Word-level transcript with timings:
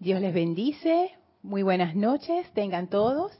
Dios 0.00 0.18
les 0.22 0.32
bendice. 0.32 1.10
Muy 1.42 1.62
buenas 1.62 1.94
noches, 1.94 2.50
tengan 2.54 2.88
todos. 2.88 3.38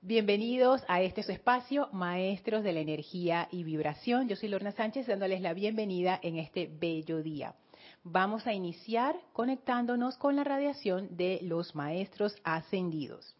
Bienvenidos 0.00 0.82
a 0.88 1.02
este 1.02 1.22
su 1.22 1.30
espacio, 1.30 1.88
Maestros 1.92 2.64
de 2.64 2.72
la 2.72 2.80
Energía 2.80 3.46
y 3.52 3.62
Vibración. 3.62 4.26
Yo 4.26 4.34
soy 4.34 4.48
Lorna 4.48 4.72
Sánchez 4.72 5.06
dándoles 5.06 5.40
la 5.40 5.54
bienvenida 5.54 6.18
en 6.20 6.36
este 6.36 6.66
bello 6.66 7.22
día. 7.22 7.54
Vamos 8.02 8.44
a 8.48 8.54
iniciar 8.54 9.14
conectándonos 9.32 10.16
con 10.16 10.34
la 10.34 10.42
radiación 10.42 11.16
de 11.16 11.38
los 11.42 11.76
Maestros 11.76 12.34
Ascendidos. 12.42 13.36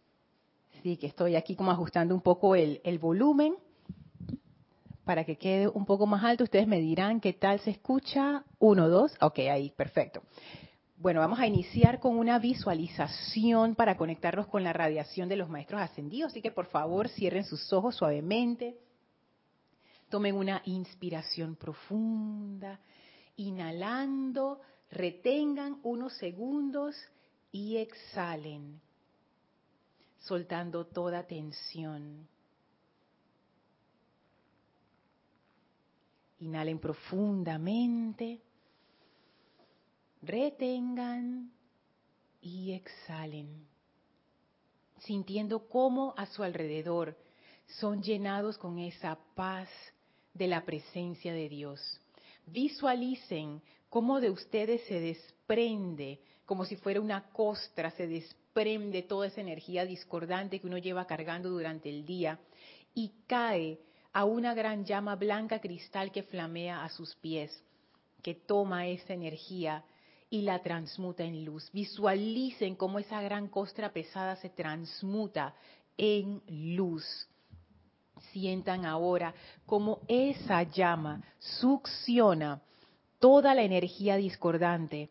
Así 0.78 0.96
que 0.96 1.08
estoy 1.08 1.34
aquí 1.34 1.56
como 1.56 1.72
ajustando 1.72 2.14
un 2.14 2.20
poco 2.20 2.54
el, 2.54 2.80
el 2.84 3.00
volumen 3.00 3.56
para 5.04 5.24
que 5.24 5.38
quede 5.38 5.66
un 5.66 5.84
poco 5.84 6.06
más 6.06 6.22
alto. 6.22 6.44
Ustedes 6.44 6.68
me 6.68 6.78
dirán 6.78 7.20
qué 7.20 7.32
tal 7.32 7.58
se 7.58 7.70
escucha. 7.72 8.44
Uno, 8.60 8.88
dos. 8.88 9.16
Ok, 9.20 9.40
ahí, 9.40 9.70
perfecto. 9.70 10.22
Bueno, 11.00 11.20
vamos 11.20 11.38
a 11.38 11.46
iniciar 11.46 12.00
con 12.00 12.18
una 12.18 12.40
visualización 12.40 13.76
para 13.76 13.96
conectarnos 13.96 14.48
con 14.48 14.64
la 14.64 14.72
radiación 14.72 15.28
de 15.28 15.36
los 15.36 15.48
maestros 15.48 15.80
ascendidos. 15.80 16.32
Así 16.32 16.42
que 16.42 16.50
por 16.50 16.66
favor 16.66 17.08
cierren 17.08 17.44
sus 17.44 17.72
ojos 17.72 17.94
suavemente. 17.94 18.76
Tomen 20.08 20.34
una 20.34 20.60
inspiración 20.64 21.54
profunda. 21.54 22.80
Inhalando, 23.36 24.60
retengan 24.90 25.78
unos 25.84 26.14
segundos 26.14 26.96
y 27.52 27.76
exhalen, 27.76 28.80
soltando 30.18 30.84
toda 30.84 31.28
tensión. 31.28 32.26
Inhalen 36.40 36.80
profundamente 36.80 38.42
retengan 40.22 41.50
y 42.40 42.72
exhalen, 42.72 43.66
sintiendo 45.00 45.68
cómo 45.68 46.14
a 46.16 46.26
su 46.26 46.42
alrededor 46.42 47.16
son 47.66 48.02
llenados 48.02 48.58
con 48.58 48.78
esa 48.78 49.18
paz 49.34 49.68
de 50.34 50.46
la 50.46 50.64
presencia 50.64 51.32
de 51.32 51.48
Dios. 51.48 52.00
Visualicen 52.46 53.62
cómo 53.88 54.20
de 54.20 54.30
ustedes 54.30 54.82
se 54.86 55.00
desprende, 55.00 56.20
como 56.46 56.64
si 56.64 56.76
fuera 56.76 57.00
una 57.00 57.30
costra, 57.30 57.90
se 57.90 58.06
desprende 58.06 59.02
toda 59.02 59.26
esa 59.26 59.40
energía 59.40 59.84
discordante 59.84 60.60
que 60.60 60.66
uno 60.66 60.78
lleva 60.78 61.06
cargando 61.06 61.50
durante 61.50 61.90
el 61.90 62.06
día 62.06 62.38
y 62.94 63.12
cae 63.26 63.78
a 64.12 64.24
una 64.24 64.54
gran 64.54 64.84
llama 64.84 65.14
blanca 65.16 65.60
cristal 65.60 66.10
que 66.10 66.22
flamea 66.22 66.84
a 66.84 66.88
sus 66.88 67.14
pies, 67.16 67.62
que 68.22 68.34
toma 68.34 68.86
esa 68.88 69.12
energía 69.12 69.84
y 70.30 70.42
la 70.42 70.62
transmuta 70.62 71.24
en 71.24 71.44
luz. 71.44 71.70
Visualicen 71.72 72.74
cómo 72.74 72.98
esa 72.98 73.20
gran 73.22 73.48
costra 73.48 73.92
pesada 73.92 74.36
se 74.36 74.50
transmuta 74.50 75.54
en 75.96 76.42
luz. 76.48 77.04
Sientan 78.32 78.84
ahora 78.84 79.34
cómo 79.64 80.00
esa 80.08 80.64
llama 80.64 81.22
succiona 81.38 82.60
toda 83.18 83.54
la 83.54 83.62
energía 83.62 84.16
discordante 84.16 85.10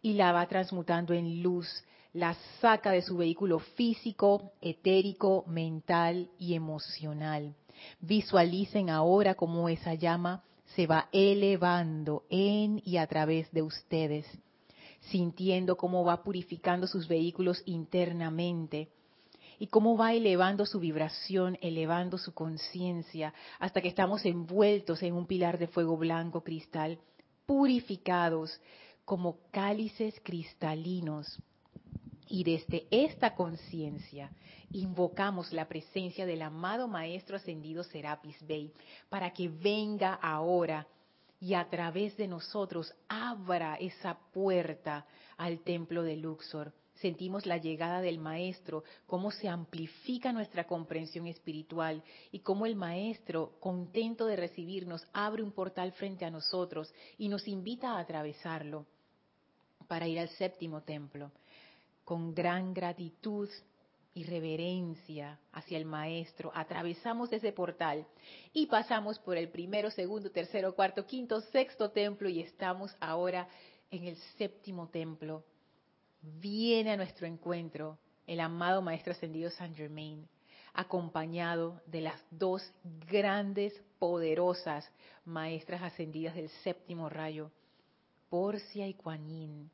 y 0.00 0.14
la 0.14 0.32
va 0.32 0.46
transmutando 0.46 1.12
en 1.12 1.42
luz, 1.42 1.68
la 2.12 2.34
saca 2.60 2.92
de 2.92 3.02
su 3.02 3.16
vehículo 3.16 3.58
físico, 3.58 4.52
etérico, 4.60 5.44
mental 5.46 6.30
y 6.38 6.54
emocional. 6.54 7.54
Visualicen 8.00 8.88
ahora 8.88 9.34
cómo 9.34 9.68
esa 9.68 9.94
llama 9.94 10.42
se 10.74 10.86
va 10.86 11.08
elevando 11.12 12.24
en 12.30 12.80
y 12.84 12.96
a 12.96 13.06
través 13.06 13.50
de 13.52 13.62
ustedes 13.62 14.26
sintiendo 15.10 15.76
cómo 15.76 16.04
va 16.04 16.22
purificando 16.22 16.86
sus 16.86 17.06
vehículos 17.08 17.62
internamente 17.66 18.88
y 19.58 19.68
cómo 19.68 19.96
va 19.96 20.12
elevando 20.12 20.66
su 20.66 20.80
vibración, 20.80 21.58
elevando 21.62 22.18
su 22.18 22.34
conciencia, 22.34 23.32
hasta 23.58 23.80
que 23.80 23.88
estamos 23.88 24.24
envueltos 24.24 25.02
en 25.02 25.14
un 25.14 25.26
pilar 25.26 25.58
de 25.58 25.66
fuego 25.66 25.96
blanco 25.96 26.42
cristal, 26.42 26.98
purificados 27.46 28.60
como 29.04 29.38
cálices 29.50 30.20
cristalinos. 30.22 31.40
Y 32.28 32.42
desde 32.42 32.86
esta 32.90 33.34
conciencia 33.34 34.32
invocamos 34.72 35.52
la 35.52 35.68
presencia 35.68 36.26
del 36.26 36.42
amado 36.42 36.88
Maestro 36.88 37.36
Ascendido 37.36 37.84
Serapis 37.84 38.36
Bey 38.44 38.72
para 39.08 39.32
que 39.32 39.48
venga 39.48 40.14
ahora 40.14 40.86
y 41.40 41.54
a 41.54 41.68
través 41.68 42.16
de 42.16 42.28
nosotros 42.28 42.94
abra 43.08 43.76
esa 43.76 44.18
puerta 44.32 45.06
al 45.36 45.60
templo 45.60 46.02
de 46.02 46.16
Luxor. 46.16 46.72
Sentimos 46.94 47.44
la 47.44 47.58
llegada 47.58 48.00
del 48.00 48.18
Maestro, 48.18 48.82
cómo 49.06 49.30
se 49.30 49.48
amplifica 49.48 50.32
nuestra 50.32 50.66
comprensión 50.66 51.26
espiritual 51.26 52.02
y 52.32 52.38
cómo 52.38 52.64
el 52.64 52.74
Maestro, 52.74 53.52
contento 53.60 54.24
de 54.24 54.36
recibirnos, 54.36 55.06
abre 55.12 55.42
un 55.42 55.52
portal 55.52 55.92
frente 55.92 56.24
a 56.24 56.30
nosotros 56.30 56.92
y 57.18 57.28
nos 57.28 57.46
invita 57.48 57.92
a 57.92 58.00
atravesarlo 58.00 58.86
para 59.88 60.08
ir 60.08 60.18
al 60.18 60.30
séptimo 60.30 60.82
templo. 60.82 61.30
Con 62.04 62.34
gran 62.34 62.72
gratitud 62.72 63.50
y 64.16 64.24
reverencia 64.24 65.38
hacia 65.52 65.76
el 65.76 65.84
Maestro, 65.84 66.50
atravesamos 66.54 67.30
ese 67.34 67.52
portal 67.52 68.06
y 68.54 68.64
pasamos 68.64 69.18
por 69.18 69.36
el 69.36 69.50
primero, 69.50 69.90
segundo, 69.90 70.30
tercero, 70.30 70.74
cuarto, 70.74 71.06
quinto, 71.06 71.42
sexto 71.42 71.90
templo 71.90 72.26
y 72.30 72.40
estamos 72.40 72.96
ahora 72.98 73.46
en 73.90 74.04
el 74.04 74.16
séptimo 74.38 74.88
templo. 74.88 75.44
Viene 76.22 76.92
a 76.92 76.96
nuestro 76.96 77.26
encuentro 77.26 77.98
el 78.26 78.40
amado 78.40 78.80
Maestro 78.80 79.12
Ascendido 79.12 79.50
San 79.50 79.74
Germain, 79.74 80.26
acompañado 80.72 81.82
de 81.84 82.00
las 82.00 82.18
dos 82.30 82.62
grandes, 83.06 83.78
poderosas 83.98 84.90
Maestras 85.26 85.82
Ascendidas 85.82 86.36
del 86.36 86.48
séptimo 86.64 87.10
rayo, 87.10 87.50
Porcia 88.30 88.88
y 88.88 88.94
Kuan 88.94 89.28
Yin. 89.28 89.70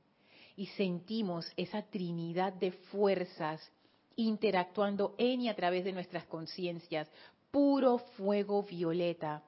Y 0.57 0.67
sentimos 0.67 1.47
esa 1.57 1.83
trinidad 1.83 2.53
de 2.53 2.73
fuerzas 2.73 3.71
interactuando 4.17 5.15
en 5.19 5.43
y 5.43 5.49
a 5.49 5.57
través 5.57 5.85
de 5.85 5.93
nuestras 5.93 6.25
conciencias. 6.27 7.09
Puro 7.51 7.99
fuego 7.99 8.63
violeta 8.63 9.43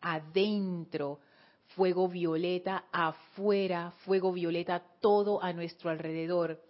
adentro, 0.00 1.20
fuego 1.74 2.08
violeta 2.08 2.84
afuera, 2.92 3.92
fuego 4.04 4.32
violeta 4.32 4.82
todo 5.00 5.42
a 5.42 5.52
nuestro 5.52 5.90
alrededor, 5.90 6.60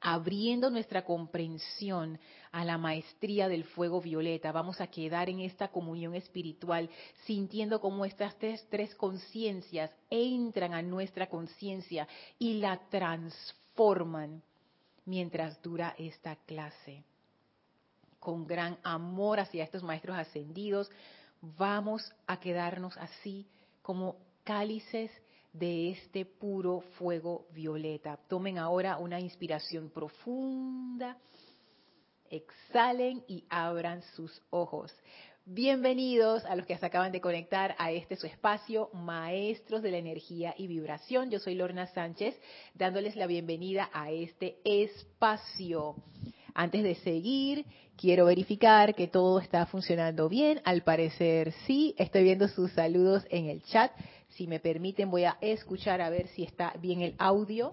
abriendo 0.00 0.70
nuestra 0.70 1.04
comprensión 1.04 2.18
a 2.52 2.64
la 2.64 2.78
maestría 2.78 3.48
del 3.48 3.64
fuego 3.64 4.00
violeta. 4.00 4.52
Vamos 4.52 4.80
a 4.80 4.86
quedar 4.86 5.28
en 5.28 5.40
esta 5.40 5.68
comunión 5.68 6.14
espiritual, 6.14 6.88
sintiendo 7.24 7.80
cómo 7.80 8.04
estas 8.04 8.36
tres, 8.38 8.66
tres 8.70 8.94
conciencias 8.94 9.90
entran 10.08 10.72
a 10.74 10.82
nuestra 10.82 11.28
conciencia 11.28 12.08
y 12.38 12.54
la 12.54 12.78
transforman 12.88 14.42
mientras 15.08 15.60
dura 15.62 15.94
esta 15.96 16.36
clase. 16.36 17.02
Con 18.20 18.46
gran 18.46 18.76
amor 18.82 19.40
hacia 19.40 19.64
estos 19.64 19.82
maestros 19.82 20.18
ascendidos, 20.18 20.90
vamos 21.40 22.12
a 22.26 22.38
quedarnos 22.38 22.94
así 22.98 23.46
como 23.80 24.16
cálices 24.44 25.10
de 25.50 25.92
este 25.92 26.26
puro 26.26 26.80
fuego 26.98 27.46
violeta. 27.52 28.18
Tomen 28.28 28.58
ahora 28.58 28.98
una 28.98 29.18
inspiración 29.18 29.88
profunda, 29.88 31.16
exhalen 32.28 33.24
y 33.26 33.44
abran 33.48 34.02
sus 34.14 34.42
ojos. 34.50 34.94
Bienvenidos 35.50 36.44
a 36.44 36.56
los 36.56 36.66
que 36.66 36.76
se 36.76 36.84
acaban 36.84 37.10
de 37.10 37.22
conectar 37.22 37.74
a 37.78 37.90
este 37.90 38.16
su 38.16 38.26
espacio, 38.26 38.90
Maestros 38.92 39.80
de 39.80 39.90
la 39.90 39.96
Energía 39.96 40.54
y 40.58 40.66
Vibración. 40.66 41.30
Yo 41.30 41.38
soy 41.38 41.54
Lorna 41.54 41.86
Sánchez, 41.86 42.38
dándoles 42.74 43.16
la 43.16 43.26
bienvenida 43.26 43.88
a 43.94 44.10
este 44.10 44.58
espacio. 44.62 45.94
Antes 46.52 46.82
de 46.82 46.96
seguir, 46.96 47.64
quiero 47.96 48.26
verificar 48.26 48.94
que 48.94 49.08
todo 49.08 49.38
está 49.40 49.64
funcionando 49.64 50.28
bien. 50.28 50.60
Al 50.66 50.82
parecer 50.82 51.54
sí, 51.66 51.94
estoy 51.96 52.24
viendo 52.24 52.46
sus 52.48 52.70
saludos 52.72 53.26
en 53.30 53.46
el 53.46 53.62
chat. 53.62 53.90
Si 54.28 54.46
me 54.46 54.60
permiten, 54.60 55.10
voy 55.10 55.24
a 55.24 55.38
escuchar 55.40 56.02
a 56.02 56.10
ver 56.10 56.28
si 56.28 56.42
está 56.42 56.74
bien 56.78 57.00
el 57.00 57.14
audio. 57.16 57.70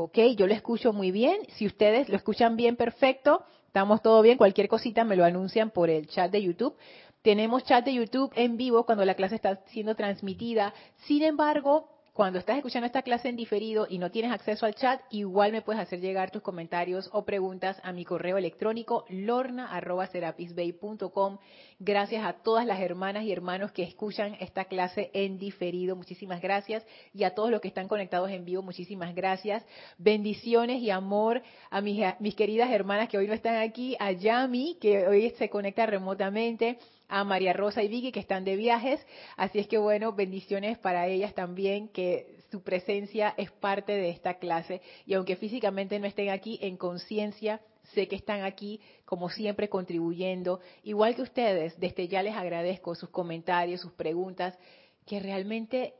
Ok, 0.00 0.16
yo 0.36 0.46
lo 0.46 0.54
escucho 0.54 0.92
muy 0.92 1.10
bien. 1.10 1.38
Si 1.56 1.66
ustedes 1.66 2.08
lo 2.08 2.14
escuchan 2.14 2.54
bien, 2.54 2.76
perfecto. 2.76 3.42
Estamos 3.66 4.00
todo 4.00 4.22
bien. 4.22 4.38
Cualquier 4.38 4.68
cosita 4.68 5.02
me 5.02 5.16
lo 5.16 5.24
anuncian 5.24 5.70
por 5.72 5.90
el 5.90 6.06
chat 6.06 6.30
de 6.30 6.40
YouTube. 6.40 6.76
Tenemos 7.22 7.64
chat 7.64 7.84
de 7.84 7.94
YouTube 7.94 8.30
en 8.36 8.56
vivo 8.56 8.86
cuando 8.86 9.04
la 9.04 9.14
clase 9.14 9.34
está 9.34 9.56
siendo 9.66 9.96
transmitida. 9.96 10.72
Sin 10.98 11.24
embargo, 11.24 11.97
cuando 12.18 12.40
estás 12.40 12.56
escuchando 12.56 12.86
esta 12.86 13.02
clase 13.02 13.28
en 13.28 13.36
diferido 13.36 13.86
y 13.88 13.98
no 13.98 14.10
tienes 14.10 14.32
acceso 14.32 14.66
al 14.66 14.74
chat, 14.74 15.00
igual 15.10 15.52
me 15.52 15.62
puedes 15.62 15.80
hacer 15.80 16.00
llegar 16.00 16.32
tus 16.32 16.42
comentarios 16.42 17.08
o 17.12 17.24
preguntas 17.24 17.80
a 17.84 17.92
mi 17.92 18.04
correo 18.04 18.36
electrónico 18.36 19.04
lorna.serapisbay.com. 19.08 21.38
Gracias 21.78 22.24
a 22.24 22.32
todas 22.32 22.66
las 22.66 22.80
hermanas 22.80 23.22
y 23.22 23.30
hermanos 23.30 23.70
que 23.70 23.84
escuchan 23.84 24.36
esta 24.40 24.64
clase 24.64 25.12
en 25.14 25.38
diferido, 25.38 25.94
muchísimas 25.94 26.42
gracias. 26.42 26.84
Y 27.14 27.22
a 27.22 27.36
todos 27.36 27.52
los 27.52 27.60
que 27.60 27.68
están 27.68 27.86
conectados 27.86 28.32
en 28.32 28.44
vivo, 28.44 28.62
muchísimas 28.62 29.14
gracias. 29.14 29.64
Bendiciones 29.96 30.82
y 30.82 30.90
amor 30.90 31.40
a 31.70 31.80
mis, 31.80 32.04
mis 32.18 32.34
queridas 32.34 32.72
hermanas 32.72 33.08
que 33.08 33.18
hoy 33.18 33.28
no 33.28 33.32
están 33.32 33.58
aquí, 33.58 33.96
a 34.00 34.10
Yami, 34.10 34.76
que 34.80 35.06
hoy 35.06 35.30
se 35.38 35.48
conecta 35.48 35.86
remotamente 35.86 36.80
a 37.08 37.24
María 37.24 37.52
Rosa 37.52 37.82
y 37.82 37.88
Vicky 37.88 38.12
que 38.12 38.20
están 38.20 38.44
de 38.44 38.56
viajes. 38.56 39.04
Así 39.36 39.58
es 39.58 39.66
que 39.66 39.78
bueno, 39.78 40.12
bendiciones 40.12 40.78
para 40.78 41.06
ellas 41.06 41.34
también, 41.34 41.88
que 41.88 42.38
su 42.50 42.62
presencia 42.62 43.34
es 43.36 43.50
parte 43.50 43.92
de 43.92 44.10
esta 44.10 44.34
clase. 44.34 44.82
Y 45.06 45.14
aunque 45.14 45.36
físicamente 45.36 45.98
no 45.98 46.06
estén 46.06 46.30
aquí, 46.30 46.58
en 46.62 46.76
conciencia 46.76 47.60
sé 47.94 48.06
que 48.06 48.16
están 48.16 48.42
aquí 48.42 48.80
como 49.04 49.30
siempre 49.30 49.68
contribuyendo. 49.68 50.60
Igual 50.82 51.14
que 51.14 51.22
ustedes, 51.22 51.78
desde 51.80 52.08
ya 52.08 52.22
les 52.22 52.34
agradezco 52.34 52.94
sus 52.94 53.08
comentarios, 53.08 53.80
sus 53.80 53.92
preguntas, 53.92 54.58
que 55.06 55.20
realmente, 55.20 55.94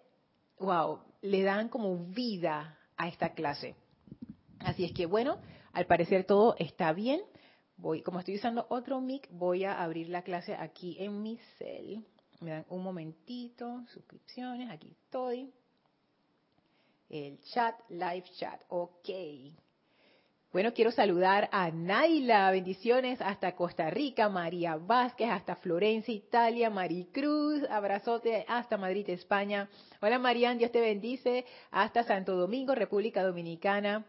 wow, 0.58 1.00
le 1.22 1.42
dan 1.42 1.68
como 1.68 1.96
vida 1.96 2.78
a 2.96 3.08
esta 3.08 3.30
clase. 3.32 3.74
Así 4.58 4.84
es 4.84 4.92
que 4.92 5.06
bueno, 5.06 5.38
al 5.72 5.86
parecer 5.86 6.24
todo 6.24 6.56
está 6.58 6.92
bien 6.92 7.22
como 7.80 8.18
estoy 8.18 8.36
usando 8.36 8.66
otro 8.70 9.00
mic, 9.00 9.28
voy 9.30 9.64
a 9.64 9.82
abrir 9.82 10.08
la 10.08 10.22
clase 10.22 10.54
aquí 10.54 10.96
en 10.98 11.22
mi 11.22 11.38
cel. 11.58 12.04
Me 12.40 12.50
dan 12.50 12.66
un 12.68 12.82
momentito, 12.82 13.84
suscripciones, 13.92 14.70
aquí 14.70 14.90
estoy. 14.90 15.52
El 17.08 17.40
chat, 17.40 17.74
live 17.88 18.24
chat, 18.38 18.60
ok. 18.68 19.08
Bueno, 20.52 20.72
quiero 20.72 20.90
saludar 20.90 21.48
a 21.52 21.70
Naila, 21.70 22.50
bendiciones 22.50 23.20
hasta 23.20 23.54
Costa 23.54 23.90
Rica, 23.90 24.28
María 24.28 24.76
Vázquez 24.76 25.28
hasta 25.30 25.56
Florencia, 25.56 26.14
Italia, 26.14 26.70
Maricruz, 26.70 27.62
abrazote 27.70 28.46
hasta 28.48 28.78
Madrid, 28.78 29.10
España. 29.10 29.68
Hola 30.00 30.18
Marian, 30.18 30.56
Dios 30.58 30.72
te 30.72 30.80
bendice, 30.80 31.44
hasta 31.70 32.02
Santo 32.02 32.34
Domingo, 32.34 32.74
República 32.74 33.22
Dominicana. 33.22 34.06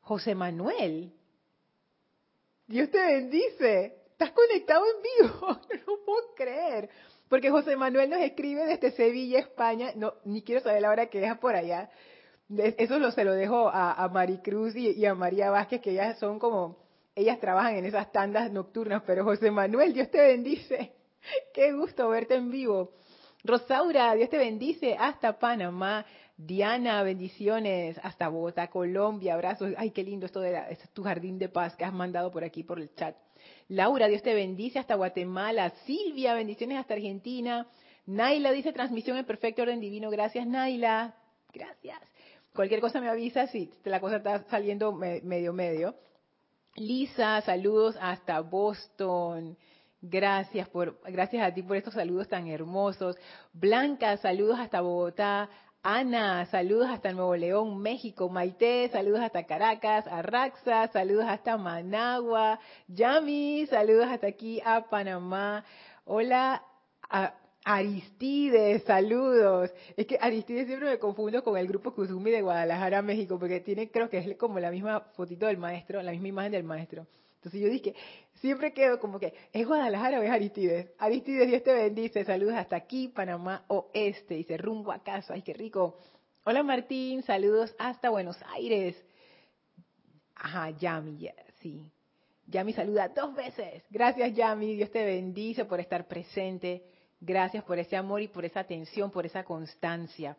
José 0.00 0.34
Manuel, 0.34 1.12
Dios 2.66 2.90
te 2.90 2.98
bendice. 2.98 3.94
Estás 4.10 4.32
conectado 4.32 4.84
en 4.84 5.28
vivo. 5.28 5.60
No 5.86 6.04
puedo 6.04 6.34
creer. 6.34 6.88
Porque 7.28 7.50
José 7.50 7.76
Manuel 7.76 8.10
nos 8.10 8.20
escribe 8.20 8.64
desde 8.66 8.92
Sevilla, 8.92 9.38
España. 9.38 9.92
No, 9.94 10.14
ni 10.24 10.42
quiero 10.42 10.60
saber 10.60 10.82
la 10.82 10.90
hora 10.90 11.06
que 11.06 11.24
es 11.24 11.38
por 11.38 11.54
allá. 11.54 11.90
Eso 12.48 12.98
lo, 12.98 13.10
se 13.10 13.24
lo 13.24 13.34
dejo 13.34 13.68
a, 13.72 14.08
Maricruz 14.12 14.76
y, 14.76 14.90
y, 14.90 15.04
a 15.06 15.14
María 15.14 15.50
Vázquez, 15.50 15.80
que 15.80 15.90
ellas 15.90 16.18
son 16.20 16.38
como, 16.38 16.76
ellas 17.16 17.40
trabajan 17.40 17.74
en 17.74 17.86
esas 17.86 18.12
tandas 18.12 18.52
nocturnas. 18.52 19.02
Pero 19.06 19.24
José 19.24 19.50
Manuel, 19.50 19.92
Dios 19.92 20.10
te 20.10 20.20
bendice. 20.20 20.92
Qué 21.54 21.72
gusto 21.72 22.08
verte 22.08 22.36
en 22.36 22.50
vivo. 22.50 22.92
Rosaura, 23.42 24.14
Dios 24.14 24.30
te 24.30 24.38
bendice 24.38 24.96
hasta 24.98 25.38
Panamá. 25.38 26.04
Diana, 26.36 27.02
bendiciones 27.02 27.98
hasta 28.02 28.28
Bogotá, 28.28 28.68
Colombia, 28.68 29.34
abrazos. 29.34 29.72
Ay, 29.78 29.90
qué 29.90 30.04
lindo 30.04 30.26
esto 30.26 30.40
de 30.40 30.78
tu 30.92 31.02
jardín 31.02 31.38
de 31.38 31.48
paz 31.48 31.74
que 31.76 31.84
has 31.84 31.92
mandado 31.92 32.30
por 32.30 32.44
aquí 32.44 32.62
por 32.62 32.78
el 32.78 32.94
chat. 32.94 33.16
Laura, 33.68 34.06
Dios 34.06 34.22
te 34.22 34.34
bendice 34.34 34.78
hasta 34.78 34.94
Guatemala. 34.96 35.70
Silvia, 35.86 36.34
bendiciones 36.34 36.78
hasta 36.78 36.94
Argentina. 36.94 37.66
Naila 38.04 38.52
dice 38.52 38.72
transmisión 38.72 39.16
en 39.16 39.24
perfecto 39.24 39.62
orden 39.62 39.80
divino. 39.80 40.10
Gracias, 40.10 40.46
Naila. 40.46 41.14
Gracias. 41.52 42.00
Cualquier 42.54 42.80
cosa 42.80 43.00
me 43.00 43.08
avisa 43.08 43.46
si 43.46 43.70
la 43.84 44.00
cosa 44.00 44.16
está 44.16 44.44
saliendo 44.44 44.92
medio 44.92 45.52
medio. 45.52 45.94
Lisa, 46.76 47.40
saludos 47.40 47.96
hasta 48.00 48.40
Boston. 48.40 49.56
Gracias 50.02 50.68
por, 50.68 51.00
gracias 51.10 51.42
a 51.42 51.52
ti 51.52 51.62
por 51.62 51.76
estos 51.76 51.94
saludos 51.94 52.28
tan 52.28 52.46
hermosos. 52.46 53.16
Blanca, 53.52 54.16
saludos 54.18 54.58
hasta 54.58 54.82
Bogotá. 54.82 55.48
Ana, 55.88 56.46
saludos 56.46 56.88
hasta 56.90 57.12
Nuevo 57.12 57.36
León, 57.36 57.78
México. 57.78 58.28
Maite, 58.28 58.88
saludos 58.88 59.20
hasta 59.20 59.44
Caracas. 59.44 60.04
Arraxa, 60.08 60.88
saludos 60.88 61.26
hasta 61.28 61.56
Managua. 61.56 62.58
Yami, 62.88 63.66
saludos 63.70 64.08
hasta 64.08 64.26
aquí 64.26 64.60
a 64.64 64.90
Panamá. 64.90 65.64
Hola, 66.04 66.64
Aristides, 67.64 68.82
saludos. 68.82 69.70
Es 69.96 70.08
que 70.08 70.18
Aristides 70.20 70.66
siempre 70.66 70.90
me 70.90 70.98
confundo 70.98 71.44
con 71.44 71.56
el 71.56 71.68
grupo 71.68 71.94
Kuzumi 71.94 72.32
de 72.32 72.42
Guadalajara, 72.42 73.00
México, 73.00 73.38
porque 73.38 73.60
tiene, 73.60 73.88
creo 73.88 74.10
que 74.10 74.18
es 74.18 74.36
como 74.36 74.58
la 74.58 74.72
misma 74.72 75.02
fotito 75.14 75.46
del 75.46 75.56
maestro, 75.56 76.02
la 76.02 76.10
misma 76.10 76.26
imagen 76.26 76.50
del 76.50 76.64
maestro. 76.64 77.06
Entonces 77.46 77.60
yo 77.60 77.68
dije, 77.68 77.94
siempre 78.40 78.72
quedo 78.72 78.98
como 78.98 79.20
que, 79.20 79.32
¿es 79.52 79.64
Guadalajara 79.64 80.18
o 80.18 80.22
es 80.22 80.30
Aristides? 80.32 80.90
Aristides, 80.98 81.46
Dios 81.46 81.62
te 81.62 81.72
bendice. 81.72 82.24
Saludos 82.24 82.54
hasta 82.54 82.74
aquí, 82.74 83.06
Panamá 83.06 83.64
Oeste. 83.68 84.34
Dice, 84.34 84.56
rumbo 84.56 84.90
a 84.90 85.04
casa. 85.04 85.34
Ay, 85.34 85.42
qué 85.42 85.52
rico. 85.52 85.96
Hola 86.42 86.64
Martín, 86.64 87.22
saludos 87.22 87.72
hasta 87.78 88.10
Buenos 88.10 88.36
Aires. 88.52 88.96
Ajá, 90.34 90.70
Yami, 90.70 91.30
sí. 91.60 91.88
Yami 92.48 92.72
saluda 92.72 93.10
dos 93.10 93.32
veces. 93.32 93.84
Gracias 93.90 94.34
Yami, 94.34 94.74
Dios 94.74 94.90
te 94.90 95.04
bendice 95.04 95.64
por 95.66 95.78
estar 95.78 96.08
presente. 96.08 96.82
Gracias 97.20 97.62
por 97.62 97.78
ese 97.78 97.96
amor 97.96 98.22
y 98.22 98.26
por 98.26 98.44
esa 98.44 98.58
atención, 98.58 99.12
por 99.12 99.24
esa 99.24 99.44
constancia. 99.44 100.36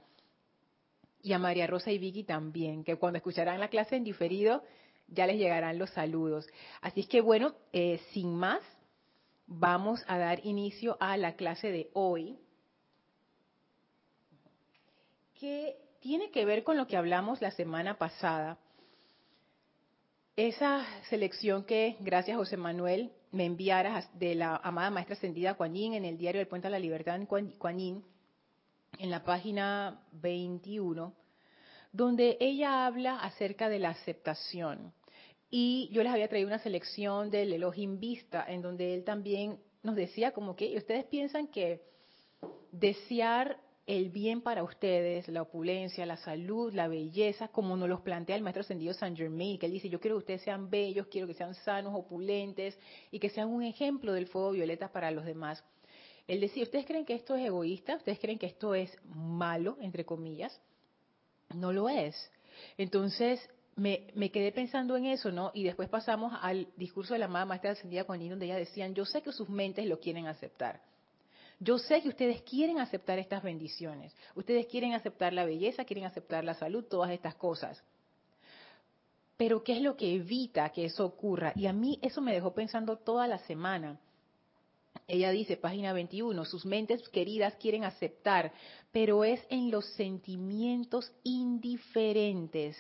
Y 1.22 1.32
a 1.32 1.40
María 1.40 1.68
Rosa 1.68 1.90
y 1.90 2.00
Vicky 2.00 2.26
también, 2.26 2.84
que 2.84 2.98
cuando 2.98 3.16
escucharán 3.16 3.62
la 3.62 3.70
clase 3.70 3.96
en 3.96 4.04
diferido, 4.04 4.62
ya 5.08 5.28
les 5.28 5.38
llegarán 5.38 5.78
los 5.78 5.90
saludos. 5.92 6.48
Así 6.82 7.02
es 7.02 7.08
que 7.08 7.22
bueno, 7.22 7.56
eh, 7.74 8.00
sin 8.12 8.36
más, 8.36 8.62
vamos 9.48 10.04
a 10.08 10.18
dar 10.18 10.46
inicio 10.46 10.98
a 11.00 11.18
la 11.18 11.36
clase 11.36 11.72
de 11.72 11.90
hoy, 11.94 12.38
que 15.40 15.78
tiene 16.00 16.32
que 16.32 16.46
ver 16.46 16.64
con 16.64 16.78
lo 16.78 16.88
que 16.88 16.98
hablamos 16.98 17.42
la 17.42 17.52
semana 17.52 17.98
pasada. 17.98 18.58
Esa 20.36 20.86
selección 21.10 21.64
que, 21.64 21.98
gracias 22.00 22.38
José 22.38 22.58
Manuel, 22.58 23.12
me 23.32 23.46
enviaras 23.46 24.08
de 24.18 24.36
la 24.36 24.56
amada 24.58 24.90
maestra 24.90 25.16
ascendida 25.16 25.56
Kuan 25.56 25.76
en 25.76 26.06
el 26.06 26.18
diario 26.18 26.40
del 26.40 26.48
Puente 26.48 26.68
a 26.68 26.72
la 26.72 26.80
Libertad 26.80 27.16
en 27.16 27.26
Kuan 27.26 28.04
en 29.00 29.12
la 29.12 29.24
página 29.24 30.02
21, 30.14 31.14
donde 31.92 32.38
ella 32.40 32.86
habla 32.86 33.20
acerca 33.20 33.70
de 33.70 33.80
la 33.80 33.90
aceptación. 33.90 34.94
Y 35.50 35.90
yo 35.92 36.04
les 36.04 36.12
había 36.12 36.28
traído 36.28 36.48
una 36.48 36.60
selección 36.60 37.30
del 37.30 37.54
Elohim 37.54 38.00
Vista, 38.00 38.46
en 38.48 38.62
donde 38.62 38.94
él 38.94 39.04
también 39.04 39.60
nos 39.84 39.96
decía 39.96 40.32
como 40.32 40.56
que 40.56 40.76
ustedes 40.76 41.06
piensan 41.06 41.48
que 41.48 41.82
desear 42.72 43.60
el 43.86 44.10
bien 44.10 44.42
para 44.42 44.64
ustedes, 44.64 45.30
la 45.30 45.44
opulencia, 45.44 46.06
la 46.06 46.18
salud, 46.18 46.74
la 46.74 46.90
belleza, 46.90 47.48
como 47.48 47.78
nos 47.78 47.88
los 47.88 48.02
plantea 48.02 48.36
el 48.36 48.42
maestro 48.44 48.62
ascendido 48.62 48.94
San 48.94 49.16
Germain, 49.16 49.58
que 49.58 49.66
él 49.66 49.72
dice, 49.72 49.88
yo 49.88 50.02
quiero 50.02 50.18
que 50.18 50.24
ustedes 50.24 50.42
sean 50.42 50.70
bellos, 50.70 51.08
quiero 51.08 51.26
que 51.26 51.34
sean 51.34 51.56
sanos, 51.56 51.96
opulentes 51.96 52.78
y 53.12 53.20
que 53.20 53.30
sean 53.30 53.48
un 53.48 53.64
ejemplo 53.64 54.12
del 54.12 54.28
fuego 54.28 54.52
violeta 54.52 54.92
para 54.92 55.10
los 55.12 55.24
demás. 55.24 55.64
Él 56.28 56.42
decía, 56.42 56.64
¿ustedes 56.64 56.86
creen 56.86 57.06
que 57.06 57.14
esto 57.14 57.36
es 57.36 57.46
egoísta? 57.46 57.96
¿Ustedes 57.96 58.20
creen 58.20 58.38
que 58.38 58.48
esto 58.48 58.76
es 58.76 58.94
malo, 59.06 59.78
entre 59.80 60.04
comillas? 60.04 60.62
No 61.56 61.72
lo 61.72 61.88
es. 61.88 62.30
Entonces, 62.78 63.40
me, 63.78 64.32
quedé 64.32 64.52
pensando 64.52 64.98
en 64.98 65.06
eso, 65.06 65.32
¿no? 65.32 65.52
Y 65.54 65.64
después 65.64 65.88
pasamos 65.88 66.34
al 66.42 66.68
discurso 66.76 67.14
de 67.14 67.20
la 67.20 67.26
amada 67.26 67.46
maestra 67.46 67.72
ascendida 67.72 68.04
Juanín, 68.04 68.32
donde 68.32 68.48
ella 68.48 68.58
decían, 68.58 68.96
yo 68.96 69.06
sé 69.06 69.22
que 69.22 69.32
sus 69.32 69.48
mentes 69.50 69.86
lo 69.86 70.00
quieren 70.00 70.26
aceptar. 70.26 70.82
Yo 71.60 71.78
sé 71.78 72.02
que 72.02 72.10
ustedes 72.10 72.42
quieren 72.42 72.80
aceptar 72.80 73.20
estas 73.20 73.44
bendiciones. 73.44 74.16
Ustedes 74.36 74.66
quieren 74.66 74.94
aceptar 74.94 75.32
la 75.32 75.46
belleza, 75.46 75.86
quieren 75.86 76.06
aceptar 76.06 76.44
la 76.44 76.56
salud, 76.56 76.86
todas 76.86 77.12
estas 77.12 77.36
cosas. 77.36 77.82
Pero 79.38 79.64
¿qué 79.64 79.74
es 79.74 79.82
lo 79.82 79.96
que 79.96 80.16
evita 80.16 80.70
que 80.70 80.86
eso 80.86 81.06
ocurra? 81.06 81.54
Y 81.56 81.68
a 81.68 81.74
mí 81.74 82.00
eso 82.02 82.22
me 82.22 82.34
dejó 82.34 82.54
pensando 82.54 82.98
toda 82.98 83.28
la 83.28 83.38
semana. 83.40 84.00
Ella 85.08 85.30
dice, 85.30 85.56
página 85.56 85.94
21, 85.94 86.46
sus 86.46 86.66
mentes 86.66 87.08
queridas 87.10 87.56
quieren 87.56 87.84
aceptar, 87.84 88.52
pero 88.92 89.24
es 89.24 89.40
en 89.50 89.70
los 89.70 89.86
sentimientos 89.94 91.12
indiferentes 91.24 92.76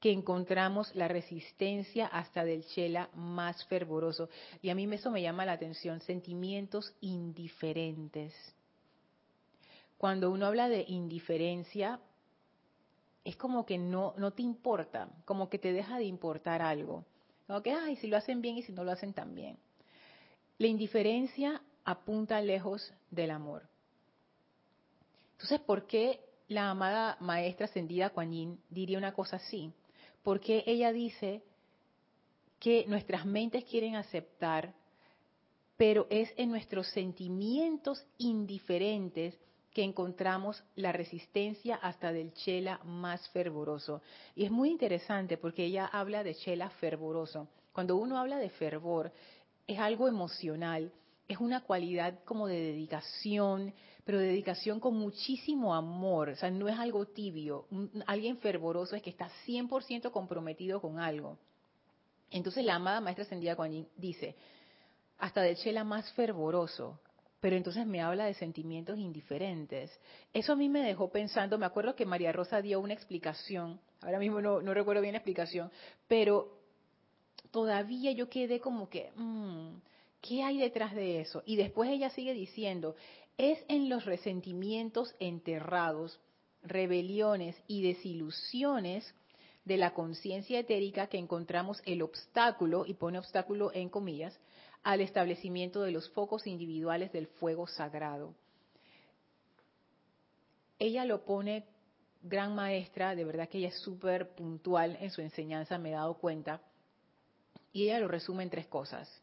que 0.00 0.12
encontramos 0.12 0.94
la 0.94 1.08
resistencia 1.08 2.06
hasta 2.06 2.44
del 2.44 2.64
chela 2.66 3.10
más 3.14 3.64
fervoroso. 3.66 4.28
Y 4.62 4.70
a 4.70 4.74
mí 4.74 4.88
eso 4.92 5.10
me 5.10 5.22
llama 5.22 5.44
la 5.44 5.52
atención, 5.52 6.00
sentimientos 6.00 6.94
indiferentes. 7.00 8.34
Cuando 9.96 10.30
uno 10.30 10.46
habla 10.46 10.68
de 10.68 10.84
indiferencia, 10.86 12.00
es 13.24 13.36
como 13.36 13.66
que 13.66 13.76
no, 13.78 14.14
no 14.16 14.32
te 14.32 14.42
importa, 14.42 15.08
como 15.24 15.50
que 15.50 15.58
te 15.58 15.72
deja 15.72 15.98
de 15.98 16.04
importar 16.04 16.62
algo. 16.62 17.04
Como 17.48 17.62
que, 17.62 17.72
ay, 17.72 17.96
si 17.96 18.06
lo 18.06 18.16
hacen 18.16 18.40
bien 18.40 18.58
y 18.58 18.62
si 18.62 18.72
no 18.72 18.84
lo 18.84 18.92
hacen 18.92 19.12
tan 19.12 19.34
bien. 19.34 19.58
La 20.58 20.68
indiferencia 20.68 21.60
apunta 21.84 22.40
lejos 22.40 22.92
del 23.10 23.30
amor. 23.32 23.68
Entonces, 25.32 25.60
¿por 25.60 25.86
qué 25.86 26.20
la 26.48 26.70
amada 26.70 27.16
maestra 27.20 27.66
ascendida 27.66 28.10
Kuan 28.10 28.32
Yin 28.32 28.60
diría 28.70 28.98
una 28.98 29.12
cosa 29.12 29.36
así? 29.36 29.72
Porque 30.28 30.62
ella 30.66 30.92
dice 30.92 31.42
que 32.60 32.84
nuestras 32.86 33.24
mentes 33.24 33.64
quieren 33.64 33.96
aceptar, 33.96 34.74
pero 35.78 36.06
es 36.10 36.30
en 36.36 36.50
nuestros 36.50 36.86
sentimientos 36.88 38.04
indiferentes 38.18 39.34
que 39.72 39.82
encontramos 39.82 40.62
la 40.76 40.92
resistencia 40.92 41.76
hasta 41.76 42.12
del 42.12 42.34
chela 42.34 42.78
más 42.84 43.26
fervoroso. 43.30 44.02
Y 44.36 44.44
es 44.44 44.50
muy 44.50 44.68
interesante 44.68 45.38
porque 45.38 45.64
ella 45.64 45.86
habla 45.86 46.22
de 46.22 46.34
chela 46.34 46.68
fervoroso. 46.72 47.48
Cuando 47.72 47.96
uno 47.96 48.18
habla 48.18 48.36
de 48.36 48.50
fervor, 48.50 49.10
es 49.66 49.78
algo 49.78 50.08
emocional, 50.08 50.92
es 51.26 51.38
una 51.38 51.62
cualidad 51.62 52.22
como 52.26 52.48
de 52.48 52.60
dedicación, 52.60 53.72
pero 54.08 54.20
dedicación 54.20 54.80
con 54.80 54.94
muchísimo 54.94 55.74
amor, 55.74 56.30
o 56.30 56.36
sea, 56.36 56.50
no 56.50 56.66
es 56.66 56.78
algo 56.78 57.04
tibio. 57.04 57.66
alguien 58.06 58.38
fervoroso 58.38 58.96
es 58.96 59.02
que 59.02 59.10
está 59.10 59.28
100% 59.46 60.10
comprometido 60.12 60.80
con 60.80 60.98
algo. 60.98 61.36
Entonces 62.30 62.64
la 62.64 62.76
amada 62.76 63.02
maestra 63.02 63.24
ascendida 63.24 63.54
Kuan 63.54 63.86
dice, 63.98 64.34
hasta 65.18 65.42
del 65.42 65.56
chela 65.56 65.84
más 65.84 66.10
fervoroso, 66.12 66.98
pero 67.40 67.54
entonces 67.54 67.86
me 67.86 68.00
habla 68.00 68.24
de 68.24 68.32
sentimientos 68.32 68.98
indiferentes. 68.98 69.90
Eso 70.32 70.54
a 70.54 70.56
mí 70.56 70.70
me 70.70 70.80
dejó 70.80 71.10
pensando, 71.10 71.58
me 71.58 71.66
acuerdo 71.66 71.94
que 71.94 72.06
María 72.06 72.32
Rosa 72.32 72.62
dio 72.62 72.80
una 72.80 72.94
explicación, 72.94 73.78
ahora 74.00 74.18
mismo 74.18 74.40
no, 74.40 74.72
recuerdo 74.72 75.02
bien 75.02 75.12
la 75.12 75.18
explicación, 75.18 75.70
pero 76.06 76.56
todavía 77.50 78.12
yo 78.12 78.30
quedé 78.30 78.58
como 78.58 78.88
que, 78.88 79.12
mm, 79.16 79.82
¿qué 80.22 80.44
hay 80.44 80.56
detrás 80.56 80.94
de 80.94 81.20
eso? 81.20 81.42
Y 81.44 81.56
después 81.56 81.90
ella 81.90 82.08
sigue 82.08 82.32
diciendo, 82.32 82.96
es 83.38 83.64
en 83.68 83.88
los 83.88 84.04
resentimientos 84.04 85.14
enterrados, 85.20 86.20
rebeliones 86.62 87.56
y 87.68 87.82
desilusiones 87.82 89.14
de 89.64 89.76
la 89.76 89.94
conciencia 89.94 90.58
etérica 90.58 91.06
que 91.06 91.18
encontramos 91.18 91.80
el 91.86 92.02
obstáculo, 92.02 92.84
y 92.84 92.94
pone 92.94 93.18
obstáculo 93.18 93.70
en 93.72 93.88
comillas, 93.88 94.38
al 94.82 95.00
establecimiento 95.00 95.82
de 95.82 95.92
los 95.92 96.10
focos 96.10 96.46
individuales 96.46 97.12
del 97.12 97.28
fuego 97.28 97.66
sagrado. 97.66 98.34
Ella 100.78 101.04
lo 101.04 101.24
pone 101.24 101.64
gran 102.22 102.54
maestra, 102.54 103.14
de 103.14 103.24
verdad 103.24 103.48
que 103.48 103.58
ella 103.58 103.68
es 103.68 103.78
súper 103.78 104.34
puntual 104.34 104.96
en 105.00 105.10
su 105.10 105.20
enseñanza, 105.20 105.78
me 105.78 105.90
he 105.90 105.92
dado 105.92 106.14
cuenta, 106.14 106.60
y 107.72 107.84
ella 107.84 108.00
lo 108.00 108.08
resume 108.08 108.42
en 108.42 108.50
tres 108.50 108.66
cosas. 108.66 109.22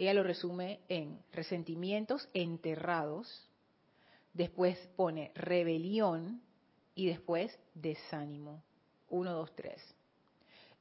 Ella 0.00 0.14
lo 0.14 0.22
resume 0.22 0.80
en 0.88 1.18
resentimientos 1.32 2.28
enterrados, 2.32 3.48
después 4.32 4.78
pone 4.96 5.30
rebelión 5.34 6.40
y 6.94 7.06
después 7.06 7.58
desánimo. 7.74 8.62
Uno, 9.10 9.32
dos, 9.34 9.54
tres. 9.54 9.82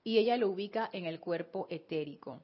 Y 0.04 0.20
ella 0.20 0.38
lo 0.38 0.50
ubica 0.50 0.90
en 0.94 1.06
el 1.06 1.20
cuerpo 1.20 1.68
etérico 1.70 2.42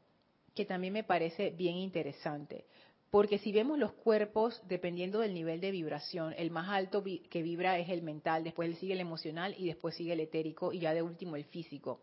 que 0.56 0.66
también 0.66 0.94
me 0.94 1.04
parece 1.04 1.52
bien 1.52 1.76
interesante. 1.76 2.66
Porque 3.12 3.38
si 3.38 3.52
vemos 3.52 3.78
los 3.78 3.94
cuerpos, 3.94 4.62
dependiendo 4.68 5.20
del 5.20 5.34
nivel 5.34 5.62
de 5.62 5.72
vibración, 5.72 6.34
el 6.38 6.50
más 6.50 6.70
alto 6.70 7.04
que 7.04 7.44
vibra 7.44 7.78
es 7.78 7.90
el 7.90 8.02
mental, 8.02 8.44
después 8.44 8.78
sigue 8.80 8.94
el 8.94 9.00
emocional 9.00 9.54
y 9.58 9.68
después 9.68 9.96
sigue 9.96 10.14
el 10.14 10.22
etérico 10.22 10.74
y 10.74 10.80
ya 10.80 10.94
de 10.94 11.02
último 11.02 11.36
el 11.36 11.46
físico. 11.46 12.02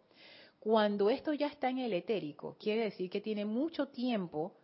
Cuando 0.61 1.11
esto 1.11 1.33
ya 1.33 1.49
está 1.49 1.71
en 1.71 1.79
el 1.79 1.93
etérico, 1.93 2.57
quiere 2.59 2.85
decir 2.85 3.11
que 3.11 3.21
tiene 3.21 3.45
mucho 3.45 3.89
tiempo 3.89 4.55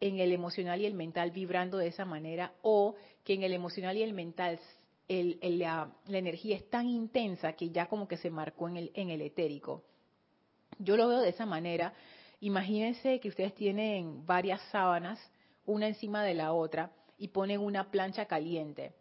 en 0.00 0.20
el 0.20 0.32
emocional 0.32 0.80
y 0.80 0.86
el 0.86 0.94
mental 0.94 1.30
vibrando 1.30 1.78
de 1.78 1.88
esa 1.88 2.04
manera 2.04 2.52
o 2.62 2.94
que 3.24 3.34
en 3.34 3.42
el 3.42 3.52
emocional 3.52 3.96
y 3.96 4.02
el 4.02 4.12
mental 4.12 4.60
la, 5.08 5.90
energía 6.08 6.56
es 6.56 6.68
tan 6.68 6.86
intensa 6.86 7.54
que 7.54 7.70
ya 7.70 7.86
como 7.86 8.06
que 8.06 8.16
se 8.16 8.30
marcó 8.30 8.68
en 8.68 8.76
el, 8.76 8.90
en 8.94 9.10
el 9.10 9.22
etérico. 9.22 9.82
Yo 10.78 10.96
lo 10.96 11.08
veo 11.08 11.20
de 11.20 11.30
esa 11.30 11.46
manera 11.46 11.94
Imagínense 12.40 13.18
que 13.18 13.28
ustedes 13.28 13.54
tienen 13.54 14.24
varias 14.24 14.60
sábanas, 14.70 15.18
una 15.66 15.88
encima 15.88 16.22
de 16.22 16.34
la 16.34 16.52
otra, 16.52 16.92
y 17.18 17.28
ponen 17.28 17.60
una 17.60 17.90
plancha 17.90 18.26
caliente. 18.26 18.94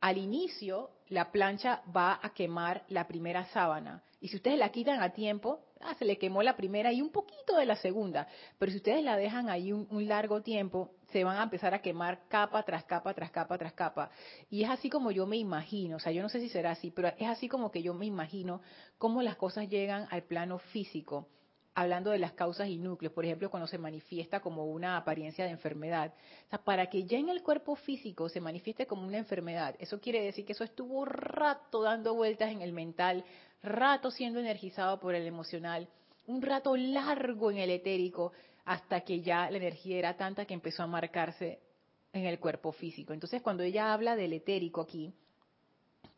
Al 0.00 0.16
inicio, 0.16 0.90
la 1.08 1.32
plancha 1.32 1.82
va 1.94 2.20
a 2.22 2.32
quemar 2.34 2.84
la 2.88 3.08
primera 3.08 3.46
sábana. 3.46 4.04
Y 4.20 4.28
si 4.28 4.36
ustedes 4.36 4.58
la 4.58 4.70
quitan 4.70 5.00
a 5.00 5.10
tiempo, 5.10 5.60
ah, 5.80 5.94
se 5.98 6.04
le 6.04 6.18
quemó 6.18 6.42
la 6.42 6.56
primera 6.56 6.92
y 6.92 7.00
un 7.00 7.10
poquito 7.10 7.56
de 7.56 7.66
la 7.66 7.76
segunda. 7.76 8.26
Pero 8.58 8.72
si 8.72 8.78
ustedes 8.78 9.04
la 9.04 9.16
dejan 9.16 9.48
ahí 9.48 9.72
un, 9.72 9.86
un, 9.90 10.08
largo 10.08 10.42
tiempo, 10.42 10.90
se 11.12 11.22
van 11.22 11.36
a 11.36 11.44
empezar 11.44 11.72
a 11.72 11.82
quemar 11.82 12.26
capa 12.28 12.64
tras 12.64 12.84
capa, 12.84 13.14
tras 13.14 13.30
capa, 13.30 13.56
tras 13.58 13.72
capa. 13.74 14.10
Y 14.50 14.64
es 14.64 14.70
así 14.70 14.90
como 14.90 15.12
yo 15.12 15.26
me 15.26 15.36
imagino, 15.36 15.96
o 15.96 16.00
sea, 16.00 16.12
yo 16.12 16.22
no 16.22 16.28
sé 16.28 16.40
si 16.40 16.48
será 16.48 16.72
así, 16.72 16.90
pero 16.90 17.08
es 17.08 17.28
así 17.28 17.48
como 17.48 17.70
que 17.70 17.82
yo 17.82 17.94
me 17.94 18.06
imagino 18.06 18.60
cómo 18.98 19.22
las 19.22 19.36
cosas 19.36 19.68
llegan 19.68 20.08
al 20.10 20.24
plano 20.24 20.58
físico 20.58 21.28
hablando 21.78 22.10
de 22.10 22.18
las 22.18 22.32
causas 22.32 22.68
y 22.68 22.76
núcleos, 22.76 23.14
por 23.14 23.24
ejemplo, 23.24 23.50
cuando 23.50 23.68
se 23.68 23.78
manifiesta 23.78 24.40
como 24.40 24.64
una 24.64 24.96
apariencia 24.96 25.44
de 25.44 25.52
enfermedad. 25.52 26.12
O 26.46 26.50
sea, 26.50 26.58
para 26.58 26.90
que 26.90 27.04
ya 27.04 27.18
en 27.18 27.28
el 27.28 27.40
cuerpo 27.44 27.76
físico 27.76 28.28
se 28.28 28.40
manifieste 28.40 28.88
como 28.88 29.06
una 29.06 29.18
enfermedad, 29.18 29.76
eso 29.78 30.00
quiere 30.00 30.20
decir 30.20 30.44
que 30.44 30.54
eso 30.54 30.64
estuvo 30.64 31.04
rato 31.04 31.82
dando 31.82 32.14
vueltas 32.14 32.50
en 32.50 32.62
el 32.62 32.72
mental, 32.72 33.24
rato 33.62 34.10
siendo 34.10 34.40
energizado 34.40 35.00
por 35.00 35.14
el 35.14 35.26
emocional, 35.26 35.88
un 36.26 36.42
rato 36.42 36.76
largo 36.76 37.50
en 37.50 37.58
el 37.58 37.70
etérico, 37.70 38.32
hasta 38.64 39.00
que 39.00 39.20
ya 39.22 39.50
la 39.50 39.56
energía 39.56 39.98
era 39.98 40.16
tanta 40.16 40.44
que 40.44 40.54
empezó 40.54 40.82
a 40.82 40.86
marcarse 40.86 41.58
en 42.12 42.26
el 42.26 42.38
cuerpo 42.38 42.72
físico. 42.72 43.12
Entonces, 43.12 43.40
cuando 43.40 43.62
ella 43.62 43.92
habla 43.92 44.14
del 44.14 44.34
etérico 44.34 44.82
aquí, 44.82 45.12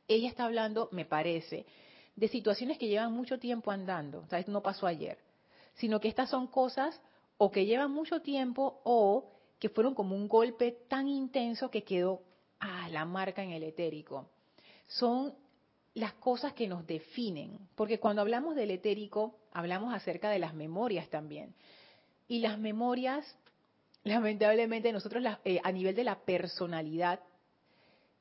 ella 0.08 0.28
está 0.28 0.44
hablando, 0.44 0.88
me 0.90 1.04
parece, 1.04 1.64
de 2.16 2.28
situaciones 2.28 2.76
que 2.78 2.88
llevan 2.88 3.12
mucho 3.12 3.38
tiempo 3.38 3.70
andando. 3.70 4.20
O 4.20 4.26
sea, 4.26 4.44
no 4.48 4.62
pasó 4.62 4.86
ayer 4.86 5.18
sino 5.80 6.00
que 6.00 6.08
estas 6.08 6.28
son 6.28 6.46
cosas 6.46 7.00
o 7.38 7.50
que 7.50 7.64
llevan 7.64 7.90
mucho 7.90 8.20
tiempo 8.20 8.80
o 8.84 9.32
que 9.58 9.70
fueron 9.70 9.94
como 9.94 10.14
un 10.14 10.28
golpe 10.28 10.72
tan 10.88 11.08
intenso 11.08 11.70
que 11.70 11.84
quedó 11.84 12.22
ah, 12.60 12.88
la 12.90 13.04
marca 13.04 13.42
en 13.42 13.52
el 13.52 13.62
etérico. 13.62 14.28
Son 14.86 15.34
las 15.94 16.12
cosas 16.14 16.52
que 16.52 16.68
nos 16.68 16.86
definen, 16.86 17.58
porque 17.74 17.98
cuando 17.98 18.22
hablamos 18.22 18.54
del 18.54 18.70
etérico 18.70 19.38
hablamos 19.52 19.94
acerca 19.94 20.30
de 20.30 20.38
las 20.38 20.54
memorias 20.54 21.08
también. 21.08 21.54
Y 22.28 22.40
las 22.40 22.58
memorias, 22.58 23.36
lamentablemente 24.04 24.92
nosotros 24.92 25.24
eh, 25.44 25.60
a 25.62 25.72
nivel 25.72 25.94
de 25.94 26.04
la 26.04 26.20
personalidad, 26.20 27.20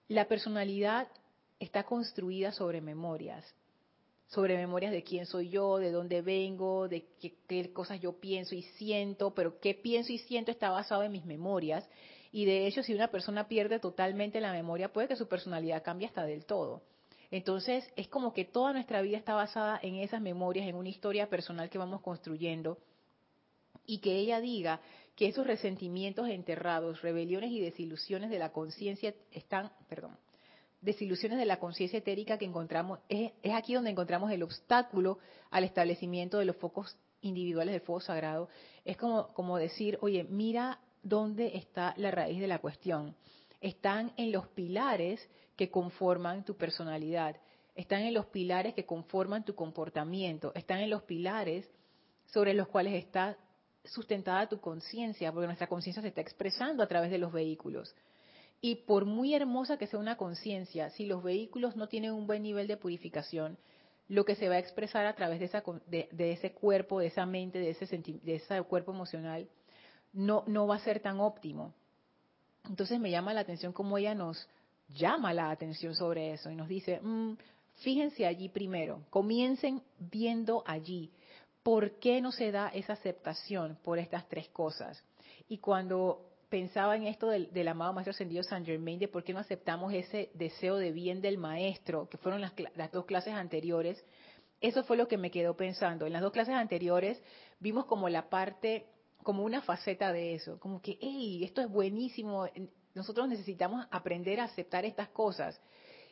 la 0.07 0.27
personalidad 0.27 1.07
está 1.59 1.83
construida 1.83 2.51
sobre 2.51 2.81
memorias 2.81 3.45
sobre 4.29 4.57
memorias 4.57 4.91
de 4.91 5.03
quién 5.03 5.25
soy 5.25 5.49
yo, 5.49 5.77
de 5.77 5.91
dónde 5.91 6.21
vengo, 6.21 6.87
de 6.87 7.07
qué, 7.19 7.73
cosas 7.73 7.99
yo 7.99 8.19
pienso 8.19 8.53
y 8.53 8.61
siento, 8.61 9.33
pero 9.33 9.59
qué 9.59 9.73
pienso 9.73 10.13
y 10.13 10.19
siento 10.19 10.51
está 10.51 10.69
basado 10.69 11.03
en 11.03 11.11
mis 11.11 11.25
memorias. 11.25 11.87
Y 12.31 12.45
de 12.45 12.67
hecho, 12.67 12.83
si 12.83 12.93
una 12.93 13.07
persona 13.07 13.47
pierde 13.47 13.79
totalmente 13.79 14.39
la 14.39 14.51
memoria, 14.51 14.93
puede 14.93 15.07
que 15.07 15.15
su 15.15 15.27
personalidad 15.27 15.83
cambie 15.83 16.07
hasta 16.07 16.25
del 16.25 16.45
todo. 16.45 16.83
Entonces, 17.31 17.87
es 17.95 18.07
como 18.07 18.33
que 18.33 18.45
toda 18.45 18.73
nuestra 18.73 19.01
vida 19.01 19.17
está 19.17 19.35
basada 19.35 19.79
en 19.81 19.95
esas 19.95 20.21
memorias, 20.21 20.67
en 20.67 20.75
una 20.75 20.89
historia 20.89 21.29
personal 21.29 21.69
que 21.69 21.77
vamos 21.77 22.01
construyendo. 22.01 22.77
Y 23.85 23.99
que 23.99 24.15
ella 24.17 24.39
diga 24.39 24.81
que 25.15 25.27
esos 25.27 25.45
resentimientos 25.45 26.27
enterrados, 26.29 27.01
rebeliones 27.01 27.51
y 27.51 27.59
desilusiones 27.59 28.29
de 28.29 28.39
la 28.39 28.51
conciencia 28.51 29.13
están, 29.31 29.71
perdón, 29.87 30.17
desilusiones 30.81 31.37
de 31.37 31.45
la 31.45 31.59
conciencia 31.59 31.99
etérica 31.99 32.37
que 32.37 32.45
encontramos, 32.45 32.99
es, 33.09 33.31
aquí 33.53 33.73
donde 33.73 33.89
encontramos 33.91 34.31
el 34.31 34.43
obstáculo 34.43 35.19
al 35.51 35.63
establecimiento 35.63 36.39
de 36.39 36.45
los 36.45 36.55
focos 36.55 36.97
individuales 37.21 37.73
del 37.73 37.81
fuego 37.81 37.99
sagrado. 37.99 38.49
Es 38.85 38.97
como, 38.97 39.27
como 39.33 39.57
decir, 39.57 39.97
oye, 40.01 40.23
mira 40.23 40.79
dónde 41.03 41.57
está 41.57 41.93
la 41.97 42.11
raíz 42.11 42.39
de 42.39 42.47
la 42.47 42.59
cuestión. 42.59 43.15
Están 43.61 44.13
en 44.15 44.31
los 44.31 44.47
pilares 44.47 45.27
que 45.59 45.69
conforman 45.69 46.45
tu 46.45 46.55
personalidad, 46.55 47.35
están 47.75 48.03
en 48.03 48.13
los 48.13 48.27
pilares 48.27 48.73
que 48.75 48.85
conforman 48.85 49.43
tu 49.43 49.55
comportamiento, 49.55 50.53
están 50.55 50.79
en 50.79 50.89
los 50.89 51.03
pilares 51.03 51.69
sobre 52.27 52.53
los 52.53 52.69
cuales 52.69 52.93
está 52.93 53.35
sustentada 53.83 54.47
tu 54.47 54.61
conciencia, 54.61 55.33
porque 55.33 55.47
nuestra 55.47 55.67
conciencia 55.67 56.01
se 56.01 56.07
está 56.07 56.21
expresando 56.21 56.81
a 56.81 56.87
través 56.87 57.11
de 57.11 57.17
los 57.17 57.33
vehículos. 57.33 57.93
Y 58.61 58.75
por 58.75 59.03
muy 59.03 59.33
hermosa 59.33 59.75
que 59.75 59.87
sea 59.87 59.99
una 59.99 60.15
conciencia, 60.15 60.91
si 60.91 61.05
los 61.05 61.21
vehículos 61.23 61.75
no 61.75 61.89
tienen 61.89 62.13
un 62.13 62.25
buen 62.25 62.41
nivel 62.41 62.67
de 62.67 62.77
purificación, 62.77 63.57
lo 64.07 64.23
que 64.23 64.35
se 64.35 64.47
va 64.47 64.55
a 64.55 64.59
expresar 64.59 65.05
a 65.07 65.15
través 65.17 65.39
de, 65.39 65.47
esa, 65.47 65.61
de, 65.87 66.31
ese 66.31 66.53
cuerpo, 66.53 67.01
de 67.01 67.07
esa 67.07 67.25
mente, 67.25 67.59
de 67.59 67.71
ese, 67.71 67.85
de 67.85 68.35
ese 68.35 68.61
cuerpo 68.61 68.93
emocional, 68.93 69.49
no, 70.13 70.45
no 70.47 70.67
va 70.67 70.77
a 70.77 70.85
ser 70.85 71.01
tan 71.01 71.19
óptimo. 71.19 71.73
Entonces 72.69 72.97
me 72.97 73.11
llama 73.11 73.33
la 73.33 73.41
atención 73.41 73.73
cómo 73.73 73.97
ella 73.97 74.15
nos 74.15 74.47
llama 74.93 75.33
la 75.33 75.51
atención 75.51 75.95
sobre 75.95 76.33
eso 76.33 76.49
y 76.49 76.55
nos 76.55 76.67
dice, 76.67 76.99
mm, 77.01 77.33
fíjense 77.75 78.25
allí 78.25 78.49
primero, 78.49 79.01
comiencen 79.09 79.81
viendo 79.97 80.63
allí. 80.65 81.11
¿Por 81.63 81.99
qué 81.99 82.21
no 82.21 82.31
se 82.31 82.51
da 82.51 82.69
esa 82.69 82.93
aceptación 82.93 83.77
por 83.83 83.99
estas 83.99 84.27
tres 84.27 84.47
cosas? 84.49 85.03
Y 85.47 85.57
cuando 85.57 86.25
pensaba 86.49 86.95
en 86.95 87.03
esto 87.03 87.27
del, 87.27 87.67
amado 87.67 87.93
Maestro 87.93 88.11
Ascendido 88.11 88.43
San 88.43 88.65
Germain, 88.65 88.99
de 88.99 89.07
por 89.07 89.23
qué 89.23 89.33
no 89.33 89.39
aceptamos 89.39 89.93
ese 89.93 90.31
deseo 90.33 90.77
de 90.77 90.91
bien 90.91 91.21
del 91.21 91.37
Maestro, 91.37 92.09
que 92.09 92.17
fueron 92.17 92.41
las, 92.41 92.53
las 92.75 92.91
dos 92.91 93.05
clases 93.05 93.33
anteriores, 93.33 94.03
eso 94.61 94.83
fue 94.83 94.97
lo 94.97 95.07
que 95.07 95.17
me 95.17 95.31
quedó 95.31 95.55
pensando. 95.55 96.05
En 96.05 96.13
las 96.13 96.21
dos 96.21 96.31
clases 96.31 96.55
anteriores 96.55 97.21
vimos 97.59 97.85
como 97.85 98.09
la 98.09 98.29
parte, 98.29 98.87
como 99.23 99.43
una 99.43 99.61
faceta 99.61 100.11
de 100.11 100.35
eso, 100.35 100.59
como 100.59 100.81
que, 100.81 100.97
hey, 100.99 101.43
esto 101.43 101.61
es 101.61 101.69
buenísimo, 101.69 102.47
nosotros 102.99 103.29
necesitamos 103.29 103.87
aprender 103.91 104.41
a 104.41 104.43
aceptar 104.43 104.83
estas 104.83 105.07
cosas. 105.07 105.59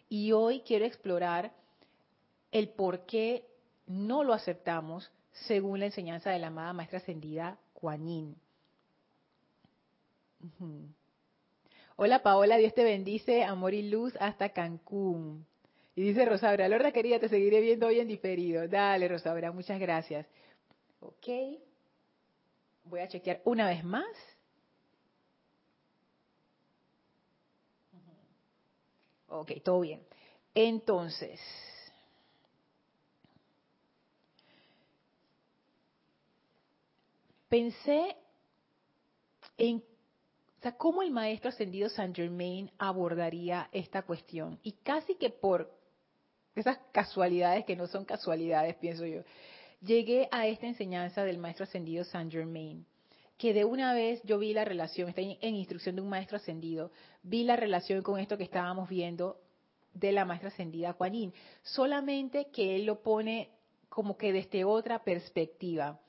Y 0.08 0.32
hoy 0.32 0.62
quiero 0.62 0.86
explorar 0.86 1.52
el 2.50 2.70
por 2.70 3.06
qué 3.06 3.46
no 3.88 4.24
lo 4.24 4.34
aceptamos 4.34 5.12
según 5.32 5.82
la 5.82 5.88
enseñanza 5.88 6.32
de 6.32 6.40
la 6.40 6.48
amada 6.48 6.72
maestra 6.72 7.00
ascendida 7.00 7.60
Kuan. 7.74 8.38
Hola 11.98 12.24
Paola, 12.24 12.56
Dios 12.56 12.74
te 12.74 12.86
bendice, 12.86 13.44
amor 13.44 13.74
y 13.74 13.90
luz 13.90 14.16
hasta 14.22 14.50
Cancún. 14.50 15.46
Y 15.94 16.04
dice 16.04 16.24
Rosaura, 16.26 16.70
Lorda 16.70 16.94
querida, 16.94 17.20
te 17.20 17.28
seguiré 17.28 17.60
viendo 17.60 17.88
hoy 17.88 18.00
en 18.00 18.08
diferido. 18.08 18.66
Dale, 18.70 19.10
Rosaura, 19.10 19.52
muchas 19.52 19.78
gracias. 19.78 20.26
Ok. 21.02 21.28
Voy 22.86 23.02
a 23.02 23.10
chequear 23.10 23.42
una 23.44 23.68
vez 23.68 23.84
más. 23.84 24.37
Ok, 29.30 29.52
todo 29.64 29.82
bien. 29.82 30.02
Entonces, 30.54 31.40
pensé 37.50 38.16
en 39.58 39.84
cómo 40.78 41.02
el 41.02 41.12
maestro 41.12 41.50
ascendido 41.50 41.90
Saint 41.90 42.16
Germain 42.16 42.72
abordaría 42.78 43.70
esta 43.72 44.02
cuestión. 44.02 44.60
Y 44.64 44.74
casi 44.74 45.16
que 45.16 45.30
por 45.30 45.72
esas 46.56 46.78
casualidades 46.92 47.66
que 47.66 47.76
no 47.76 47.88
son 47.88 48.04
casualidades, 48.04 48.76
pienso 48.76 49.06
yo, 49.06 49.22
llegué 49.82 50.28
a 50.32 50.48
esta 50.48 50.68
enseñanza 50.68 51.24
del 51.24 51.38
maestro 51.38 51.64
ascendido 51.64 52.04
Saint 52.04 52.32
Germain, 52.32 52.86
que 53.38 53.54
de 53.54 53.66
una 53.66 53.94
vez 53.94 54.22
yo 54.24 54.40
vi 54.40 54.54
la 54.54 54.66
relación, 54.66 55.10
está 55.10 55.22
en, 55.22 55.56
instrucción 55.56 55.96
de 55.96 56.02
un 56.02 56.10
maestro 56.10 56.38
ascendido, 56.38 56.92
vi 57.22 57.44
la 57.44 57.56
relación 57.56 58.02
con 58.02 58.20
esto 58.20 58.38
que 58.38 58.44
estábamos 58.44 58.90
viendo 58.90 59.40
de 59.94 60.12
la 60.12 60.26
maestra 60.26 60.50
ascendida 60.50 60.94
Kuan 60.94 61.14
Yin, 61.14 61.34
solamente 61.62 62.50
que 62.52 62.76
él 62.76 62.86
lo 62.86 63.02
pone 63.02 63.50
como 63.90 64.18
que 64.18 64.34
desde 64.34 64.64
otra 64.64 65.04
perspectiva. 65.04 66.00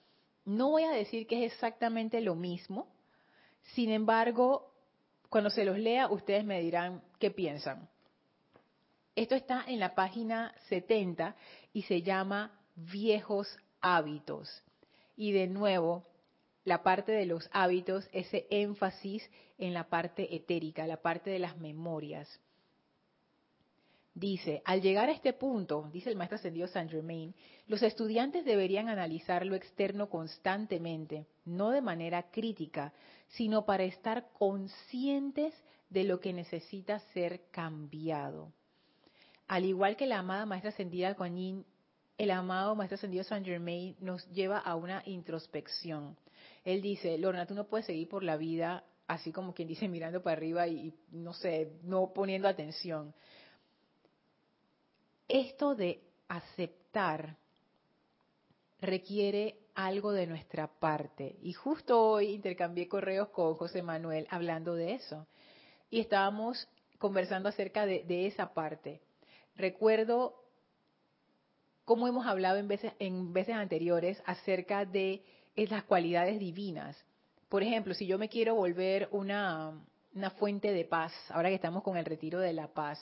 No 0.45 0.71
voy 0.71 0.85
a 0.85 0.91
decir 0.91 1.27
que 1.27 1.45
es 1.45 1.53
exactamente 1.53 2.21
lo 2.21 2.35
mismo, 2.35 2.89
sin 3.75 3.91
embargo, 3.91 4.73
cuando 5.29 5.51
se 5.51 5.65
los 5.65 5.79
lea, 5.79 6.09
ustedes 6.09 6.45
me 6.45 6.61
dirán 6.61 7.03
qué 7.19 7.31
piensan. 7.31 7.89
Esto 9.15 9.35
está 9.35 9.65
en 9.67 9.81
la 9.81 9.95
página 9.95 10.55
70 10.69 11.37
y 11.73 11.83
se 11.83 12.03
llama 12.03 12.53
Viejos 12.77 13.59
hábitos. 13.81 14.63
Y 15.17 15.33
de 15.33 15.49
nuevo, 15.49 16.05
la 16.65 16.83
parte 16.83 17.13
de 17.13 17.27
los 17.27 17.49
hábitos, 17.53 18.09
ese 18.13 18.47
énfasis 18.51 19.29
en 19.59 19.75
la 19.75 19.89
parte 19.89 20.35
etérica, 20.35 20.87
la 20.87 21.01
parte 21.01 21.31
de 21.31 21.39
las 21.39 21.57
memorias. 21.59 22.41
Dice, 24.15 24.63
al 24.65 24.83
llegar 24.83 25.09
a 25.09 25.13
este 25.13 25.33
punto, 25.33 25.89
dice 25.93 26.11
el 26.11 26.17
maestro 26.17 26.37
ascendido 26.37 26.67
Saint 26.67 26.91
Germain, 26.91 27.35
los 27.69 27.83
estudiantes 27.85 28.45
deberían 28.45 28.89
analizar 28.89 29.47
lo 29.47 29.55
externo 29.55 30.11
constantemente, 30.11 31.27
no 31.45 31.71
de 31.71 31.81
manera 31.81 32.29
crítica, 32.33 32.93
sino 33.29 33.65
para 33.65 33.85
estar 33.85 34.31
conscientes 34.33 35.55
de 35.89 36.03
lo 36.03 36.19
que 36.19 36.33
necesita 36.33 36.99
ser 37.15 37.43
cambiado. 37.53 38.53
Al 39.47 39.65
igual 39.65 39.97
que 39.97 40.07
la 40.07 40.19
amada 40.19 40.47
maestra 40.47 40.71
ascendida 40.71 41.15
Kuan 41.15 41.65
el 42.19 42.31
amado 42.33 42.75
maestro 42.75 42.97
ascendido 42.97 43.23
Saint 43.23 43.47
Germain 43.47 43.97
nos 44.01 44.29
lleva 44.31 44.59
a 44.59 44.75
una 44.75 45.03
introspección. 45.07 46.17
Él 46.69 46.83
dice, 46.83 47.17
Lorna, 47.19 47.47
tú 47.47 47.55
no 47.55 47.67
puedes 47.67 47.87
seguir 47.87 48.09
por 48.09 48.23
la 48.23 48.37
vida 48.37 48.85
así 49.07 49.33
como 49.33 49.55
quien 49.55 49.69
dice 49.69 49.89
mirando 49.89 50.23
para 50.23 50.37
arriba 50.37 50.67
y 50.69 50.95
no 51.11 51.33
sé, 51.33 51.73
no 51.83 52.13
poniendo 52.13 52.49
atención 52.49 53.15
esto 55.29 55.75
de 55.75 56.01
aceptar 56.27 57.37
requiere 58.81 59.59
algo 59.75 60.13
de 60.13 60.27
nuestra 60.27 60.67
parte. 60.67 61.37
Y 61.43 61.53
justo 61.53 62.01
hoy 62.01 62.31
intercambié 62.31 62.89
correos 62.89 63.29
con 63.29 63.55
José 63.55 63.83
Manuel 63.83 64.27
hablando 64.31 64.75
de 64.75 64.95
eso. 64.95 65.27
Y 65.91 66.01
estábamos 66.01 66.69
conversando 66.99 67.49
acerca 67.49 67.87
de, 67.87 68.27
esa 68.27 68.55
parte. 68.55 69.01
Recuerdo 69.55 70.43
cómo 71.85 72.09
hemos 72.09 72.27
hablado 72.27 72.59
en 72.59 72.69
veces, 72.69 72.93
en 72.99 73.33
veces 73.33 73.55
anteriores 73.55 74.21
acerca 74.27 74.85
de 74.85 75.23
las 75.67 75.85
cualidades 75.85 76.39
divinas. 76.39 76.97
Por 77.49 77.63
ejemplo, 77.63 77.95
si 77.95 78.07
yo 78.07 78.19
me 78.19 78.29
quiero 78.29 78.55
volver 78.55 79.09
una, 79.11 79.73
una 80.15 80.31
fuente 80.31 80.73
de 80.73 80.85
paz, 80.85 81.13
ahora 81.31 81.49
que 81.49 81.57
estamos 81.57 81.83
con 81.83 81.97
el 81.97 82.05
retiro 82.05 82.41
de 82.41 82.53
la 82.53 82.69
paz, 82.69 83.01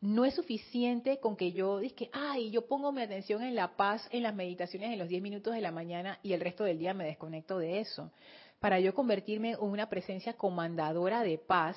no 0.00 0.24
es 0.24 0.34
suficiente 0.34 1.18
con 1.18 1.36
que 1.36 1.52
yo 1.52 1.78
diga, 1.78 2.06
ay, 2.12 2.50
yo 2.50 2.66
pongo 2.66 2.90
mi 2.92 3.02
atención 3.02 3.42
en 3.42 3.54
la 3.54 3.76
paz, 3.76 4.08
en 4.10 4.22
las 4.22 4.34
meditaciones 4.34 4.90
en 4.92 4.98
los 4.98 5.08
10 5.08 5.22
minutos 5.22 5.54
de 5.54 5.60
la 5.60 5.72
mañana 5.72 6.18
y 6.22 6.32
el 6.32 6.40
resto 6.40 6.64
del 6.64 6.78
día 6.78 6.94
me 6.94 7.04
desconecto 7.04 7.58
de 7.58 7.80
eso. 7.80 8.10
Para 8.60 8.80
yo 8.80 8.94
convertirme 8.94 9.52
en 9.52 9.60
una 9.60 9.88
presencia 9.88 10.34
comandadora 10.34 11.22
de 11.22 11.38
paz, 11.38 11.76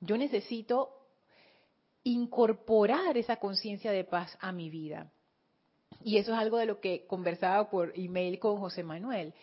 yo 0.00 0.16
necesito 0.16 0.90
incorporar 2.04 3.16
esa 3.16 3.36
conciencia 3.36 3.90
de 3.90 4.04
paz 4.04 4.36
a 4.40 4.52
mi 4.52 4.70
vida. 4.70 5.10
Y 6.02 6.18
eso 6.18 6.32
es 6.32 6.38
algo 6.38 6.58
de 6.58 6.66
lo 6.66 6.80
que 6.80 7.06
conversaba 7.06 7.68
por 7.68 7.92
email 7.96 8.38
con 8.38 8.58
José 8.58 8.82
Manuel. 8.82 9.34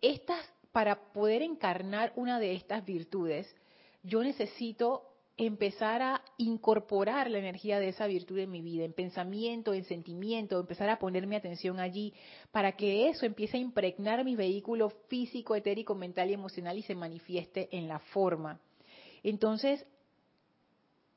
estas, 0.00 0.40
para 0.72 1.12
poder 1.12 1.42
encarnar 1.42 2.12
una 2.16 2.38
de 2.38 2.54
estas 2.54 2.84
virtudes, 2.84 3.54
yo 4.02 4.22
necesito 4.22 5.02
empezar 5.38 6.00
a 6.00 6.22
incorporar 6.38 7.30
la 7.30 7.38
energía 7.38 7.78
de 7.78 7.88
esa 7.88 8.06
virtud 8.06 8.38
en 8.38 8.50
mi 8.50 8.62
vida, 8.62 8.84
en 8.84 8.94
pensamiento, 8.94 9.74
en 9.74 9.84
sentimiento, 9.84 10.58
empezar 10.58 10.88
a 10.88 10.98
poner 10.98 11.26
mi 11.26 11.36
atención 11.36 11.78
allí, 11.78 12.14
para 12.52 12.72
que 12.72 13.08
eso 13.10 13.26
empiece 13.26 13.58
a 13.58 13.60
impregnar 13.60 14.24
mi 14.24 14.34
vehículo 14.34 14.88
físico, 15.08 15.54
etérico, 15.54 15.94
mental 15.94 16.30
y 16.30 16.34
emocional 16.34 16.78
y 16.78 16.82
se 16.82 16.94
manifieste 16.94 17.68
en 17.76 17.86
la 17.86 17.98
forma. 17.98 18.60
Entonces, 19.22 19.84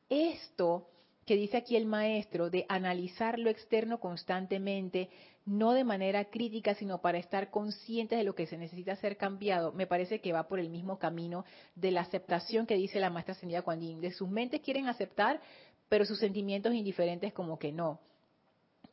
esto 0.09 0.87
que 1.29 1.35
dice 1.35 1.57
aquí 1.57 1.75
el 1.75 1.85
maestro 1.85 2.49
de 2.49 2.65
analizar 2.69 3.37
lo 3.37 3.51
externo 3.51 3.99
constantemente, 3.99 5.09
no 5.45 5.73
de 5.73 5.83
manera 5.83 6.25
crítica, 6.25 6.73
sino 6.73 7.01
para 7.01 7.19
estar 7.19 7.51
conscientes 7.51 8.17
de 8.17 8.23
lo 8.23 8.33
que 8.33 8.47
se 8.47 8.57
necesita 8.57 8.95
ser 8.95 9.15
cambiado, 9.15 9.71
me 9.71 9.85
parece 9.85 10.21
que 10.21 10.33
va 10.33 10.47
por 10.47 10.59
el 10.59 10.71
mismo 10.71 10.97
camino 10.97 11.45
de 11.75 11.91
la 11.91 12.01
aceptación 12.01 12.65
que 12.65 12.77
dice 12.77 12.99
la 12.99 13.11
maestra 13.11 13.33
Ascendida 13.33 13.61
Kuan. 13.61 14.01
De 14.01 14.11
sus 14.11 14.27
mentes 14.27 14.61
quieren 14.61 14.87
aceptar, 14.87 15.39
pero 15.87 16.03
sus 16.03 16.17
sentimientos 16.17 16.73
indiferentes 16.73 17.31
como 17.31 17.59
que 17.59 17.71
no. 17.71 17.99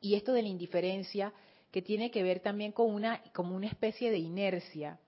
Y 0.02 0.14
esto 0.14 0.34
de 0.34 0.42
la 0.42 0.48
indiferencia 0.48 1.32
que 1.70 1.80
tiene 1.80 2.10
que 2.10 2.22
ver 2.22 2.40
también 2.40 2.70
con 2.70 2.92
una, 2.92 3.22
como 3.32 3.56
una 3.56 3.68
especie 3.68 4.10
de 4.10 4.18
inercia 4.18 4.98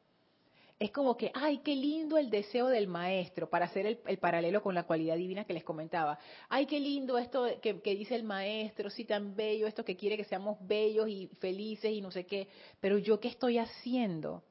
es 0.79 0.93
como 0.93 1.17
que, 1.17 1.33
ay, 1.35 1.59
qué 1.59 1.75
lindo 1.75 2.19
el 2.19 2.31
deseo 2.31 2.69
del 2.69 2.87
maestro, 2.87 3.51
para 3.51 3.64
hacer 3.64 3.99
el, 4.07 4.19
paralelo 4.19 4.62
con 4.62 4.75
la 4.77 4.85
cualidad 4.85 5.17
divina 5.17 5.45
que 5.45 5.53
les 5.53 5.64
comentaba. 5.64 6.19
Ay, 6.49 6.67
qué 6.67 6.79
lindo 6.79 7.19
esto 7.19 7.47
que, 7.61 7.75
dice 7.97 8.14
el 8.14 8.23
maestro, 8.23 8.88
sí, 8.88 9.05
tan 9.05 9.35
bello, 9.35 9.67
esto 9.67 9.85
que 9.85 9.97
quiere 9.97 10.17
que 10.17 10.25
seamos 10.25 10.57
bellos 10.61 11.09
y 11.09 11.27
felices 11.41 11.91
y 11.91 12.01
no 12.01 12.12
sé 12.12 12.27
qué, 12.27 12.47
pero 12.81 12.99
yo 12.99 13.19
qué 13.19 13.29
estoy 13.29 13.59
haciendo? 13.59 14.45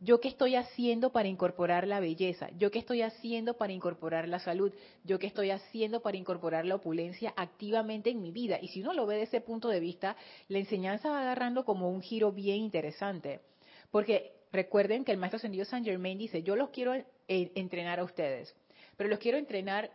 ¿Yo 0.00 0.20
qué 0.20 0.28
estoy 0.28 0.54
haciendo 0.54 1.10
para 1.10 1.28
incorporar 1.28 1.86
la 1.86 1.98
belleza? 1.98 2.50
¿Yo 2.56 2.70
qué 2.70 2.78
estoy 2.78 3.02
haciendo 3.02 3.56
para 3.56 3.72
incorporar 3.72 4.28
la 4.28 4.38
salud? 4.38 4.72
¿Yo 5.02 5.18
qué 5.18 5.26
estoy 5.26 5.50
haciendo 5.50 6.02
para 6.02 6.16
incorporar 6.16 6.64
la 6.66 6.76
opulencia 6.76 7.34
activamente 7.36 8.10
en 8.10 8.22
mi 8.22 8.30
vida? 8.30 8.58
Y 8.62 8.68
si 8.68 8.80
uno 8.80 8.94
lo 8.94 9.06
ve 9.06 9.16
desde 9.16 9.36
ese 9.36 9.40
punto 9.44 9.68
de 9.68 9.80
vista, 9.80 10.16
la 10.46 10.58
enseñanza 10.58 11.10
va 11.10 11.22
agarrando 11.22 11.64
como 11.64 11.90
un 11.90 12.00
giro 12.00 12.30
bien 12.30 12.58
interesante. 12.58 13.40
Porque 13.90 14.37
recuerden 14.52 15.04
que 15.04 15.12
el 15.12 15.18
maestro 15.18 15.36
ascendido 15.36 15.64
Saint 15.64 15.86
Germain 15.86 16.18
dice, 16.18 16.42
yo 16.42 16.56
los 16.56 16.70
quiero 16.70 16.94
entrenar 17.26 18.00
a 18.00 18.04
ustedes, 18.04 18.54
pero 18.96 19.08
los 19.08 19.18
quiero 19.18 19.38
entrenar 19.38 19.90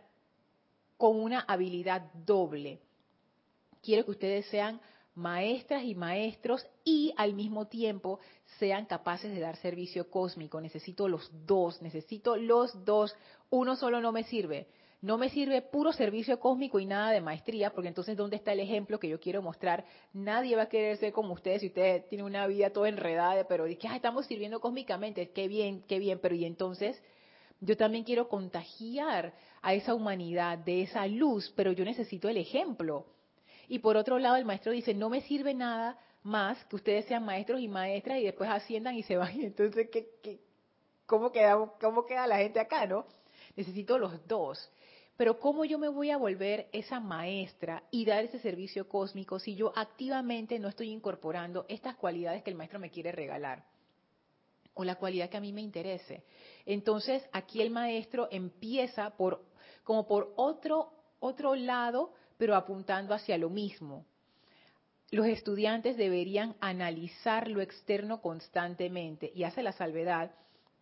con 0.96 1.20
una 1.20 1.40
habilidad 1.40 2.02
doble. 2.14 2.80
Quiero 3.82 4.04
que 4.04 4.12
ustedes 4.12 4.46
sean 4.46 4.80
maestras 5.14 5.84
y 5.84 5.94
maestros 5.94 6.66
y 6.84 7.12
al 7.16 7.34
mismo 7.34 7.66
tiempo 7.66 8.18
sean 8.58 8.86
capaces 8.86 9.32
de 9.32 9.40
dar 9.40 9.56
servicio 9.56 10.10
cósmico. 10.10 10.60
Necesito 10.60 11.08
los 11.08 11.30
dos, 11.46 11.82
necesito 11.82 12.36
los 12.36 12.84
dos. 12.84 13.14
Uno 13.50 13.76
solo 13.76 14.00
no 14.00 14.12
me 14.12 14.24
sirve. 14.24 14.66
No 15.04 15.18
me 15.18 15.28
sirve 15.28 15.60
puro 15.60 15.92
servicio 15.92 16.40
cósmico 16.40 16.80
y 16.80 16.86
nada 16.86 17.10
de 17.10 17.20
maestría, 17.20 17.68
porque 17.74 17.88
entonces 17.88 18.16
¿dónde 18.16 18.36
está 18.36 18.52
el 18.52 18.60
ejemplo 18.60 18.98
que 18.98 19.06
yo 19.06 19.20
quiero 19.20 19.42
mostrar? 19.42 19.84
Nadie 20.14 20.56
va 20.56 20.62
a 20.62 20.68
querer 20.70 20.96
ser 20.96 21.12
como 21.12 21.34
ustedes 21.34 21.60
si 21.60 21.66
ustedes 21.66 22.08
tienen 22.08 22.24
una 22.24 22.46
vida 22.46 22.70
toda 22.70 22.88
enredada, 22.88 23.46
pero 23.46 23.66
que 23.66 23.86
estamos 23.94 24.24
sirviendo 24.24 24.60
cósmicamente, 24.60 25.28
qué 25.28 25.46
bien, 25.46 25.82
qué 25.86 25.98
bien, 25.98 26.20
pero 26.22 26.34
y 26.34 26.46
entonces 26.46 27.02
Yo 27.60 27.76
también 27.76 28.04
quiero 28.04 28.30
contagiar 28.30 29.34
a 29.60 29.74
esa 29.74 29.92
humanidad 29.92 30.56
de 30.56 30.80
esa 30.84 31.06
luz, 31.06 31.52
pero 31.54 31.72
yo 31.72 31.84
necesito 31.84 32.30
el 32.30 32.38
ejemplo. 32.38 33.04
Y 33.68 33.80
por 33.80 33.98
otro 33.98 34.18
lado, 34.18 34.36
el 34.36 34.46
maestro 34.46 34.72
dice, 34.72 34.94
no 34.94 35.10
me 35.10 35.20
sirve 35.20 35.52
nada 35.52 35.98
más 36.22 36.64
que 36.64 36.76
ustedes 36.76 37.04
sean 37.04 37.26
maestros 37.26 37.60
y 37.60 37.68
maestras 37.68 38.20
y 38.20 38.24
después 38.24 38.48
asciendan 38.48 38.94
y 38.94 39.02
se 39.02 39.18
van. 39.18 39.38
Entonces, 39.42 39.90
¿qué, 39.92 40.08
qué, 40.22 40.40
cómo, 41.04 41.30
queda, 41.30 41.58
¿cómo 41.78 42.06
queda 42.06 42.26
la 42.26 42.38
gente 42.38 42.58
acá, 42.58 42.86
no? 42.86 43.04
Necesito 43.54 43.98
los 43.98 44.26
dos. 44.26 44.70
Pero 45.16 45.38
¿cómo 45.38 45.64
yo 45.64 45.78
me 45.78 45.88
voy 45.88 46.10
a 46.10 46.16
volver 46.16 46.68
esa 46.72 46.98
maestra 46.98 47.84
y 47.90 48.04
dar 48.04 48.24
ese 48.24 48.40
servicio 48.40 48.88
cósmico 48.88 49.38
si 49.38 49.54
yo 49.54 49.72
activamente 49.76 50.58
no 50.58 50.68
estoy 50.68 50.90
incorporando 50.90 51.66
estas 51.68 51.96
cualidades 51.96 52.42
que 52.42 52.50
el 52.50 52.56
maestro 52.56 52.80
me 52.80 52.90
quiere 52.90 53.12
regalar? 53.12 53.64
O 54.74 54.82
la 54.82 54.96
cualidad 54.96 55.30
que 55.30 55.36
a 55.36 55.40
mí 55.40 55.52
me 55.52 55.62
interese. 55.62 56.24
Entonces, 56.66 57.22
aquí 57.32 57.62
el 57.62 57.70
maestro 57.70 58.28
empieza 58.32 59.10
por 59.10 59.44
como 59.84 60.08
por 60.08 60.32
otro 60.36 60.94
otro 61.24 61.54
lado, 61.54 62.12
pero 62.36 62.54
apuntando 62.54 63.14
hacia 63.14 63.38
lo 63.38 63.48
mismo. 63.48 64.04
Los 65.10 65.26
estudiantes 65.26 65.96
deberían 65.96 66.54
analizar 66.60 67.48
lo 67.48 67.60
externo 67.60 68.20
constantemente 68.20 69.32
y 69.34 69.44
hace 69.44 69.62
la 69.62 69.72
salvedad 69.72 70.32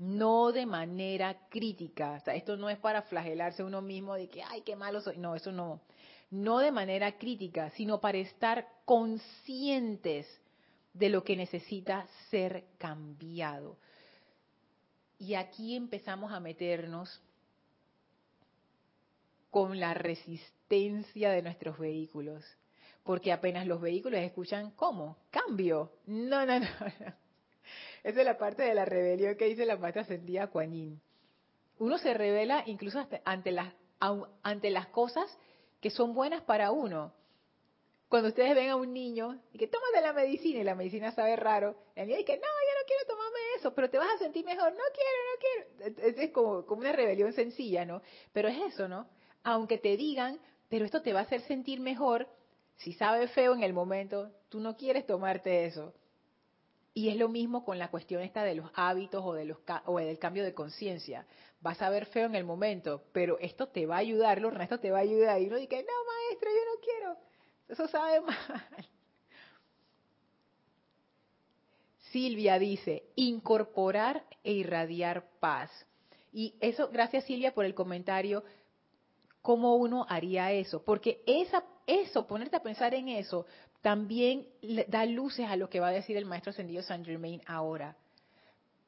no 0.02 0.50
de 0.50 0.66
manera 0.66 1.46
crítica. 1.48 2.18
O 2.20 2.24
sea, 2.24 2.34
esto 2.34 2.56
no 2.56 2.68
es 2.68 2.78
para 2.78 3.02
flagelarse 3.02 3.62
uno 3.62 3.80
mismo 3.80 4.14
de 4.14 4.28
que, 4.28 4.42
ay, 4.42 4.62
qué 4.62 4.74
malo 4.74 5.00
soy. 5.00 5.16
No, 5.16 5.36
eso 5.36 5.52
no. 5.52 5.80
No 6.28 6.58
de 6.58 6.72
manera 6.72 7.18
crítica, 7.18 7.70
sino 7.70 8.00
para 8.00 8.18
estar 8.18 8.66
conscientes 8.84 10.26
de 10.92 11.08
lo 11.08 11.22
que 11.22 11.36
necesita 11.36 12.08
ser 12.30 12.64
cambiado. 12.78 13.76
Y 15.20 15.34
aquí 15.34 15.76
empezamos 15.76 16.32
a 16.32 16.40
meternos 16.40 17.22
con 19.50 19.78
la 19.78 19.94
resistencia 19.94 21.30
de 21.30 21.42
nuestros 21.42 21.78
vehículos. 21.78 22.44
Porque 23.04 23.30
apenas 23.30 23.68
los 23.68 23.80
vehículos 23.80 24.18
escuchan, 24.18 24.72
¿cómo? 24.72 25.16
Cambio. 25.30 25.92
No, 26.06 26.44
no, 26.44 26.58
no. 26.58 26.66
Esa 28.02 28.20
es 28.20 28.26
la 28.26 28.38
parte 28.38 28.62
de 28.62 28.74
la 28.74 28.84
rebelión 28.84 29.36
que 29.36 29.44
dice 29.46 29.64
la 29.64 29.76
maestra 29.76 30.02
ascendida 30.02 30.48
Kuan 30.48 31.00
Uno 31.78 31.98
se 31.98 32.14
revela 32.14 32.64
incluso 32.66 33.06
ante 33.24 33.52
las, 33.52 33.72
ante 34.42 34.70
las 34.70 34.88
cosas 34.88 35.38
que 35.80 35.90
son 35.90 36.14
buenas 36.14 36.42
para 36.42 36.72
uno. 36.72 37.12
Cuando 38.08 38.28
ustedes 38.28 38.54
ven 38.54 38.68
a 38.68 38.76
un 38.76 38.92
niño 38.92 39.40
y 39.52 39.58
que 39.58 39.68
toma 39.68 39.86
de 39.94 40.02
la 40.02 40.12
medicina 40.12 40.60
y 40.60 40.64
la 40.64 40.74
medicina 40.74 41.12
sabe 41.12 41.34
raro, 41.34 41.74
el 41.94 42.06
niño 42.06 42.18
dice, 42.18 42.34
no, 42.34 42.42
yo 42.42 42.80
no 42.80 42.86
quiero 42.86 43.06
tomarme 43.06 43.38
eso, 43.58 43.74
pero 43.74 43.88
te 43.88 43.98
vas 43.98 44.14
a 44.14 44.18
sentir 44.18 44.44
mejor, 44.44 44.72
no 44.72 44.82
quiero, 44.92 45.88
no 45.88 45.96
quiero. 45.96 46.20
Es, 46.20 46.30
como, 46.30 46.66
como 46.66 46.82
una 46.82 46.92
rebelión 46.92 47.32
sencilla, 47.32 47.86
¿no? 47.86 48.02
Pero 48.32 48.48
es 48.48 48.74
eso, 48.74 48.86
¿no? 48.86 49.08
Aunque 49.44 49.78
te 49.78 49.96
digan, 49.96 50.38
pero 50.68 50.84
esto 50.84 51.00
te 51.00 51.14
va 51.14 51.20
a 51.20 51.22
hacer 51.22 51.40
sentir 51.42 51.80
mejor, 51.80 52.28
si 52.76 52.92
sabe 52.92 53.28
feo 53.28 53.54
en 53.54 53.62
el 53.62 53.72
momento, 53.72 54.30
tú 54.50 54.60
no 54.60 54.76
quieres 54.76 55.06
tomarte 55.06 55.64
eso. 55.64 55.94
Y 56.94 57.08
es 57.08 57.16
lo 57.16 57.28
mismo 57.28 57.64
con 57.64 57.78
la 57.78 57.90
cuestión 57.90 58.22
esta 58.22 58.44
de 58.44 58.54
los 58.54 58.70
hábitos 58.74 59.22
o, 59.24 59.32
de 59.32 59.46
los, 59.46 59.58
o 59.86 59.98
del 59.98 60.18
cambio 60.18 60.44
de 60.44 60.52
conciencia. 60.52 61.26
Vas 61.60 61.80
a 61.80 61.88
ver 61.88 62.06
feo 62.06 62.26
en 62.26 62.34
el 62.34 62.44
momento, 62.44 63.04
pero 63.12 63.38
esto 63.38 63.68
te 63.68 63.86
va 63.86 63.96
a 63.96 64.00
ayudar, 64.00 64.40
lo 64.40 64.50
esto 64.60 64.78
te 64.78 64.90
va 64.90 64.98
a 64.98 65.02
ayudar. 65.02 65.40
Y 65.40 65.46
uno 65.46 65.56
dice, 65.56 65.76
no, 65.76 66.28
maestro, 66.28 66.50
yo 66.50 66.74
no 66.74 66.80
quiero. 66.82 67.16
Eso 67.68 67.88
sabe 67.88 68.20
mal. 68.22 68.36
Silvia 72.10 72.58
dice, 72.58 73.04
incorporar 73.16 74.24
e 74.44 74.52
irradiar 74.52 75.30
paz. 75.40 75.70
Y 76.30 76.54
eso, 76.60 76.88
gracias 76.88 77.24
Silvia 77.24 77.54
por 77.54 77.64
el 77.64 77.74
comentario, 77.74 78.44
¿cómo 79.40 79.76
uno 79.76 80.04
haría 80.08 80.52
eso? 80.52 80.82
Porque 80.84 81.22
esa, 81.26 81.64
eso, 81.86 82.26
ponerte 82.26 82.56
a 82.56 82.62
pensar 82.62 82.94
en 82.94 83.08
eso, 83.08 83.46
también 83.82 84.46
da 84.86 85.04
luces 85.04 85.46
a 85.48 85.56
lo 85.56 85.68
que 85.68 85.80
va 85.80 85.88
a 85.88 85.92
decir 85.92 86.16
el 86.16 86.24
maestro 86.24 86.50
ascendido 86.50 86.82
Saint 86.82 87.04
Germain 87.04 87.42
ahora. 87.46 87.96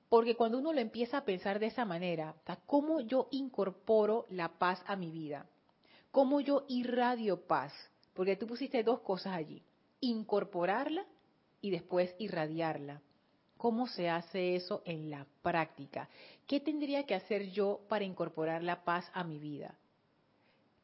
Porque 0.09 0.37
cuando 0.37 0.59
uno 0.59 0.73
lo 0.73 0.81
empieza 0.81 1.19
a 1.19 1.25
pensar 1.25 1.59
de 1.59 1.67
esa 1.67 1.85
manera, 1.85 2.37
¿cómo 2.67 3.01
yo 3.01 3.27
incorporo 3.33 4.27
la 4.31 4.49
paz 4.49 4.81
a 4.87 4.95
mi 4.95 5.11
vida? 5.11 5.47
¿Cómo 6.13 6.41
yo 6.41 6.65
irradio 6.69 7.47
paz? 7.47 7.73
Porque 8.15 8.37
tú 8.37 8.47
pusiste 8.47 8.85
dos 8.85 9.01
cosas 9.01 9.35
allí, 9.35 9.61
incorporarla 10.01 11.05
y 11.61 11.71
después 11.71 12.15
irradiarla. 12.21 13.03
¿Cómo 13.57 13.89
se 13.89 14.09
hace 14.09 14.55
eso 14.55 14.83
en 14.85 15.11
la 15.11 15.27
práctica? 15.43 16.09
¿Qué 16.47 16.61
tendría 16.61 17.05
que 17.05 17.17
hacer 17.17 17.51
yo 17.51 17.81
para 17.89 18.05
incorporar 18.05 18.63
la 18.63 18.85
paz 18.85 19.11
a 19.13 19.25
mi 19.25 19.39
vida? 19.39 19.75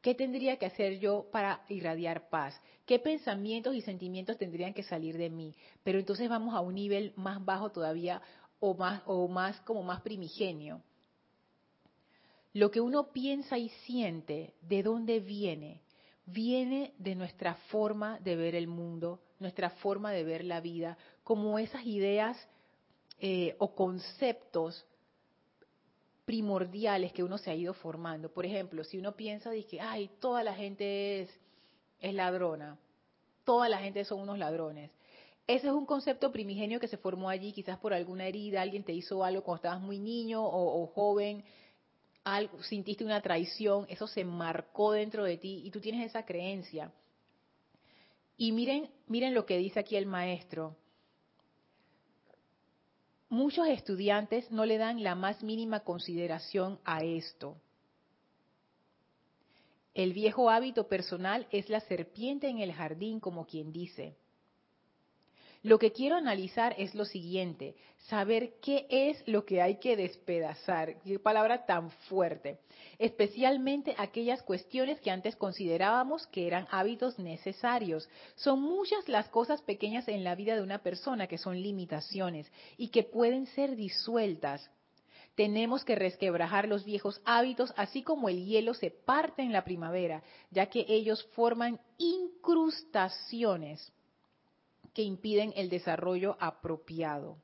¿Qué 0.01 0.15
tendría 0.15 0.57
que 0.57 0.65
hacer 0.65 0.99
yo 0.99 1.27
para 1.31 1.63
irradiar 1.69 2.29
paz? 2.29 2.59
¿Qué 2.85 2.97
pensamientos 2.97 3.75
y 3.75 3.81
sentimientos 3.81 4.37
tendrían 4.37 4.73
que 4.73 4.83
salir 4.83 5.17
de 5.17 5.29
mí? 5.29 5.53
Pero 5.83 5.99
entonces 5.99 6.27
vamos 6.27 6.55
a 6.55 6.61
un 6.61 6.75
nivel 6.75 7.13
más 7.15 7.43
bajo 7.45 7.69
todavía 7.69 8.21
o 8.59 8.73
más 8.73 9.03
o 9.05 9.27
más 9.27 9.59
como 9.61 9.83
más 9.83 10.01
primigenio. 10.01 10.81
Lo 12.53 12.71
que 12.71 12.81
uno 12.81 13.11
piensa 13.11 13.57
y 13.57 13.69
siente, 13.85 14.55
¿de 14.61 14.83
dónde 14.83 15.19
viene? 15.19 15.81
Viene 16.25 16.93
de 16.97 17.15
nuestra 17.15 17.55
forma 17.69 18.19
de 18.19 18.35
ver 18.35 18.55
el 18.55 18.67
mundo, 18.67 19.21
nuestra 19.39 19.69
forma 19.69 20.11
de 20.11 20.23
ver 20.23 20.43
la 20.43 20.61
vida, 20.61 20.97
como 21.23 21.59
esas 21.59 21.85
ideas 21.85 22.37
eh, 23.19 23.55
o 23.59 23.75
conceptos 23.75 24.85
primordiales 26.25 27.11
que 27.13 27.23
uno 27.23 27.37
se 27.37 27.51
ha 27.51 27.55
ido 27.55 27.73
formando. 27.73 28.31
Por 28.31 28.45
ejemplo, 28.45 28.83
si 28.83 28.97
uno 28.97 29.15
piensa 29.15 29.49
de 29.49 29.63
que, 29.65 29.81
ay, 29.81 30.09
toda 30.19 30.43
la 30.43 30.53
gente 30.53 31.21
es, 31.21 32.13
ladrona, 32.13 32.77
toda 33.43 33.69
la 33.69 33.79
gente 33.79 34.05
son 34.05 34.21
unos 34.21 34.37
ladrones. 34.37 34.91
Ese 35.47 35.67
es 35.67 35.73
un 35.73 35.85
concepto 35.85 36.31
primigenio 36.31 36.79
que 36.79 36.87
se 36.87 36.97
formó 36.97 37.29
allí, 37.29 37.51
quizás 37.51 37.77
por 37.79 37.93
alguna 37.93 38.25
herida, 38.27 38.61
alguien 38.61 38.83
te 38.83 38.93
hizo 38.93 39.23
algo 39.23 39.43
cuando 39.43 39.57
estabas 39.57 39.81
muy 39.81 39.99
niño 39.99 40.43
o, 40.43 40.87
joven, 40.87 41.43
algo, 42.23 42.61
sintiste 42.63 43.03
una 43.03 43.21
traición, 43.21 43.85
eso 43.89 44.07
se 44.07 44.23
marcó 44.23 44.91
dentro 44.91 45.23
de 45.23 45.37
ti 45.37 45.61
y 45.65 45.71
tú 45.71 45.81
tienes 45.81 46.05
esa 46.05 46.25
creencia. 46.25 46.91
Y 48.37 48.51
miren, 48.51 48.89
miren 49.07 49.33
lo 49.33 49.45
que 49.45 49.57
dice 49.57 49.79
aquí 49.79 49.95
el 49.95 50.05
maestro 50.05 50.75
muchos 53.31 53.67
estudiantes 53.67 54.51
no 54.51 54.65
le 54.65 54.77
dan 54.77 55.01
la 55.01 55.15
más 55.15 55.41
mínima 55.41 55.79
consideración 55.79 56.79
a 56.83 56.99
esto. 57.03 57.55
El 59.93 60.13
viejo 60.13 60.49
hábito 60.49 60.87
personal 60.87 61.47
es 61.49 61.69
la 61.69 61.79
serpiente 61.79 62.49
en 62.49 62.59
el 62.59 62.73
jardín, 62.73 63.19
como 63.19 63.45
quien 63.45 63.71
dice. 63.71 64.17
Lo 65.63 65.77
que 65.77 65.91
quiero 65.91 66.15
analizar 66.15 66.73
es 66.79 66.95
lo 66.95 67.05
siguiente, 67.05 67.75
saber 68.07 68.53
qué 68.63 68.87
es 68.89 69.21
lo 69.27 69.45
que 69.45 69.61
hay 69.61 69.77
que 69.77 69.95
despedazar, 69.95 70.99
qué 71.03 71.19
palabra 71.19 71.67
tan 71.67 71.91
fuerte, 71.91 72.57
especialmente 72.97 73.93
aquellas 73.99 74.41
cuestiones 74.41 74.99
que 75.01 75.11
antes 75.11 75.35
considerábamos 75.35 76.25
que 76.25 76.47
eran 76.47 76.67
hábitos 76.71 77.19
necesarios. 77.19 78.09
Son 78.33 78.59
muchas 78.59 79.07
las 79.07 79.29
cosas 79.29 79.61
pequeñas 79.61 80.07
en 80.07 80.23
la 80.23 80.33
vida 80.33 80.55
de 80.55 80.63
una 80.63 80.79
persona 80.79 81.27
que 81.27 81.37
son 81.37 81.61
limitaciones 81.61 82.51
y 82.75 82.87
que 82.87 83.03
pueden 83.03 83.45
ser 83.45 83.75
disueltas. 83.75 84.67
Tenemos 85.35 85.85
que 85.85 85.93
resquebrajar 85.93 86.67
los 86.67 86.85
viejos 86.85 87.21
hábitos, 87.23 87.71
así 87.77 88.01
como 88.01 88.29
el 88.29 88.45
hielo 88.45 88.73
se 88.73 88.89
parte 88.89 89.43
en 89.43 89.51
la 89.51 89.63
primavera, 89.63 90.23
ya 90.49 90.65
que 90.65 90.87
ellos 90.87 91.23
forman 91.35 91.79
incrustaciones 91.99 93.93
que 94.93 95.01
impiden 95.01 95.53
el 95.55 95.69
desarrollo 95.69 96.37
apropiado. 96.39 97.37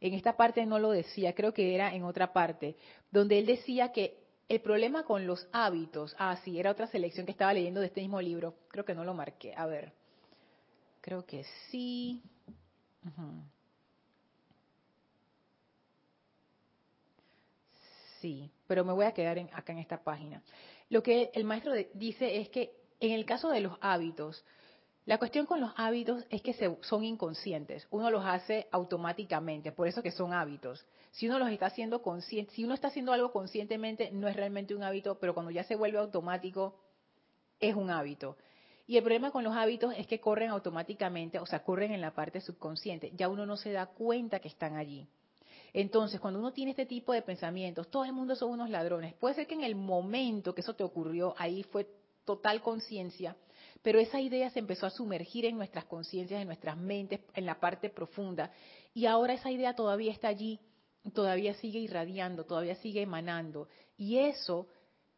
En 0.00 0.14
esta 0.14 0.36
parte 0.36 0.64
no 0.66 0.78
lo 0.78 0.90
decía, 0.90 1.34
creo 1.34 1.52
que 1.52 1.74
era 1.74 1.94
en 1.94 2.04
otra 2.04 2.32
parte, 2.32 2.76
donde 3.10 3.38
él 3.38 3.46
decía 3.46 3.92
que 3.92 4.18
el 4.48 4.60
problema 4.60 5.04
con 5.04 5.26
los 5.26 5.48
hábitos, 5.52 6.14
ah, 6.18 6.36
sí, 6.44 6.58
era 6.58 6.70
otra 6.70 6.86
selección 6.86 7.26
que 7.26 7.32
estaba 7.32 7.54
leyendo 7.54 7.80
de 7.80 7.86
este 7.86 8.00
mismo 8.00 8.20
libro, 8.20 8.54
creo 8.68 8.84
que 8.84 8.94
no 8.94 9.04
lo 9.04 9.14
marqué, 9.14 9.54
a 9.56 9.66
ver, 9.66 9.92
creo 11.00 11.24
que 11.24 11.44
sí. 11.70 12.22
Sí, 18.20 18.50
pero 18.66 18.84
me 18.84 18.92
voy 18.92 19.06
a 19.06 19.12
quedar 19.12 19.38
acá 19.52 19.72
en 19.72 19.78
esta 19.78 20.02
página. 20.02 20.42
Lo 20.90 21.02
que 21.02 21.30
el 21.34 21.44
maestro 21.44 21.72
dice 21.94 22.40
es 22.40 22.48
que 22.48 22.85
en 23.00 23.12
el 23.12 23.24
caso 23.24 23.50
de 23.50 23.60
los 23.60 23.76
hábitos, 23.80 24.44
la 25.06 25.18
cuestión 25.18 25.46
con 25.46 25.60
los 25.60 25.70
hábitos 25.76 26.24
es 26.30 26.42
que 26.42 26.52
son 26.80 27.04
inconscientes. 27.04 27.86
Uno 27.90 28.10
los 28.10 28.24
hace 28.24 28.66
automáticamente, 28.72 29.70
por 29.70 29.86
eso 29.86 30.02
que 30.02 30.10
son 30.10 30.32
hábitos. 30.32 30.84
Si 31.12 31.28
uno 31.28 31.38
los 31.38 31.50
está 31.50 31.66
haciendo 31.66 32.02
consciente, 32.02 32.52
si 32.52 32.64
uno 32.64 32.74
está 32.74 32.88
haciendo 32.88 33.12
algo 33.12 33.30
conscientemente, 33.30 34.10
no 34.10 34.26
es 34.26 34.34
realmente 34.34 34.74
un 34.74 34.82
hábito, 34.82 35.18
pero 35.20 35.32
cuando 35.32 35.52
ya 35.52 35.62
se 35.62 35.76
vuelve 35.76 35.98
automático, 35.98 36.74
es 37.60 37.74
un 37.76 37.90
hábito. 37.90 38.36
Y 38.88 38.96
el 38.96 39.02
problema 39.02 39.30
con 39.30 39.44
los 39.44 39.56
hábitos 39.56 39.94
es 39.96 40.08
que 40.08 40.20
corren 40.20 40.50
automáticamente, 40.50 41.38
o 41.38 41.46
sea, 41.46 41.62
corren 41.62 41.92
en 41.92 42.00
la 42.00 42.12
parte 42.12 42.40
subconsciente. 42.40 43.12
Ya 43.14 43.28
uno 43.28 43.46
no 43.46 43.56
se 43.56 43.72
da 43.72 43.86
cuenta 43.86 44.40
que 44.40 44.48
están 44.48 44.76
allí. 44.76 45.08
Entonces, 45.72 46.20
cuando 46.20 46.40
uno 46.40 46.52
tiene 46.52 46.72
este 46.72 46.86
tipo 46.86 47.12
de 47.12 47.22
pensamientos, 47.22 47.90
todo 47.90 48.04
el 48.04 48.12
mundo 48.12 48.34
son 48.34 48.50
unos 48.50 48.70
ladrones. 48.70 49.14
Puede 49.14 49.34
ser 49.34 49.46
que 49.46 49.54
en 49.54 49.62
el 49.62 49.76
momento 49.76 50.54
que 50.54 50.62
eso 50.62 50.74
te 50.74 50.84
ocurrió, 50.84 51.34
ahí 51.38 51.62
fue 51.64 51.86
total 52.26 52.60
conciencia, 52.60 53.34
pero 53.82 53.98
esa 53.98 54.20
idea 54.20 54.50
se 54.50 54.58
empezó 54.58 54.84
a 54.84 54.90
sumergir 54.90 55.46
en 55.46 55.56
nuestras 55.56 55.86
conciencias, 55.86 56.42
en 56.42 56.48
nuestras 56.48 56.76
mentes, 56.76 57.20
en 57.34 57.46
la 57.46 57.58
parte 57.58 57.88
profunda, 57.88 58.50
y 58.92 59.06
ahora 59.06 59.32
esa 59.32 59.50
idea 59.50 59.74
todavía 59.74 60.12
está 60.12 60.28
allí, 60.28 60.60
todavía 61.14 61.54
sigue 61.54 61.78
irradiando, 61.78 62.44
todavía 62.44 62.74
sigue 62.74 63.00
emanando, 63.00 63.68
y 63.96 64.18
eso 64.18 64.66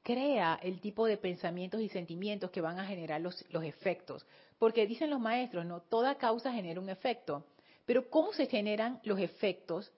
crea 0.03 0.61
el 0.63 0.81
tipo 0.81 1.07
de 1.07 1.17
pensamientos 1.17 1.81
y 1.81 1.89
sentimientos 1.89 2.51
que 2.51 2.61
van 2.61 2.79
a 2.79 2.87
generar 2.87 3.21
los, 3.21 3.45
efectos. 3.65 4.25
Porque 4.59 4.87
dicen 4.87 5.11
los 5.11 5.21
maestros, 5.21 5.67
no, 5.67 5.81
toda 5.81 6.17
causa 6.17 6.53
genera 6.53 6.81
un 6.81 6.89
efecto. 6.89 7.45
Pero 7.85 8.09
¿cómo 8.09 8.33
se 8.33 8.47
generan 8.47 9.01
los 9.05 9.19
efectos 9.19 9.93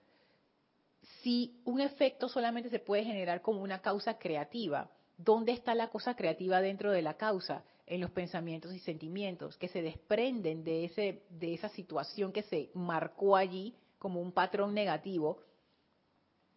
si 1.21 1.61
un 1.65 1.81
efecto 1.81 2.29
solamente 2.29 2.69
se 2.69 2.79
puede 2.79 3.03
generar 3.03 3.41
como 3.41 3.61
una 3.61 3.81
causa 3.81 4.17
creativa. 4.17 4.89
¿Dónde 5.17 5.51
está 5.51 5.75
la 5.75 5.89
cosa 5.89 6.15
creativa 6.15 6.61
dentro 6.61 6.91
de 6.91 7.01
la 7.01 7.15
causa? 7.15 7.63
En 7.85 7.99
los 7.99 8.11
pensamientos 8.11 8.73
y 8.73 8.79
sentimientos 8.79 9.57
que 9.57 9.67
se 9.67 9.81
desprenden 9.81 10.63
de, 10.63 10.85
ese, 10.85 11.23
de 11.29 11.53
esa 11.53 11.67
situación 11.69 12.31
que 12.31 12.43
se 12.43 12.69
marcó 12.73 13.35
allí 13.35 13.75
como 13.99 14.21
un 14.21 14.31
patrón 14.31 14.73
negativo 14.73 15.41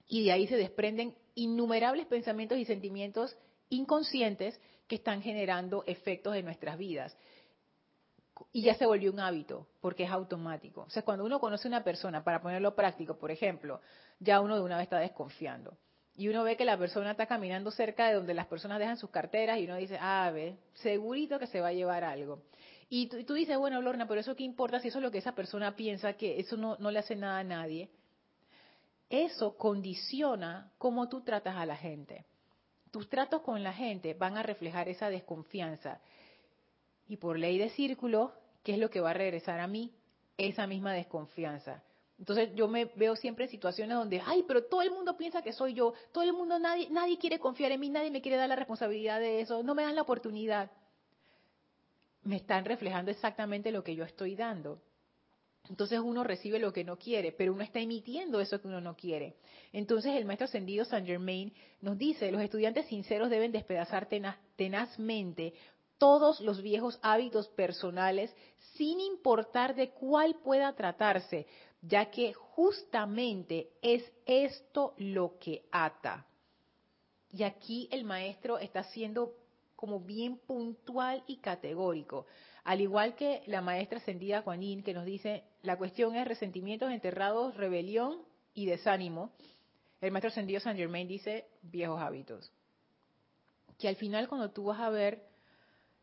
y 0.07 0.25
de 0.25 0.33
ahí 0.33 0.47
se 0.47 0.57
desprenden 0.57 1.17
innumerables 1.35 2.07
pensamientos 2.07 2.59
y 2.59 2.65
sentimientos 2.65 3.37
inconscientes 3.69 4.61
que 4.87 4.95
están 4.97 5.23
generando 5.23 5.83
efectos 5.87 6.37
en 6.37 6.45
nuestras 6.45 6.79
vidas 6.79 7.17
y 8.53 8.63
ya 8.63 8.75
se 8.75 8.87
volvió 8.87 9.13
un 9.13 9.21
hábito, 9.21 9.67
porque 9.81 10.05
es 10.05 10.11
automático. 10.11 10.83
O 10.83 10.91
sea, 10.91 11.03
cuando 11.03 11.25
uno 11.25 11.41
conoce 11.41 11.69
a 11.69 11.71
una 11.71 11.85
persona, 11.85 12.25
para 12.25 12.41
ponerlo 12.41 12.75
práctico, 12.75 13.17
por 13.17 13.31
ejemplo, 13.31 13.81
ya 14.19 14.41
uno 14.41 14.57
de 14.57 14.63
una 14.63 14.77
vez 14.77 14.85
está 14.85 14.99
desconfiando. 14.99 15.77
Y 16.17 16.29
uno 16.29 16.45
ve 16.45 16.57
que 16.57 16.65
la 16.65 16.79
persona 16.79 17.13
está 17.13 17.27
caminando 17.27 17.71
cerca 17.71 18.09
de 18.09 18.15
donde 18.15 18.35
las 18.35 18.47
personas 18.47 18.79
dejan 18.79 18.97
sus 18.97 19.11
carteras 19.11 19.59
y 19.59 19.65
uno 19.65 19.77
dice, 19.77 19.99
ah, 20.01 20.31
ve, 20.33 20.57
segurito 20.75 21.39
que 21.39 21.49
se 21.49 21.61
va 21.61 21.69
a 21.69 21.73
llevar 21.73 22.05
algo. 22.05 22.43
Y 22.89 23.09
tú, 23.09 23.35
dices, 23.35 23.59
bueno, 23.59 23.83
Lorna, 23.83 24.07
pero 24.07 24.21
eso 24.21 24.37
qué 24.37 24.45
importa 24.45 24.79
si 24.79 24.89
eso 24.89 24.99
es 24.99 25.03
lo 25.03 25.11
que 25.11 25.19
esa 25.19 25.35
persona 25.35 25.75
piensa, 25.75 26.13
que 26.13 26.39
eso 26.39 26.57
no, 26.57 26.77
no 26.79 26.91
le 26.93 27.01
hace 27.01 27.17
nada 27.17 27.39
a 27.39 27.45
nadie. 27.45 27.91
Eso 29.11 29.57
condiciona 29.57 30.71
cómo 30.79 31.09
tú 31.09 31.23
tratas 31.23 31.57
a 31.57 31.67
la 31.67 31.77
gente. 31.77 32.25
Tus 32.93 33.09
tratos 33.09 33.43
con 33.43 33.65
la 33.65 33.73
gente 33.73 34.15
van 34.15 34.37
a 34.37 34.45
reflejar 34.45 34.89
esa 34.89 35.11
desconfianza. 35.11 36.01
Y 37.09 37.17
por 37.17 37.39
ley 37.39 37.59
de 37.59 37.71
círculo, 37.71 38.33
¿qué 38.63 38.75
es 38.75 38.79
lo 38.79 38.91
que 38.91 39.01
va 39.01 39.11
a 39.11 39.15
regresar 39.15 39.59
a 39.59 39.67
mí? 39.67 39.93
Esa 40.39 40.67
misma 40.69 40.93
desconfianza. 40.93 41.83
Entonces 42.19 42.51
yo 42.55 42.69
me 42.69 42.87
veo 42.97 43.17
siempre 43.17 43.45
en 43.45 43.51
situaciones 43.51 43.97
donde, 43.97 44.23
ay, 44.25 44.45
pero 44.47 44.65
todo 44.65 44.83
el 44.83 44.91
mundo 44.91 45.17
piensa 45.17 45.43
que 45.43 45.53
soy 45.53 45.75
yo, 45.75 45.95
todo 46.13 46.23
el 46.23 46.33
mundo, 46.33 46.59
nadie, 46.59 46.89
nadie 46.91 47.19
quiere 47.19 47.41
confiar 47.41 47.73
en 47.73 47.81
mí, 47.81 47.89
nadie 47.89 48.11
me 48.11 48.23
quiere 48.23 48.37
dar 48.37 48.49
la 48.49 48.57
responsabilidad 48.57 49.19
de 49.19 49.41
eso, 49.41 49.63
no 49.63 49.75
me 49.75 49.83
dan 49.83 49.97
la 49.97 50.03
oportunidad. 50.03 50.71
Me 52.23 52.37
están 52.37 52.65
reflejando 52.65 53.11
exactamente 53.11 53.73
lo 53.73 53.83
que 53.83 53.97
yo 53.97 54.05
estoy 54.05 54.37
dando. 54.37 54.81
Entonces 55.69 55.99
uno 55.99 56.25
recibe 56.25 56.59
lo 56.59 56.73
que 56.73 56.85
no 56.85 56.99
quiere, 56.99 57.33
pero 57.33 57.53
uno 57.53 57.63
está 57.63 57.81
emitiendo 57.81 58.41
eso 58.41 58.61
que 58.61 58.69
uno 58.69 58.81
no 58.81 58.97
quiere. 58.97 59.37
Entonces 59.73 60.15
el 60.15 60.27
maestro 60.27 60.45
ascendido 60.45 60.85
Saint 60.85 61.07
Germain 61.07 61.53
nos 61.81 61.97
dice, 61.97 62.31
los 62.31 62.43
estudiantes 62.43 62.87
sinceros 62.87 63.31
deben 63.31 63.51
despedazar 63.51 64.09
tenazmente 64.57 65.55
todos 65.97 66.41
los 66.41 66.61
viejos 66.61 66.99
hábitos 67.03 67.49
personales 67.49 68.35
sin 68.75 69.01
importar 69.01 69.75
de 69.75 69.91
cuál 69.91 70.35
pueda 70.35 70.75
tratarse, 70.75 71.47
ya 71.87 72.11
que 72.11 72.33
justamente 72.33 73.71
es 73.83 74.03
esto 74.27 74.95
lo 74.97 75.39
que 75.39 75.67
ata. 75.71 76.27
Y 77.31 77.43
aquí 77.43 77.89
el 77.91 78.05
maestro 78.05 78.59
está 78.59 78.85
siendo 78.85 79.35
como 79.77 80.01
bien 80.01 80.39
puntual 80.39 81.23
y 81.27 81.39
categórico. 81.39 82.27
Al 82.63 82.81
igual 82.81 83.15
que 83.17 83.43
la 83.47 83.61
maestra 83.61 83.99
ascendida 83.99 84.43
Kuan 84.43 84.83
que 84.83 84.95
nos 84.95 85.05
dice, 85.05 85.45
la 85.63 85.77
cuestión 85.77 86.17
es 86.17 86.27
resentimientos 86.27 86.91
enterrados, 86.91 87.57
rebelión 87.57 88.23
y 88.55 88.65
desánimo. 88.67 89.33
El 90.01 90.13
maestro 90.13 90.31
ascendido 90.31 90.61
San 90.61 90.77
Germain 90.77 91.07
dice 91.07 91.49
viejos 91.61 92.01
hábitos. 92.01 92.51
Que 93.79 93.89
al 93.89 93.97
final 93.97 94.29
cuando 94.29 94.53
tú 94.53 94.65
vas 94.67 94.81
a 94.81 94.89
ver 94.89 95.27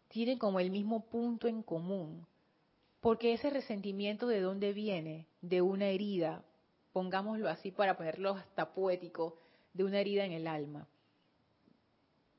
tienen 0.09 0.37
como 0.37 0.59
el 0.59 0.69
mismo 0.69 1.05
punto 1.09 1.47
en 1.47 1.63
común. 1.63 2.27
Porque 2.99 3.33
ese 3.33 3.49
resentimiento 3.49 4.27
de 4.27 4.41
dónde 4.41 4.73
viene? 4.73 5.30
De 5.41 5.61
una 5.61 5.87
herida, 5.87 6.43
pongámoslo 6.93 7.49
así 7.49 7.71
para 7.71 7.97
ponerlo 7.97 8.35
hasta 8.35 8.73
poético, 8.73 9.37
de 9.73 9.83
una 9.83 9.99
herida 9.99 10.25
en 10.25 10.33
el 10.33 10.47
alma. 10.47 10.87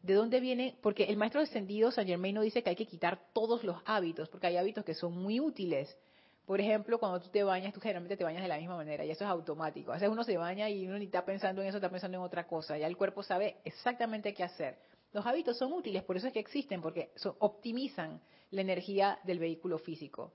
¿De 0.02 0.14
dónde 0.14 0.40
viene? 0.40 0.76
Porque 0.82 1.04
el 1.04 1.16
maestro 1.16 1.40
descendido 1.40 1.92
San 1.92 2.06
Germain 2.06 2.34
no 2.34 2.42
dice 2.42 2.62
que 2.62 2.70
hay 2.70 2.76
que 2.76 2.86
quitar 2.86 3.20
todos 3.32 3.62
los 3.62 3.76
hábitos, 3.84 4.28
porque 4.28 4.48
hay 4.48 4.56
hábitos 4.56 4.84
que 4.84 4.94
son 4.94 5.16
muy 5.16 5.38
útiles. 5.38 5.96
Por 6.44 6.60
ejemplo, 6.60 6.98
cuando 6.98 7.20
tú 7.20 7.28
te 7.28 7.44
bañas, 7.44 7.72
tú 7.72 7.80
generalmente 7.80 8.16
te 8.16 8.24
bañas 8.24 8.42
de 8.42 8.48
la 8.48 8.58
misma 8.58 8.76
manera 8.76 9.04
y 9.04 9.10
eso 9.10 9.24
es 9.24 9.30
automático. 9.30 9.92
A 9.92 9.94
veces 9.94 10.08
uno 10.08 10.24
se 10.24 10.36
baña 10.36 10.68
y 10.68 10.88
uno 10.88 10.98
ni 10.98 11.04
está 11.04 11.24
pensando 11.24 11.62
en 11.62 11.68
eso, 11.68 11.76
está 11.76 11.88
pensando 11.88 12.18
en 12.18 12.24
otra 12.24 12.48
cosa. 12.48 12.76
Ya 12.76 12.88
el 12.88 12.96
cuerpo 12.96 13.22
sabe 13.22 13.58
exactamente 13.64 14.34
qué 14.34 14.42
hacer. 14.42 14.76
Los 15.12 15.24
hábitos 15.24 15.56
son 15.58 15.72
útiles, 15.72 16.02
por 16.02 16.16
eso 16.16 16.26
es 16.26 16.32
que 16.32 16.40
existen, 16.40 16.82
porque 16.82 17.12
optimizan 17.38 18.20
la 18.50 18.60
energía 18.60 19.20
del 19.22 19.38
vehículo 19.38 19.78
físico. 19.78 20.32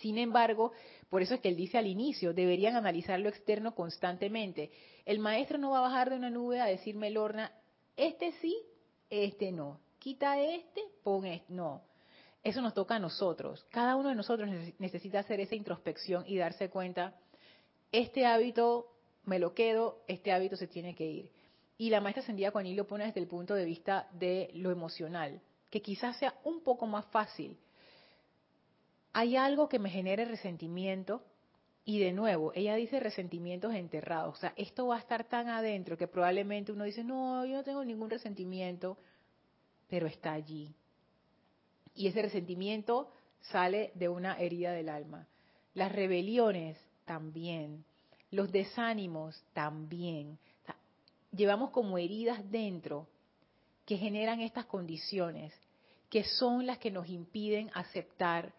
Sin 0.00 0.18
embargo, 0.18 0.72
por 1.08 1.22
eso 1.22 1.34
es 1.34 1.40
que 1.40 1.48
él 1.48 1.56
dice 1.56 1.78
al 1.78 1.86
inicio, 1.86 2.34
deberían 2.34 2.76
analizar 2.76 3.20
lo 3.20 3.28
externo 3.28 3.74
constantemente. 3.74 4.70
El 5.04 5.18
maestro 5.18 5.58
no 5.58 5.70
va 5.70 5.78
a 5.78 5.82
bajar 5.82 6.10
de 6.10 6.16
una 6.16 6.30
nube 6.30 6.60
a 6.60 6.66
decirme, 6.66 7.10
Lorna, 7.10 7.52
este 7.96 8.32
sí, 8.40 8.56
este 9.10 9.52
no. 9.52 9.80
Quita 9.98 10.40
este, 10.40 10.82
pon 11.02 11.24
este. 11.24 11.52
No. 11.52 11.82
Eso 12.42 12.60
nos 12.60 12.74
toca 12.74 12.96
a 12.96 12.98
nosotros. 12.98 13.64
Cada 13.70 13.96
uno 13.96 14.10
de 14.10 14.14
nosotros 14.14 14.50
necesita 14.78 15.20
hacer 15.20 15.40
esa 15.40 15.54
introspección 15.54 16.24
y 16.26 16.36
darse 16.36 16.68
cuenta, 16.68 17.14
este 17.90 18.26
hábito 18.26 18.92
me 19.24 19.38
lo 19.38 19.54
quedo, 19.54 20.02
este 20.08 20.30
hábito 20.32 20.56
se 20.56 20.66
tiene 20.66 20.94
que 20.94 21.06
ir. 21.06 21.30
Y 21.78 21.90
la 21.90 22.00
maestra 22.00 22.22
ascendida 22.22 22.50
Juan 22.50 22.76
lo 22.76 22.86
pone 22.86 23.06
desde 23.06 23.20
el 23.20 23.26
punto 23.26 23.54
de 23.54 23.64
vista 23.64 24.08
de 24.12 24.50
lo 24.54 24.70
emocional, 24.70 25.40
que 25.70 25.80
quizás 25.80 26.18
sea 26.18 26.34
un 26.44 26.62
poco 26.62 26.86
más 26.86 27.06
fácil. 27.06 27.56
Hay 29.14 29.36
algo 29.36 29.70
que 29.70 29.78
me 29.78 29.88
genere 29.88 30.26
resentimiento 30.26 31.24
y 31.86 31.98
de 31.98 32.12
nuevo, 32.12 32.52
ella 32.54 32.74
dice 32.74 33.00
resentimientos 33.00 33.74
enterrados. 33.74 34.36
O 34.36 34.40
sea, 34.40 34.52
esto 34.56 34.88
va 34.88 34.96
a 34.96 35.00
estar 35.00 35.24
tan 35.24 35.48
adentro 35.48 35.96
que 35.96 36.06
probablemente 36.06 36.72
uno 36.72 36.84
dice, 36.84 37.02
no, 37.02 37.46
yo 37.46 37.56
no 37.56 37.64
tengo 37.64 37.82
ningún 37.82 38.10
resentimiento, 38.10 38.98
pero 39.88 40.06
está 40.06 40.32
allí. 40.32 40.74
Y 41.94 42.08
ese 42.08 42.20
resentimiento 42.20 43.10
sale 43.40 43.92
de 43.94 44.10
una 44.10 44.38
herida 44.38 44.72
del 44.72 44.90
alma. 44.90 45.26
Las 45.72 45.92
rebeliones 45.92 46.78
también. 47.06 47.84
Los 48.30 48.52
desánimos 48.52 49.42
también 49.54 50.38
llevamos 51.34 51.70
como 51.70 51.98
heridas 51.98 52.40
dentro 52.50 53.08
que 53.84 53.96
generan 53.96 54.40
estas 54.40 54.66
condiciones, 54.66 55.52
que 56.08 56.24
son 56.24 56.66
las 56.66 56.78
que 56.78 56.90
nos 56.90 57.08
impiden 57.08 57.70
aceptar 57.74 58.52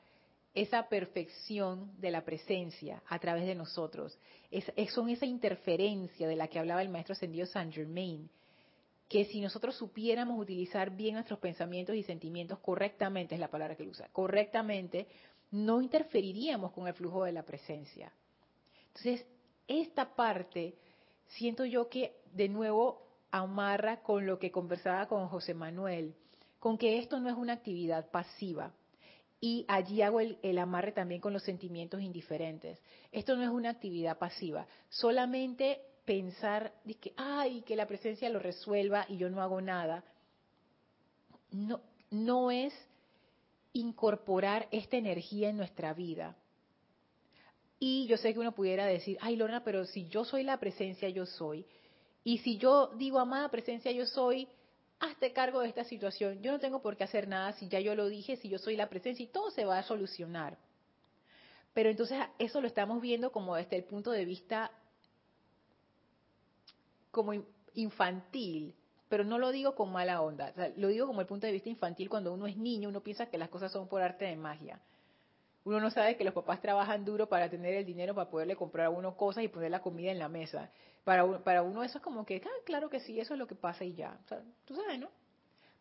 esa 0.55 0.87
perfección 0.87 1.91
de 1.99 2.11
la 2.11 2.23
presencia 2.23 3.03
a 3.07 3.19
través 3.19 3.45
de 3.45 3.55
nosotros. 3.55 4.17
Es, 4.49 4.71
son 4.91 5.09
esa 5.09 5.25
interferencia 5.25 6.27
de 6.27 6.35
la 6.37 6.47
que 6.47 6.57
hablaba 6.57 6.81
el 6.81 6.89
maestro 6.89 7.13
ascendido 7.13 7.45
Saint 7.45 7.73
Germain, 7.73 8.29
que 9.09 9.25
si 9.25 9.41
nosotros 9.41 9.75
supiéramos 9.75 10.39
utilizar 10.39 10.95
bien 10.95 11.15
nuestros 11.15 11.39
pensamientos 11.39 11.95
y 11.95 12.03
sentimientos 12.03 12.57
correctamente, 12.59 13.35
es 13.35 13.41
la 13.41 13.51
palabra 13.51 13.75
que 13.75 13.83
él 13.83 13.89
usa, 13.89 14.07
correctamente, 14.13 15.07
no 15.51 15.81
interferiríamos 15.81 16.71
con 16.71 16.87
el 16.87 16.93
flujo 16.93 17.25
de 17.25 17.33
la 17.33 17.43
presencia. 17.43 18.11
Entonces, 18.87 19.25
esta 19.67 20.15
parte 20.15 20.75
siento 21.27 21.65
yo 21.65 21.89
que 21.89 22.15
de 22.33 22.47
nuevo 22.47 23.05
amarra 23.29 24.01
con 24.01 24.25
lo 24.25 24.39
que 24.39 24.51
conversaba 24.51 25.07
con 25.07 25.27
José 25.27 25.53
Manuel, 25.53 26.15
con 26.59 26.77
que 26.77 26.97
esto 26.97 27.19
no 27.19 27.29
es 27.29 27.35
una 27.35 27.53
actividad 27.53 28.09
pasiva. 28.09 28.73
Y 29.45 29.63
allí 29.67 30.01
hago 30.01 30.21
el, 30.21 30.57
amarre 30.57 30.91
también 30.91 31.21
con 31.21 31.31
los 31.31 31.43
sentimientos 31.43 32.01
indiferentes. 32.01 32.81
Esto 33.11 33.35
no 33.35 33.43
es 33.43 33.49
una 33.49 33.69
actividad 33.69 34.17
pasiva. 34.17 34.65
Solamente 34.89 35.81
pensar 36.03 36.73
que, 36.99 37.13
ay, 37.15 37.61
que 37.61 37.75
la 37.75 37.85
presencia 37.85 38.27
lo 38.29 38.39
resuelva 38.39 39.05
y 39.07 39.17
yo 39.17 39.29
no 39.29 39.43
hago 39.43 39.61
nada. 39.61 40.03
No, 41.51 41.79
no 42.09 42.49
es 42.49 42.73
incorporar 43.73 44.67
esta 44.71 44.97
energía 44.97 45.49
en 45.49 45.57
nuestra 45.57 45.93
vida. 45.93 46.35
Y 47.77 48.07
yo 48.07 48.17
sé 48.17 48.33
que 48.33 48.39
uno 48.39 48.55
pudiera 48.55 48.87
decir, 48.87 49.15
ay 49.21 49.35
Lorna, 49.35 49.63
pero 49.63 49.85
si 49.85 50.07
yo 50.07 50.25
soy 50.25 50.41
la 50.41 50.57
presencia, 50.59 51.07
yo 51.09 51.27
soy. 51.27 51.67
Y 52.23 52.39
si 52.39 52.57
yo 52.57 52.87
digo, 52.97 53.19
amada 53.19 53.49
presencia, 53.49 53.91
yo 53.91 54.07
soy, 54.07 54.47
hazte 54.99 55.33
cargo 55.33 55.61
de 55.61 55.69
esta 55.69 55.83
situación. 55.83 56.41
Yo 56.41 56.51
no 56.51 56.59
tengo 56.59 56.81
por 56.81 56.97
qué 56.97 57.03
hacer 57.03 57.27
nada 57.27 57.53
si 57.53 57.67
ya 57.67 57.79
yo 57.79 57.95
lo 57.95 58.07
dije, 58.07 58.37
si 58.37 58.49
yo 58.49 58.57
soy 58.57 58.75
la 58.75 58.89
presencia 58.89 59.23
y 59.23 59.27
todo 59.27 59.51
se 59.51 59.65
va 59.65 59.79
a 59.79 59.83
solucionar. 59.83 60.57
Pero 61.73 61.89
entonces 61.89 62.17
eso 62.39 62.61
lo 62.61 62.67
estamos 62.67 63.01
viendo 63.01 63.31
como 63.31 63.55
desde 63.55 63.75
el 63.75 63.83
punto 63.83 64.11
de 64.11 64.25
vista 64.25 64.71
como 67.11 67.33
infantil, 67.73 68.73
pero 69.09 69.23
no 69.23 69.37
lo 69.37 69.51
digo 69.51 69.75
con 69.75 69.91
mala 69.91 70.21
onda, 70.21 70.53
lo 70.77 70.87
digo 70.87 71.07
como 71.07 71.21
el 71.21 71.27
punto 71.27 71.47
de 71.47 71.53
vista 71.53 71.69
infantil 71.69 72.09
cuando 72.09 72.33
uno 72.33 72.47
es 72.47 72.57
niño, 72.57 72.89
uno 72.89 73.01
piensa 73.01 73.27
que 73.27 73.37
las 73.37 73.49
cosas 73.49 73.71
son 73.71 73.87
por 73.87 74.01
arte 74.01 74.25
de 74.25 74.35
magia. 74.35 74.81
Uno 75.65 75.79
no 75.79 75.89
sabe 75.89 76.15
que 76.15 76.23
los 76.23 76.33
papás 76.33 76.61
trabajan 76.61 77.03
duro 77.03 77.27
para 77.27 77.49
tener 77.49 77.73
el 77.73 77.85
dinero 77.85 78.13
para 78.13 78.29
poderle 78.29 78.55
comprar 78.55 78.85
a 78.85 78.89
uno 78.91 79.17
cosas 79.17 79.43
y 79.43 79.47
poner 79.47 79.71
la 79.71 79.81
comida 79.81 80.11
en 80.11 80.19
la 80.19 80.29
mesa. 80.29 80.69
Para, 81.03 81.39
para 81.43 81.63
uno 81.63 81.83
eso 81.83 81.97
es 81.97 82.03
como 82.03 82.23
que, 82.23 82.41
ah, 82.45 82.61
claro 82.65 82.87
que 82.89 82.99
sí, 82.99 83.19
eso 83.19 83.33
es 83.33 83.39
lo 83.39 83.47
que 83.47 83.55
pasa 83.55 83.83
y 83.83 83.95
ya. 83.95 84.15
Tú 84.65 84.75
sabes, 84.75 84.99
¿no? 84.99 85.09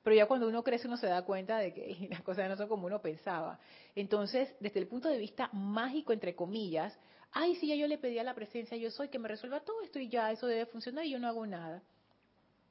Pero 0.03 0.16
ya 0.16 0.27
cuando 0.27 0.49
uno 0.49 0.64
crece 0.64 0.87
uno 0.87 0.97
se 0.97 1.07
da 1.07 1.23
cuenta 1.23 1.59
de 1.59 1.75
que 1.75 2.09
las 2.11 2.23
cosas 2.23 2.49
no 2.49 2.57
son 2.57 2.68
como 2.68 2.87
uno 2.87 3.03
pensaba. 3.03 3.59
Entonces, 3.94 4.55
desde 4.59 4.81
el 4.81 4.87
punto 4.87 5.09
de 5.09 5.18
vista 5.18 5.51
mágico, 5.53 6.14
entre 6.14 6.35
comillas, 6.35 6.99
ay, 7.33 7.55
sí, 7.57 7.68
ya 7.68 7.75
yo 7.75 7.87
le 7.87 7.99
pedí 7.99 8.18
a 8.18 8.25
la 8.25 8.35
presencia, 8.35 8.79
yo 8.79 8.90
soy 8.90 9.09
que 9.09 9.18
me 9.18 9.29
resuelva 9.29 9.61
todo 9.61 9.83
esto 9.83 9.99
y 9.99 10.09
ya 10.09 10.33
eso 10.33 10.47
debe 10.47 10.64
funcionar 10.64 11.05
y 11.05 11.11
yo 11.11 11.18
no 11.18 11.29
hago 11.29 11.47
nada. 11.47 11.83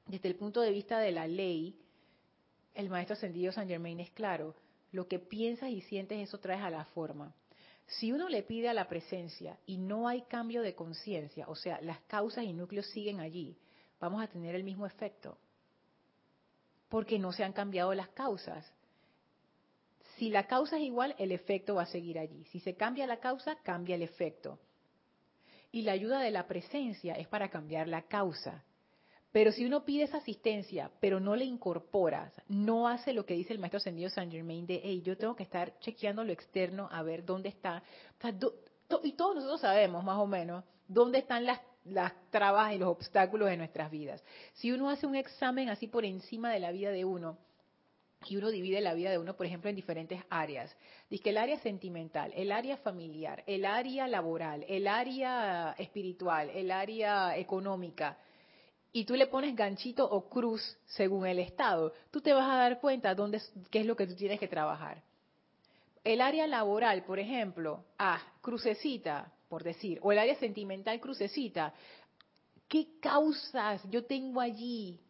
Desde 0.06 0.28
el 0.28 0.34
punto 0.34 0.60
de 0.60 0.72
vista 0.72 0.98
de 0.98 1.12
la 1.12 1.28
ley, 1.28 1.76
el 2.74 2.88
maestro 2.90 3.14
ascendido 3.14 3.52
San 3.52 3.68
Germain 3.68 4.00
es 4.00 4.10
claro, 4.10 4.56
lo 4.94 5.08
que 5.08 5.18
piensas 5.18 5.70
y 5.70 5.80
sientes 5.82 6.18
eso 6.18 6.38
traes 6.38 6.62
a 6.62 6.70
la 6.70 6.84
forma. 6.86 7.34
Si 7.86 8.12
uno 8.12 8.28
le 8.28 8.42
pide 8.42 8.68
a 8.68 8.74
la 8.74 8.88
presencia 8.88 9.58
y 9.66 9.76
no 9.76 10.08
hay 10.08 10.22
cambio 10.22 10.62
de 10.62 10.74
conciencia, 10.74 11.46
o 11.48 11.54
sea, 11.54 11.80
las 11.82 12.00
causas 12.02 12.44
y 12.44 12.52
núcleos 12.52 12.86
siguen 12.86 13.20
allí, 13.20 13.58
vamos 14.00 14.22
a 14.22 14.28
tener 14.28 14.54
el 14.54 14.64
mismo 14.64 14.86
efecto 14.86 15.36
porque 16.88 17.18
no 17.18 17.32
se 17.32 17.42
han 17.42 17.52
cambiado 17.52 17.92
las 17.92 18.08
causas. 18.10 18.72
Si 20.16 20.30
la 20.30 20.46
causa 20.46 20.76
es 20.76 20.84
igual, 20.84 21.16
el 21.18 21.32
efecto 21.32 21.74
va 21.74 21.82
a 21.82 21.86
seguir 21.86 22.20
allí. 22.20 22.44
Si 22.52 22.60
se 22.60 22.76
cambia 22.76 23.04
la 23.08 23.18
causa, 23.18 23.56
cambia 23.64 23.96
el 23.96 24.02
efecto. 24.02 24.60
Y 25.72 25.82
la 25.82 25.90
ayuda 25.90 26.20
de 26.20 26.30
la 26.30 26.46
presencia 26.46 27.14
es 27.14 27.26
para 27.26 27.48
cambiar 27.48 27.88
la 27.88 28.02
causa. 28.02 28.62
Pero 29.34 29.50
si 29.50 29.66
uno 29.66 29.84
pide 29.84 30.04
esa 30.04 30.18
asistencia, 30.18 30.92
pero 31.00 31.18
no 31.18 31.34
le 31.34 31.44
incorporas, 31.44 32.32
no 32.46 32.86
hace 32.86 33.12
lo 33.12 33.26
que 33.26 33.34
dice 33.34 33.52
el 33.52 33.58
maestro 33.58 33.78
ascendido 33.78 34.08
San 34.08 34.30
Germain 34.30 34.64
de, 34.64 34.80
hey, 34.84 35.02
yo 35.04 35.16
tengo 35.16 35.34
que 35.34 35.42
estar 35.42 35.76
chequeando 35.80 36.22
lo 36.22 36.30
externo 36.30 36.88
a 36.92 37.02
ver 37.02 37.24
dónde 37.24 37.48
está. 37.48 37.82
y 39.02 39.12
todos 39.14 39.34
nosotros 39.34 39.60
sabemos 39.60 40.04
más 40.04 40.18
o 40.18 40.28
menos 40.28 40.62
dónde 40.86 41.18
están 41.18 41.44
las 41.46 41.60
las 41.84 42.12
trabas 42.30 42.74
y 42.74 42.78
los 42.78 42.88
obstáculos 42.88 43.48
de 43.48 43.56
nuestras 43.56 43.90
vidas. 43.90 44.22
Si 44.52 44.70
uno 44.70 44.88
hace 44.88 45.04
un 45.04 45.16
examen 45.16 45.68
así 45.68 45.88
por 45.88 46.04
encima 46.04 46.52
de 46.52 46.60
la 46.60 46.70
vida 46.70 46.92
de 46.92 47.04
uno, 47.04 47.36
y 48.26 48.36
uno 48.36 48.50
divide 48.50 48.80
la 48.80 48.94
vida 48.94 49.10
de 49.10 49.18
uno, 49.18 49.36
por 49.36 49.46
ejemplo, 49.46 49.68
en 49.68 49.76
diferentes 49.76 50.22
áreas. 50.30 50.74
Dice 51.10 51.24
que 51.24 51.30
el 51.30 51.38
área 51.38 51.58
sentimental, 51.58 52.32
el 52.36 52.52
área 52.52 52.76
familiar, 52.76 53.42
el 53.48 53.64
área 53.64 54.06
laboral, 54.06 54.64
el 54.68 54.86
área 54.86 55.74
espiritual, 55.76 56.50
el 56.50 56.70
área 56.70 57.36
económica, 57.36 58.16
y 58.96 59.04
tú 59.04 59.16
le 59.16 59.26
pones 59.26 59.56
ganchito 59.56 60.08
o 60.08 60.28
cruz 60.28 60.62
según 60.86 61.26
el 61.26 61.40
estado, 61.40 61.92
tú 62.12 62.20
te 62.20 62.32
vas 62.32 62.48
a 62.48 62.54
dar 62.54 62.80
cuenta 62.80 63.12
dónde, 63.12 63.42
qué 63.68 63.80
es 63.80 63.86
lo 63.86 63.96
que 63.96 64.06
tú 64.06 64.14
tienes 64.14 64.38
que 64.38 64.46
trabajar. 64.46 65.02
El 66.04 66.20
área 66.20 66.46
laboral, 66.46 67.02
por 67.02 67.18
ejemplo, 67.18 67.84
ah, 67.98 68.22
crucecita, 68.40 69.32
por 69.48 69.64
decir, 69.64 69.98
o 70.00 70.12
el 70.12 70.20
área 70.20 70.36
sentimental 70.36 71.00
crucecita, 71.00 71.74
¿qué 72.68 73.00
causas 73.00 73.82
yo 73.90 74.04
tengo 74.04 74.40
allí? 74.40 75.00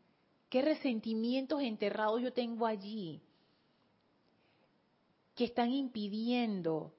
¿Qué 0.49 0.63
resentimientos 0.63 1.61
enterrados 1.61 2.23
yo 2.23 2.33
tengo 2.33 2.65
allí? 2.65 3.21
Que 5.35 5.45
están 5.45 5.71
impidiendo 5.71 6.95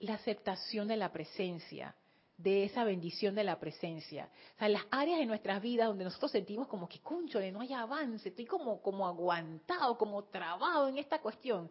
la 0.00 0.14
aceptación 0.14 0.88
de 0.88 0.96
la 0.96 1.12
presencia, 1.12 1.94
de 2.38 2.64
esa 2.64 2.84
bendición 2.84 3.34
de 3.34 3.42
la 3.42 3.58
presencia. 3.58 4.30
O 4.54 4.58
sea, 4.58 4.68
las 4.68 4.82
áreas 4.90 5.18
de 5.18 5.26
nuestras 5.26 5.60
vidas 5.60 5.88
donde 5.88 6.04
nosotros 6.04 6.30
sentimos 6.30 6.68
como 6.68 6.88
que, 6.88 7.00
cúnchole, 7.00 7.50
no 7.50 7.60
hay 7.60 7.72
avance, 7.72 8.28
estoy 8.28 8.46
como, 8.46 8.80
como 8.80 9.06
aguantado, 9.06 9.98
como 9.98 10.24
trabado 10.24 10.88
en 10.88 10.98
esta 10.98 11.20
cuestión. 11.20 11.68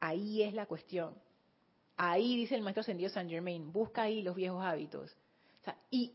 Ahí 0.00 0.42
es 0.42 0.52
la 0.52 0.66
cuestión. 0.66 1.14
Ahí 1.96 2.36
dice 2.36 2.56
el 2.56 2.62
maestro 2.62 2.80
ascendido 2.80 3.08
San 3.08 3.28
Germain, 3.28 3.72
busca 3.72 4.02
ahí 4.02 4.20
los 4.20 4.34
viejos 4.34 4.62
hábitos. 4.64 5.16
y, 5.90 6.12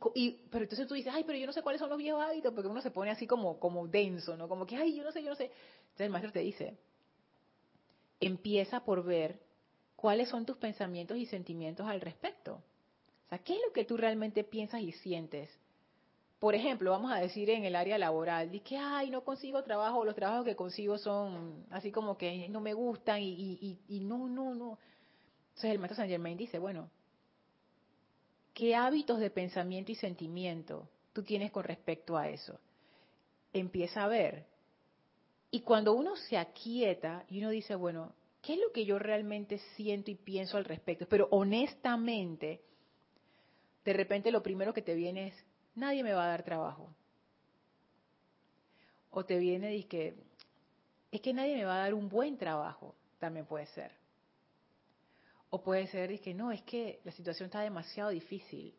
pero 0.52 0.66
entonces 0.66 0.86
tú 0.86 0.94
dices, 0.94 1.14
ay, 1.16 1.24
pero 1.24 1.40
yo 1.40 1.48
no 1.48 1.54
sé 1.54 1.62
cuáles 1.62 1.80
son 1.80 1.90
los 1.90 1.98
viejos 1.98 2.22
hábitos, 2.22 2.54
porque 2.54 2.68
uno 2.68 2.82
se 2.82 2.92
pone 2.92 3.12
así 3.12 3.26
como, 3.26 3.60
como 3.60 3.88
denso, 3.88 4.36
¿no? 4.36 4.50
Como 4.50 4.66
que, 4.66 4.76
ay, 4.76 4.94
yo 4.94 5.06
no 5.06 5.14
sé, 5.14 5.24
yo 5.24 5.30
no 5.30 5.36
sé. 5.36 5.46
Entonces 5.46 6.06
el 6.06 6.10
maestro 6.10 6.34
te 6.34 6.40
dice, 6.40 6.78
empieza 8.20 8.84
por 8.84 9.06
ver 9.06 9.40
cuáles 9.96 10.28
son 10.28 10.46
tus 10.46 10.58
pensamientos 10.58 11.18
y 11.18 11.26
sentimientos 11.26 11.88
al 11.88 12.02
respecto. 12.02 12.62
¿Qué 13.38 13.54
es 13.54 13.60
lo 13.66 13.72
que 13.72 13.86
tú 13.86 13.96
realmente 13.96 14.44
piensas 14.44 14.82
y 14.82 14.92
sientes? 14.92 15.50
Por 16.40 16.56
ejemplo, 16.56 16.92
vamos 16.92 17.12
a 17.12 17.20
decir 17.20 17.50
en 17.50 17.66
el 17.66 17.76
área 17.76 17.98
laboral, 17.98 18.50
de 18.50 18.62
que, 18.62 18.78
ay, 18.78 19.10
no 19.10 19.24
consigo 19.26 19.62
trabajo, 19.64 20.06
los 20.06 20.16
trabajos 20.16 20.46
que 20.46 20.56
consigo 20.56 20.98
son 20.98 21.66
así 21.70 21.92
como 21.92 22.18
que 22.18 22.48
no 22.48 22.62
me 22.62 22.74
gustan 22.74 23.22
y, 23.22 23.78
y, 23.88 24.00
no, 24.00 24.30
no, 24.30 24.56
no. 24.56 24.80
Entonces 25.50 25.72
el 25.72 25.80
maestro 25.80 25.98
Saint 25.98 26.12
Germain 26.12 26.38
dice, 26.38 26.58
bueno, 26.58 26.90
¿qué 28.54 28.74
hábitos 28.74 29.20
de 29.20 29.30
pensamiento 29.30 29.92
y 29.92 29.96
sentimiento 29.96 30.88
tú 31.12 31.24
tienes 31.24 31.52
con 31.52 31.66
respecto 31.66 32.16
a 32.18 32.30
eso? 32.30 32.58
Empieza 33.52 34.06
a 34.06 34.08
ver. 34.08 34.46
Y 35.52 35.62
cuando 35.62 35.94
uno 35.94 36.16
se 36.16 36.38
aquieta 36.38 37.26
y 37.28 37.40
uno 37.40 37.50
dice, 37.50 37.76
bueno, 37.76 38.14
¿qué 38.42 38.54
es 38.54 38.60
lo 38.60 38.72
que 38.72 38.86
yo 38.86 38.98
realmente 38.98 39.58
siento 39.76 40.10
y 40.10 40.16
pienso 40.16 40.56
al 40.56 40.64
respecto? 40.64 41.06
Pero 41.10 41.28
honestamente, 41.32 42.62
de 43.86 43.94
repente 43.94 44.32
lo 44.32 44.44
primero 44.44 44.74
que 44.74 44.82
te 44.82 44.96
viene 44.96 45.28
es, 45.28 45.46
nadie 45.76 46.04
me 46.04 46.14
va 46.14 46.26
a 46.26 46.30
dar 46.30 46.44
trabajo. 46.44 46.94
O 49.12 49.26
te 49.26 49.38
viene 49.40 49.76
y 49.76 49.84
que, 49.84 50.16
es 51.12 51.22
que 51.22 51.34
nadie 51.34 51.56
me 51.56 51.66
va 51.66 51.76
a 51.76 51.84
dar 51.84 51.94
un 51.94 52.10
buen 52.10 52.38
trabajo, 52.38 52.96
también 53.20 53.46
puede 53.46 53.66
ser. 53.68 53.92
O 55.50 55.62
puede 55.64 55.88
ser 55.88 56.20
que 56.20 56.34
no, 56.34 56.52
es 56.52 56.62
que 56.62 57.00
la 57.04 57.12
situación 57.12 57.48
está 57.48 57.62
demasiado 57.62 58.12
difícil. 58.12 58.76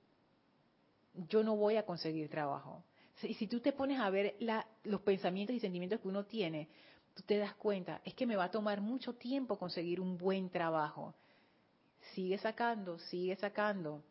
Yo 1.28 1.42
no 1.42 1.56
voy 1.56 1.76
a 1.76 1.84
conseguir 1.84 2.28
trabajo. 2.28 2.84
Y 3.22 3.34
si 3.34 3.48
tú 3.48 3.60
te 3.60 3.72
pones 3.72 3.98
a 3.98 4.08
ver 4.08 4.36
los 4.84 5.00
pensamientos 5.02 5.54
y 5.54 5.60
sentimientos 5.60 6.00
que 6.00 6.08
uno 6.08 6.24
tiene, 6.24 6.68
tú 7.14 7.22
te 7.22 7.38
das 7.38 7.54
cuenta, 7.54 8.00
es 8.04 8.14
que 8.14 8.26
me 8.26 8.36
va 8.36 8.44
a 8.44 8.50
tomar 8.50 8.80
mucho 8.80 9.14
tiempo 9.14 9.58
conseguir 9.58 10.00
un 10.00 10.16
buen 10.16 10.48
trabajo. 10.48 11.14
Sigue 12.14 12.38
sacando, 12.38 12.98
sigue 12.98 13.36
sacando. 13.36 14.02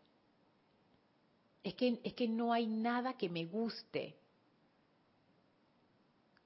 Es 1.63 1.73
que, 1.75 1.99
es 2.03 2.13
que 2.13 2.27
no 2.27 2.53
hay 2.53 2.67
nada 2.67 3.13
que 3.13 3.29
me 3.29 3.45
guste. 3.45 4.15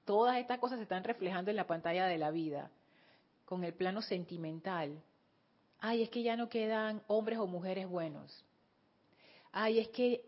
Todas 0.04 0.38
estas 0.38 0.58
cosas 0.58 0.78
se 0.78 0.82
están 0.82 1.04
reflejando 1.04 1.50
en 1.50 1.56
la 1.56 1.66
pantalla 1.66 2.06
de 2.06 2.18
la 2.18 2.30
vida, 2.30 2.70
con 3.44 3.64
el 3.64 3.72
plano 3.74 4.02
sentimental 4.02 5.02
ay, 5.84 6.02
es 6.02 6.08
que 6.08 6.22
ya 6.22 6.34
no 6.34 6.48
quedan 6.48 7.02
hombres 7.08 7.38
o 7.38 7.46
mujeres 7.46 7.86
buenos. 7.86 8.42
Ay, 9.52 9.80
es 9.80 9.88
que 9.88 10.24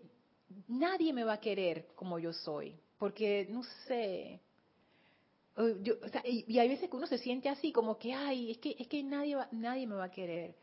nadie 0.68 1.14
me 1.14 1.24
va 1.24 1.34
a 1.34 1.40
querer 1.40 1.86
como 1.94 2.18
yo 2.18 2.34
soy, 2.34 2.78
porque 2.98 3.46
no 3.48 3.62
sé. 3.86 4.38
y, 6.24 6.58
hay 6.58 6.68
veces 6.68 6.90
que 6.90 6.96
uno 6.96 7.06
se 7.06 7.16
siente 7.16 7.48
así, 7.48 7.72
como 7.72 7.98
que, 7.98 8.12
ay, 8.12 8.50
es 8.50 8.58
que, 8.58 8.76
es 8.78 8.86
que 8.86 9.02
nadie, 9.02 9.38
nadie 9.52 9.86
me 9.86 9.94
va 9.94 10.04
a 10.04 10.10
querer. 10.10 10.54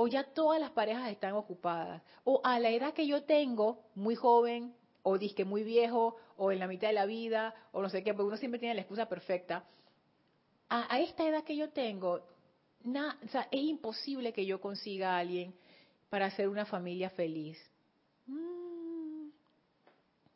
O 0.00 0.06
ya 0.06 0.22
todas 0.22 0.60
las 0.60 0.70
parejas 0.70 1.10
están 1.10 1.32
ocupadas. 1.32 2.00
O 2.22 2.40
a 2.44 2.60
la 2.60 2.70
edad 2.70 2.94
que 2.94 3.04
yo 3.04 3.24
tengo, 3.24 3.82
muy 3.96 4.14
joven, 4.14 4.72
o 5.02 5.18
disque 5.18 5.44
muy 5.44 5.64
viejo, 5.64 6.14
o 6.36 6.52
en 6.52 6.60
la 6.60 6.68
mitad 6.68 6.86
de 6.86 6.94
la 6.94 7.04
vida, 7.04 7.52
o 7.72 7.82
no 7.82 7.88
sé 7.88 8.04
qué, 8.04 8.14
porque 8.14 8.28
uno 8.28 8.36
siempre 8.36 8.60
tiene 8.60 8.76
la 8.76 8.82
excusa 8.82 9.08
perfecta. 9.08 9.64
A, 10.68 10.94
a 10.94 11.00
esta 11.00 11.26
edad 11.26 11.42
que 11.42 11.56
yo 11.56 11.70
tengo, 11.70 12.20
sea, 13.28 13.48
es 13.50 13.60
imposible 13.60 14.32
que 14.32 14.46
yo 14.46 14.60
consiga 14.60 15.16
a 15.16 15.18
alguien 15.18 15.52
para 16.08 16.26
hacer 16.26 16.48
una 16.48 16.64
familia 16.64 17.10
feliz. 17.10 17.58
Mm. 18.26 19.30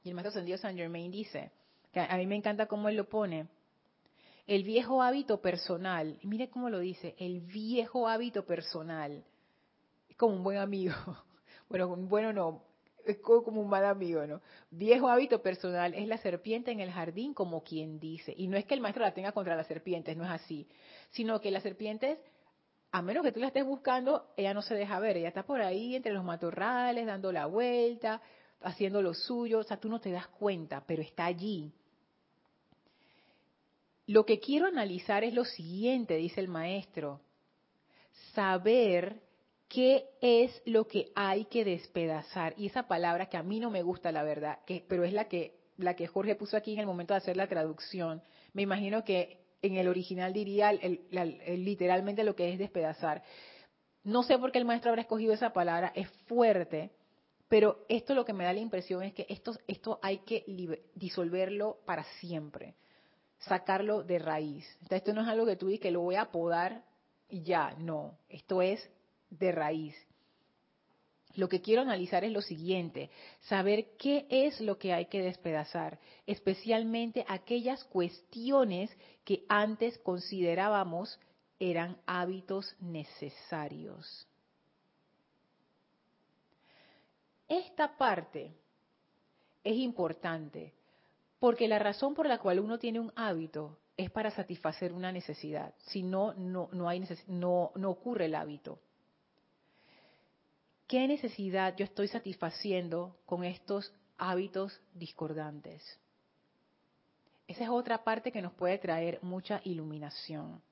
Y 0.02 0.08
el 0.08 0.14
maestro 0.16 0.30
ascendido 0.30 0.58
San 0.58 0.76
Germain 0.76 1.12
dice, 1.12 1.52
que 1.92 2.00
a 2.00 2.16
mí 2.16 2.26
me 2.26 2.34
encanta 2.34 2.66
cómo 2.66 2.88
él 2.88 2.96
lo 2.96 3.08
pone, 3.08 3.46
el 4.48 4.64
viejo 4.64 5.04
hábito 5.04 5.40
personal, 5.40 6.18
mire 6.24 6.50
cómo 6.50 6.68
lo 6.68 6.80
dice, 6.80 7.14
el 7.20 7.42
viejo 7.42 8.08
hábito 8.08 8.44
personal, 8.44 9.24
como 10.16 10.36
un 10.36 10.42
buen 10.42 10.58
amigo, 10.58 10.94
bueno, 11.68 11.88
bueno 11.96 12.32
no, 12.32 12.64
es 13.04 13.18
como 13.18 13.60
un 13.60 13.68
mal 13.68 13.84
amigo, 13.84 14.26
¿no? 14.26 14.40
Viejo 14.70 15.08
hábito 15.08 15.42
personal 15.42 15.94
es 15.94 16.06
la 16.06 16.18
serpiente 16.18 16.70
en 16.70 16.80
el 16.80 16.90
jardín, 16.90 17.34
como 17.34 17.62
quien 17.64 17.98
dice. 17.98 18.32
Y 18.36 18.46
no 18.46 18.56
es 18.56 18.64
que 18.64 18.74
el 18.74 18.80
maestro 18.80 19.02
la 19.02 19.14
tenga 19.14 19.32
contra 19.32 19.56
las 19.56 19.66
serpientes, 19.66 20.16
no 20.16 20.24
es 20.24 20.30
así. 20.30 20.68
Sino 21.10 21.40
que 21.40 21.50
las 21.50 21.62
serpientes 21.62 22.18
a 22.92 23.00
menos 23.00 23.24
que 23.24 23.32
tú 23.32 23.40
la 23.40 23.46
estés 23.46 23.64
buscando, 23.64 24.26
ella 24.36 24.52
no 24.52 24.60
se 24.60 24.74
deja 24.74 25.00
ver, 25.00 25.16
ella 25.16 25.28
está 25.28 25.44
por 25.44 25.62
ahí 25.62 25.96
entre 25.96 26.12
los 26.12 26.22
matorrales, 26.22 27.06
dando 27.06 27.32
la 27.32 27.46
vuelta, 27.46 28.20
haciendo 28.60 29.00
lo 29.00 29.14
suyo, 29.14 29.60
o 29.60 29.62
sea, 29.62 29.78
tú 29.78 29.88
no 29.88 29.98
te 29.98 30.10
das 30.10 30.28
cuenta, 30.28 30.84
pero 30.86 31.00
está 31.00 31.24
allí. 31.24 31.72
Lo 34.06 34.26
que 34.26 34.40
quiero 34.40 34.66
analizar 34.66 35.24
es 35.24 35.32
lo 35.32 35.46
siguiente, 35.46 36.16
dice 36.16 36.40
el 36.40 36.48
maestro, 36.48 37.22
saber 38.34 39.22
¿qué 39.72 40.10
es 40.20 40.60
lo 40.66 40.86
que 40.86 41.10
hay 41.14 41.46
que 41.46 41.64
despedazar? 41.64 42.52
Y 42.58 42.66
esa 42.66 42.86
palabra 42.86 43.30
que 43.30 43.38
a 43.38 43.42
mí 43.42 43.58
no 43.58 43.70
me 43.70 43.82
gusta, 43.82 44.12
la 44.12 44.22
verdad, 44.22 44.58
que, 44.66 44.84
pero 44.86 45.02
es 45.02 45.14
la 45.14 45.28
que, 45.28 45.56
la 45.78 45.96
que 45.96 46.06
Jorge 46.06 46.34
puso 46.34 46.58
aquí 46.58 46.74
en 46.74 46.80
el 46.80 46.86
momento 46.86 47.14
de 47.14 47.18
hacer 47.18 47.38
la 47.38 47.46
traducción. 47.46 48.22
Me 48.52 48.60
imagino 48.60 49.02
que 49.02 49.38
en 49.62 49.78
el 49.78 49.88
original 49.88 50.34
diría 50.34 50.72
literalmente 50.72 52.22
lo 52.22 52.36
que 52.36 52.52
es 52.52 52.58
despedazar. 52.58 53.22
No 54.04 54.22
sé 54.24 54.38
por 54.38 54.52
qué 54.52 54.58
el 54.58 54.66
maestro 54.66 54.90
habrá 54.90 55.02
escogido 55.02 55.32
esa 55.32 55.54
palabra, 55.54 55.90
es 55.94 56.06
fuerte, 56.26 56.90
pero 57.48 57.86
esto 57.88 58.14
lo 58.14 58.26
que 58.26 58.34
me 58.34 58.44
da 58.44 58.52
la 58.52 58.60
impresión 58.60 59.02
es 59.02 59.14
que 59.14 59.24
esto, 59.30 59.54
esto 59.66 59.98
hay 60.02 60.18
que 60.18 60.44
disolverlo 60.94 61.78
para 61.86 62.04
siempre, 62.20 62.74
sacarlo 63.38 64.02
de 64.02 64.18
raíz. 64.18 64.66
esto 64.90 65.14
no 65.14 65.22
es 65.22 65.28
algo 65.28 65.46
que 65.46 65.56
tú 65.56 65.68
dices 65.68 65.80
que 65.80 65.90
lo 65.90 66.02
voy 66.02 66.16
a 66.16 66.30
podar 66.30 66.84
y 67.30 67.42
ya, 67.42 67.74
no, 67.78 68.18
esto 68.28 68.60
es 68.60 68.90
de 69.38 69.52
raíz. 69.52 69.96
Lo 71.34 71.48
que 71.48 71.62
quiero 71.62 71.80
analizar 71.80 72.24
es 72.24 72.32
lo 72.32 72.42
siguiente, 72.42 73.10
saber 73.40 73.96
qué 73.96 74.26
es 74.28 74.60
lo 74.60 74.78
que 74.78 74.92
hay 74.92 75.06
que 75.06 75.22
despedazar, 75.22 75.98
especialmente 76.26 77.24
aquellas 77.26 77.84
cuestiones 77.84 78.90
que 79.24 79.44
antes 79.48 79.98
considerábamos 79.98 81.18
eran 81.58 81.96
hábitos 82.06 82.76
necesarios. 82.80 84.26
Esta 87.48 87.96
parte 87.96 88.52
es 89.64 89.76
importante 89.76 90.74
porque 91.38 91.66
la 91.66 91.78
razón 91.78 92.14
por 92.14 92.26
la 92.26 92.38
cual 92.38 92.60
uno 92.60 92.78
tiene 92.78 93.00
un 93.00 93.12
hábito 93.16 93.78
es 93.96 94.10
para 94.10 94.30
satisfacer 94.30 94.92
una 94.92 95.12
necesidad. 95.12 95.74
Si 95.78 96.02
no, 96.02 96.34
no, 96.34 96.88
hay 96.88 97.02
no 97.26 97.70
ocurre 97.84 98.26
el 98.26 98.34
hábito. 98.34 98.80
¿Qué 100.86 101.08
necesidad 101.08 101.74
yo 101.76 101.84
estoy 101.84 102.08
satisfaciendo 102.08 103.16
con 103.24 103.44
estos 103.44 103.92
hábitos 104.18 104.80
discordantes? 104.94 105.82
Esa 107.46 107.64
es 107.64 107.70
otra 107.70 108.04
parte 108.04 108.32
que 108.32 108.42
nos 108.42 108.52
puede 108.52 108.78
traer 108.78 109.18
mucha 109.22 109.60
iluminación. 109.64 110.62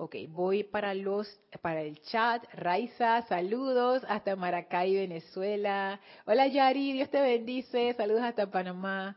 Ok, 0.00 0.14
voy 0.28 0.62
para 0.62 0.94
los 0.94 1.28
para 1.60 1.82
el 1.82 2.00
chat. 2.02 2.44
Raiza, 2.52 3.22
saludos 3.22 4.04
hasta 4.08 4.36
Maracay, 4.36 4.94
Venezuela. 4.94 6.00
Hola 6.24 6.46
Yari, 6.46 6.92
Dios 6.92 7.10
te 7.10 7.20
bendice. 7.20 7.94
Saludos 7.94 8.22
hasta 8.22 8.48
Panamá. 8.48 9.16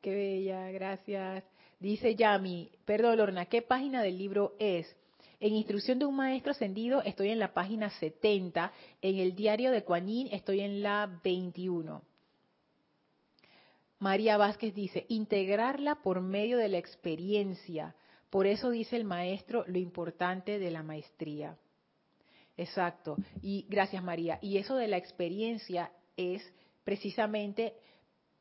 Qué 0.00 0.14
bella, 0.14 0.70
gracias. 0.70 1.44
Dice 1.78 2.14
Yami, 2.14 2.70
perdón 2.86 3.18
Lorna, 3.18 3.44
¿qué 3.44 3.60
página 3.60 4.02
del 4.02 4.16
libro 4.16 4.54
es? 4.58 4.96
En 5.44 5.54
Instrucción 5.54 5.98
de 5.98 6.06
un 6.06 6.16
Maestro 6.16 6.52
Ascendido 6.52 7.02
estoy 7.02 7.28
en 7.28 7.38
la 7.38 7.52
página 7.52 7.90
70, 7.90 8.72
en 9.02 9.18
el 9.18 9.36
diario 9.36 9.72
de 9.72 9.84
Kuan 9.84 10.08
estoy 10.30 10.60
en 10.60 10.82
la 10.82 11.20
21. 11.22 12.00
María 13.98 14.38
Vázquez 14.38 14.74
dice, 14.74 15.04
integrarla 15.10 15.96
por 15.96 16.22
medio 16.22 16.56
de 16.56 16.70
la 16.70 16.78
experiencia. 16.78 17.94
Por 18.30 18.46
eso 18.46 18.70
dice 18.70 18.96
el 18.96 19.04
maestro 19.04 19.66
lo 19.66 19.76
importante 19.76 20.58
de 20.58 20.70
la 20.70 20.82
maestría. 20.82 21.58
Exacto. 22.56 23.18
Y 23.42 23.66
gracias 23.68 24.02
María. 24.02 24.38
Y 24.40 24.56
eso 24.56 24.76
de 24.76 24.88
la 24.88 24.96
experiencia 24.96 25.92
es 26.16 26.42
precisamente, 26.84 27.74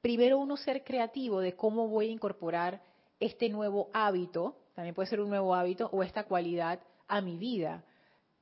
primero 0.01 0.39
uno 0.39 0.56
ser 0.56 0.86
creativo 0.86 1.41
de 1.41 1.54
cómo 1.58 1.89
voy 1.89 2.08
a 2.08 2.14
incorporar 2.14 2.82
este 3.20 3.49
nuevo 3.49 3.89
hábito, 3.91 4.56
también 4.74 4.95
puede 4.95 5.10
ser 5.10 5.20
un 5.20 5.28
nuevo 5.28 5.54
hábito, 5.54 5.89
o 5.91 6.01
esta 6.01 6.24
cualidad 6.24 6.80
a 7.08 7.22
mi 7.22 7.38
vida. 7.38 7.84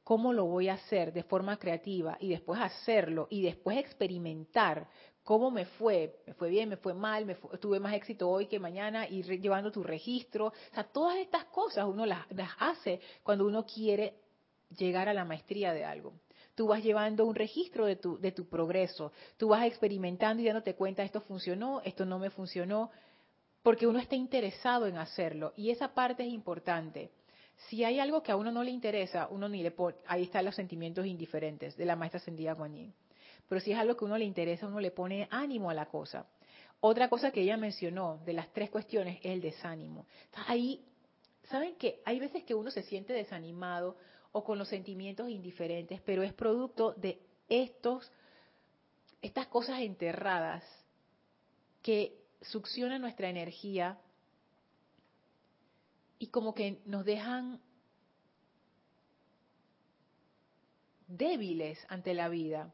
¿Cómo 0.04 0.34
lo 0.34 0.46
voy 0.46 0.68
a 0.68 0.74
hacer 0.74 1.14
de 1.14 1.24
forma 1.24 1.58
creativa? 1.58 2.18
Y 2.20 2.30
después 2.30 2.60
hacerlo 2.60 3.28
y 3.30 3.44
después 3.44 3.78
experimentar 3.78 4.88
cómo 5.24 5.52
me 5.52 5.66
fue, 5.66 6.20
me 6.26 6.34
fue 6.34 6.50
bien, 6.50 6.70
me 6.70 6.78
fue 6.78 6.94
mal, 6.94 7.26
me 7.26 7.36
tuve 7.36 7.80
más 7.80 7.94
éxito 7.94 8.30
hoy 8.30 8.48
que 8.48 8.60
mañana, 8.60 9.08
y 9.08 9.22
llevando 9.24 9.72
tu 9.72 9.84
registro. 9.84 10.48
O 10.48 10.74
sea, 10.74 10.84
todas 10.84 11.18
estas 11.18 11.46
cosas 11.46 11.86
uno 11.86 12.06
las, 12.06 12.26
hace 12.60 13.00
cuando 13.24 13.46
uno 13.46 13.66
quiere 13.66 14.16
llegar 14.76 15.10
a 15.10 15.14
la 15.14 15.26
maestría 15.26 15.74
de 15.74 15.86
algo. 15.86 16.14
Tú 16.56 16.68
vas 16.68 16.84
llevando 16.84 17.26
un 17.26 17.36
registro 17.36 17.86
de 17.86 17.96
tu, 17.96 18.20
de 18.20 18.32
tu 18.32 18.48
progreso, 18.48 19.12
tú 19.38 19.50
vas 19.50 19.66
experimentando 19.66 20.42
y 20.42 20.46
dándote 20.46 20.76
cuenta, 20.76 21.04
esto 21.04 21.22
funcionó, 21.22 21.82
esto 21.86 22.06
no 22.06 22.20
me 22.20 22.30
funcionó, 22.30 22.92
porque 23.64 23.88
uno 23.88 24.00
está 24.00 24.16
interesado 24.16 24.88
en 24.88 24.98
hacerlo. 24.98 25.54
Y 25.56 25.70
esa 25.70 25.94
parte 25.94 26.24
es 26.24 26.30
importante. 26.30 27.12
Si 27.68 27.84
hay 27.84 28.00
algo 28.00 28.22
que 28.22 28.32
a 28.32 28.36
uno 28.36 28.52
no 28.52 28.64
le 28.64 28.72
interesa, 28.72 29.28
uno 29.30 29.48
ni 29.48 29.64
le 29.64 29.72
pone, 29.72 29.98
ahí 30.06 30.24
están 30.24 30.46
los 30.46 30.56
sentimientos 30.56 31.06
indiferentes 31.06 31.76
de 31.78 31.86
la 31.86 31.96
maestra 31.96 32.20
ascendida 32.20 32.56
Kuan 32.56 32.74
Yin. 32.74 32.94
Pero 33.48 33.62
si 33.62 33.72
es 33.72 33.78
algo 33.78 33.96
que 33.96 34.06
a 34.06 34.08
uno 34.08 34.18
le 34.18 34.26
interesa, 34.26 34.68
uno 34.68 34.80
le 34.80 34.92
pone 34.92 35.28
ánimo 35.30 35.70
a 35.70 35.74
la 35.74 35.86
cosa. 35.86 36.26
Otra 36.80 37.10
cosa 37.10 37.32
que 37.32 37.42
ella 37.42 37.58
mencionó 37.58 38.20
de 38.26 38.34
las 38.34 38.52
tres 38.54 38.70
cuestiones 38.70 39.20
es 39.20 39.32
el 39.32 39.42
desánimo. 39.42 40.08
Ahí, 40.48 40.84
¿saben 41.50 41.76
que 41.76 42.02
Hay 42.06 42.20
veces 42.20 42.44
que 42.44 42.56
uno 42.56 42.72
se 42.72 42.82
siente 42.84 43.14
desanimado 43.14 43.98
o 44.32 44.44
con 44.44 44.58
los 44.58 44.68
sentimientos 44.68 45.30
indiferentes, 45.30 46.02
pero 46.02 46.24
es 46.24 46.34
producto 46.34 46.94
de 46.94 47.20
estos, 47.50 48.12
estas 49.22 49.48
cosas 49.48 49.82
enterradas 49.82 50.64
que 51.82 52.18
succionan 52.42 53.02
nuestra 53.02 53.30
energía 53.30 54.00
y 56.22 56.28
como 56.28 56.54
que 56.54 56.78
nos 56.86 57.04
dejan 57.04 57.60
débiles 61.08 61.84
ante 61.90 62.14
la 62.14 62.30
vida. 62.30 62.72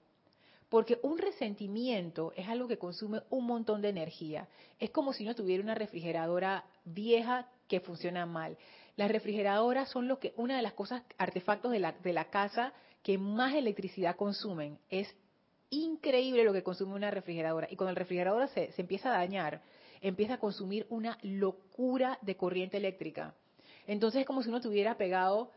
Porque 0.68 1.00
un 1.02 1.18
resentimiento 1.18 2.34
es 2.36 2.50
algo 2.50 2.68
que 2.68 2.78
consume 2.78 3.22
un 3.30 3.46
montón 3.46 3.82
de 3.82 3.88
energía. 3.88 4.50
Es 4.80 4.90
como 4.90 5.14
si 5.14 5.24
uno 5.24 5.34
tuviera 5.34 5.64
una 5.64 5.76
refrigeradora 5.76 6.66
vieja 6.84 7.48
que 7.70 7.80
funciona 7.80 8.26
mal. 8.26 8.58
Las 8.98 9.10
refrigeradoras 9.10 9.90
son 9.92 10.10
lo 10.10 10.20
que, 10.20 10.34
una 10.36 10.58
de 10.58 10.62
las 10.62 10.74
cosas, 10.74 11.04
artefactos 11.18 11.72
de 11.72 11.80
la, 11.80 11.94
de 11.94 12.12
la 12.12 12.26
casa 12.26 12.74
que 13.02 13.18
más 13.18 13.56
electricidad 13.56 14.18
consumen. 14.18 14.78
Es 14.90 15.08
increíble 15.70 16.44
lo 16.44 16.52
que 16.52 16.64
consume 16.64 16.96
una 16.96 17.12
refrigeradora. 17.12 17.70
Y 17.72 17.78
cuando 17.78 17.92
el 17.92 17.96
refrigerador 17.96 18.50
se, 18.50 18.74
se 18.74 18.82
empieza 18.82 19.08
a 19.08 19.20
dañar, 19.20 19.62
empieza 20.02 20.36
a 20.36 20.40
consumir 20.40 20.86
una 20.90 21.18
locura 21.22 22.20
de 22.22 22.36
corriente 22.36 22.78
eléctrica. 22.78 23.34
Entonces 23.86 24.22
es 24.22 24.28
como 24.28 24.44
si 24.44 24.50
uno 24.50 24.62
tuviera 24.62 24.98
pegado 24.98 25.52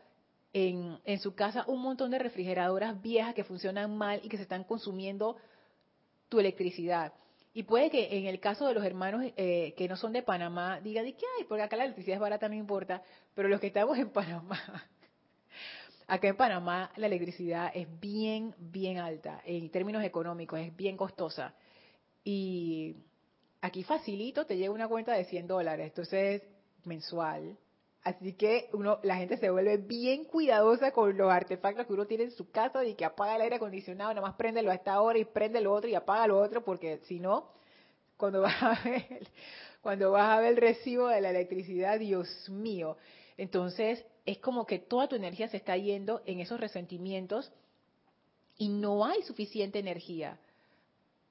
en, 0.53 0.99
en, 1.05 1.19
su 1.19 1.35
casa 1.35 1.65
un 1.67 1.81
montón 1.81 2.11
de 2.11 2.19
refrigeradoras 2.19 3.01
viejas 3.01 3.33
que 3.33 3.43
funcionan 3.43 3.97
mal 3.97 4.19
y 4.23 4.29
que 4.29 4.37
se 4.37 4.43
están 4.43 4.63
consumiendo 4.63 5.37
tu 6.29 6.39
electricidad. 6.39 7.13
Y 7.53 7.63
puede 7.63 7.89
que 7.89 8.17
en 8.17 8.27
el 8.27 8.39
caso 8.39 8.65
de 8.65 8.73
los 8.73 8.85
hermanos 8.85 9.25
eh, 9.35 9.73
que 9.75 9.87
no 9.89 9.97
son 9.97 10.13
de 10.13 10.23
Panamá, 10.23 10.79
digan, 10.79 11.03
¿de 11.03 11.13
qué 11.13 11.25
hay? 11.37 11.43
Porque 11.43 11.63
acá 11.63 11.75
la 11.75 11.83
electricidad 11.83 12.15
es 12.15 12.21
barata, 12.21 12.47
no 12.47 12.55
importa. 12.55 13.03
Pero 13.35 13.49
los 13.49 13.59
que 13.59 13.67
estamos 13.67 13.97
en 13.97 14.09
Panamá, 14.09 14.57
acá 16.07 16.29
en 16.29 16.37
Panamá 16.37 16.91
la 16.95 17.07
electricidad 17.07 17.71
es 17.75 17.87
bien, 17.99 18.55
bien 18.57 18.99
alta. 18.99 19.41
En 19.45 19.69
términos 19.69 20.03
económicos, 20.03 20.59
es 20.61 20.73
bien 20.75 20.95
costosa. 20.95 21.53
Y 22.23 22.95
Aquí 23.61 23.83
facilito 23.83 24.45
te 24.45 24.57
llega 24.57 24.71
una 24.71 24.87
cuenta 24.87 25.13
de 25.13 25.25
100 25.25 25.47
dólares, 25.47 25.87
entonces 25.87 26.41
mensual. 26.83 27.57
Así 28.03 28.33
que 28.33 28.69
uno, 28.73 28.99
la 29.03 29.17
gente 29.17 29.37
se 29.37 29.51
vuelve 29.51 29.77
bien 29.77 30.25
cuidadosa 30.25 30.91
con 30.91 31.15
los 31.15 31.31
artefactos 31.31 31.85
que 31.85 31.93
uno 31.93 32.07
tiene 32.07 32.23
en 32.23 32.31
su 32.31 32.49
casa 32.49 32.83
y 32.83 32.95
que 32.95 33.05
apaga 33.05 33.35
el 33.35 33.43
aire 33.43 33.57
acondicionado, 33.57 34.11
nada 34.11 34.25
más 34.25 34.35
préndelo 34.35 34.71
a 34.71 34.75
esta 34.75 34.99
hora 34.99 35.19
y 35.19 35.25
prende 35.25 35.61
lo 35.61 35.71
otro 35.71 35.87
y 35.87 35.93
apaga 35.93 36.25
lo 36.25 36.39
otro, 36.39 36.63
porque 36.63 36.97
si 37.03 37.19
no, 37.19 37.51
cuando 38.17 38.41
vas 38.41 38.61
a 38.63 38.79
ver, 38.83 39.27
cuando 39.81 40.11
vas 40.11 40.29
a 40.29 40.41
ver 40.41 40.53
el 40.53 40.57
recibo 40.57 41.07
de 41.07 41.21
la 41.21 41.29
electricidad, 41.29 41.99
Dios 41.99 42.49
mío. 42.49 42.97
Entonces, 43.37 44.03
es 44.25 44.39
como 44.39 44.65
que 44.65 44.79
toda 44.79 45.07
tu 45.07 45.15
energía 45.15 45.47
se 45.47 45.57
está 45.57 45.77
yendo 45.77 46.23
en 46.25 46.39
esos 46.39 46.59
resentimientos 46.59 47.51
y 48.57 48.69
no 48.69 49.05
hay 49.05 49.21
suficiente 49.23 49.77
energía 49.77 50.39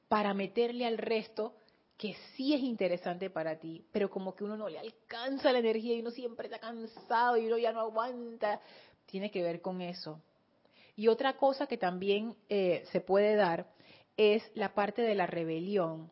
para 0.09 0.35
meterle 0.35 0.87
al 0.87 0.99
resto 0.99 1.55
que 2.01 2.17
sí 2.35 2.55
es 2.55 2.63
interesante 2.63 3.29
para 3.29 3.59
ti, 3.59 3.85
pero 3.93 4.09
como 4.09 4.35
que 4.35 4.43
uno 4.43 4.57
no 4.57 4.71
le 4.71 4.79
alcanza 4.79 5.53
la 5.53 5.59
energía 5.59 5.95
y 5.95 6.01
uno 6.01 6.11
siempre 6.11 6.47
está 6.47 6.59
cansado 6.59 7.37
y 7.37 7.47
uno 7.47 7.59
ya 7.59 7.75
no 7.75 7.81
aguanta, 7.81 8.59
tiene 9.05 9.31
que 9.31 9.43
ver 9.43 9.61
con 9.61 9.83
eso. 9.83 10.19
Y 10.97 11.09
otra 11.09 11.37
cosa 11.37 11.67
que 11.67 11.77
también 11.77 12.35
eh, 12.49 12.85
se 12.91 13.03
puede 13.03 13.37
dar 13.37 13.67
es 14.17 14.43
la 14.55 14.73
parte 14.73 15.03
de 15.03 15.15
la 15.15 15.27
rebelión. 15.27 16.11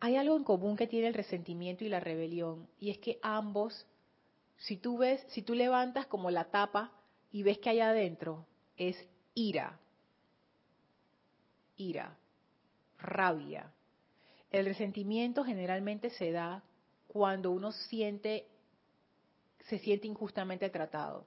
Hay 0.00 0.16
algo 0.16 0.38
en 0.38 0.44
común 0.44 0.74
que 0.74 0.86
tiene 0.86 1.08
el 1.08 1.14
resentimiento 1.14 1.84
y 1.84 1.90
la 1.90 2.00
rebelión, 2.00 2.66
y 2.80 2.88
es 2.88 2.96
que 2.96 3.18
ambos, 3.20 3.86
si 4.56 4.78
tú 4.78 4.96
ves, 4.96 5.22
si 5.28 5.42
tú 5.42 5.52
levantas 5.52 6.06
como 6.06 6.30
la 6.30 6.44
tapa 6.44 6.92
y 7.30 7.42
ves 7.42 7.58
que 7.58 7.68
hay 7.68 7.80
adentro, 7.80 8.46
es 8.78 8.96
ira, 9.34 9.78
ira, 11.76 12.16
rabia, 12.98 13.70
el 14.50 14.66
resentimiento 14.66 15.44
generalmente 15.44 16.10
se 16.10 16.32
da 16.32 16.62
cuando 17.08 17.50
uno 17.50 17.72
siente, 17.72 18.46
se 19.68 19.78
siente 19.78 20.06
injustamente 20.06 20.68
tratado. 20.70 21.26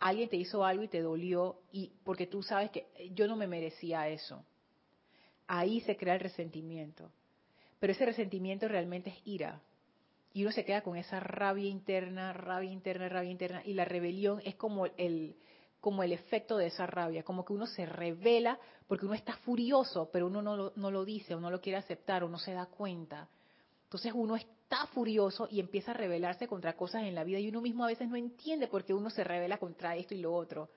alguien 0.00 0.28
te 0.28 0.36
hizo 0.36 0.64
algo 0.64 0.84
y 0.84 0.88
te 0.88 1.00
dolió 1.00 1.58
y 1.72 1.92
porque 2.04 2.26
tú 2.26 2.42
sabes 2.42 2.70
que 2.70 2.86
yo 3.14 3.26
no 3.26 3.36
me 3.36 3.46
merecía 3.46 4.08
eso. 4.08 4.44
Ahí 5.46 5.80
se 5.80 5.96
crea 5.96 6.14
el 6.14 6.20
resentimiento. 6.20 7.10
Pero 7.80 7.92
ese 7.92 8.06
resentimiento 8.06 8.68
realmente 8.68 9.10
es 9.10 9.16
ira. 9.24 9.60
Y 10.34 10.42
uno 10.42 10.52
se 10.52 10.64
queda 10.64 10.82
con 10.82 10.96
esa 10.96 11.20
rabia 11.20 11.68
interna, 11.68 12.32
rabia 12.32 12.70
interna, 12.70 13.08
rabia 13.08 13.30
interna. 13.30 13.62
Y 13.64 13.74
la 13.74 13.84
rebelión 13.84 14.40
es 14.44 14.54
como 14.56 14.86
el, 14.86 15.36
como 15.80 16.02
el 16.02 16.12
efecto 16.12 16.56
de 16.56 16.66
esa 16.66 16.86
rabia, 16.86 17.22
como 17.22 17.44
que 17.44 17.52
uno 17.52 17.66
se 17.66 17.86
revela 17.86 18.58
porque 18.86 19.06
uno 19.06 19.14
está 19.14 19.36
furioso, 19.36 20.10
pero 20.12 20.26
uno 20.26 20.42
no 20.42 20.56
lo, 20.56 20.72
no 20.76 20.90
lo 20.90 21.04
dice 21.04 21.34
o 21.34 21.40
no 21.40 21.50
lo 21.50 21.60
quiere 21.60 21.78
aceptar 21.78 22.24
o 22.24 22.28
no 22.28 22.38
se 22.38 22.52
da 22.52 22.66
cuenta. 22.66 23.28
Entonces 23.84 24.12
uno 24.14 24.36
está 24.36 24.86
furioso 24.88 25.48
y 25.50 25.60
empieza 25.60 25.92
a 25.92 25.94
rebelarse 25.94 26.48
contra 26.48 26.76
cosas 26.76 27.04
en 27.04 27.14
la 27.14 27.24
vida 27.24 27.38
y 27.38 27.48
uno 27.48 27.60
mismo 27.60 27.84
a 27.84 27.88
veces 27.88 28.08
no 28.08 28.16
entiende 28.16 28.66
por 28.66 28.84
qué 28.84 28.92
uno 28.92 29.10
se 29.10 29.24
revela 29.24 29.58
contra 29.58 29.96
esto 29.96 30.14
y 30.14 30.18
lo 30.18 30.34
otro. 30.34 30.68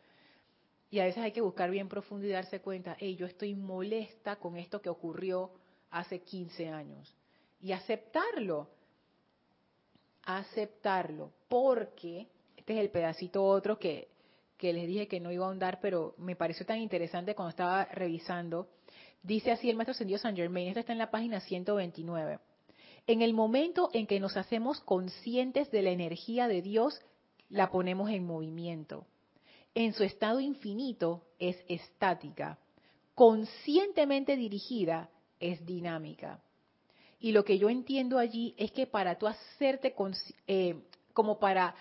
Y 0.92 1.00
a 1.00 1.06
veces 1.06 1.24
hay 1.24 1.32
que 1.32 1.42
buscar 1.42 1.72
bien 1.72 1.88
profundo 1.88 2.28
y 2.28 2.30
darse 2.30 2.60
cuenta, 2.60 2.98
hey, 3.00 3.16
yo 3.16 3.26
estoy 3.26 3.56
molesta 3.56 4.36
con 4.36 4.58
esto 4.58 4.82
que 4.82 4.90
ocurrió 4.90 5.52
hace 5.90 6.20
15 6.20 6.70
años. 6.70 7.16
Y 7.62 7.72
aceptarlo. 7.72 8.68
Aceptarlo. 10.24 11.32
Porque, 11.48 12.28
este 12.58 12.74
es 12.74 12.80
el 12.80 12.90
pedacito 12.90 13.44
otro 13.44 13.80
que, 13.80 14.11
que 14.62 14.74
les 14.74 14.86
dije 14.86 15.08
que 15.08 15.20
no 15.20 15.32
iba 15.32 15.44
a 15.44 15.48
ahondar, 15.48 15.80
pero 15.82 16.14
me 16.20 16.36
pareció 16.36 16.68
tan 16.68 16.78
interesante 16.78 17.34
cuando 17.34 17.50
estaba 17.50 17.86
revisando. 17.86 18.70
Dice 19.24 19.52
así 19.52 19.72
el 19.72 19.76
maestro 19.76 19.96
Sendido 19.96 20.20
San 20.20 20.36
Germain, 20.36 20.68
esto 20.68 20.80
está 20.80 20.92
en 20.92 21.00
la 21.00 21.10
página 21.10 21.40
129. 21.40 22.38
En 23.08 23.24
el 23.24 23.34
momento 23.34 23.90
en 23.92 24.06
que 24.06 24.20
nos 24.20 24.38
hacemos 24.38 24.80
conscientes 24.82 25.72
de 25.72 25.82
la 25.82 25.90
energía 25.90 26.48
de 26.48 26.62
Dios, 26.62 27.02
la 27.50 27.72
ponemos 27.72 28.12
en 28.12 28.24
movimiento. 28.24 29.08
En 29.74 29.94
su 29.94 30.04
estado 30.04 30.40
infinito 30.40 31.24
es 31.40 31.58
estática. 31.68 32.60
Conscientemente 33.16 34.36
dirigida 34.36 35.10
es 35.40 35.66
dinámica. 35.66 36.40
Y 37.20 37.32
lo 37.32 37.44
que 37.44 37.58
yo 37.58 37.68
entiendo 37.68 38.20
allí 38.20 38.54
es 38.58 38.72
que 38.72 38.86
para 38.86 39.18
tú 39.18 39.26
hacerte 39.26 39.96
eh, 40.46 40.76
como 41.14 41.40
para 41.40 41.74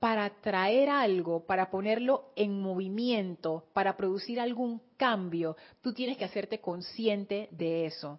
para 0.00 0.30
traer 0.40 0.88
algo, 0.88 1.46
para 1.46 1.70
ponerlo 1.70 2.32
en 2.34 2.60
movimiento, 2.60 3.66
para 3.72 3.96
producir 3.96 4.40
algún 4.40 4.82
cambio, 4.96 5.56
tú 5.80 5.92
tienes 5.92 6.16
que 6.16 6.24
hacerte 6.24 6.60
consciente 6.60 7.48
de 7.52 7.86
eso 7.86 8.18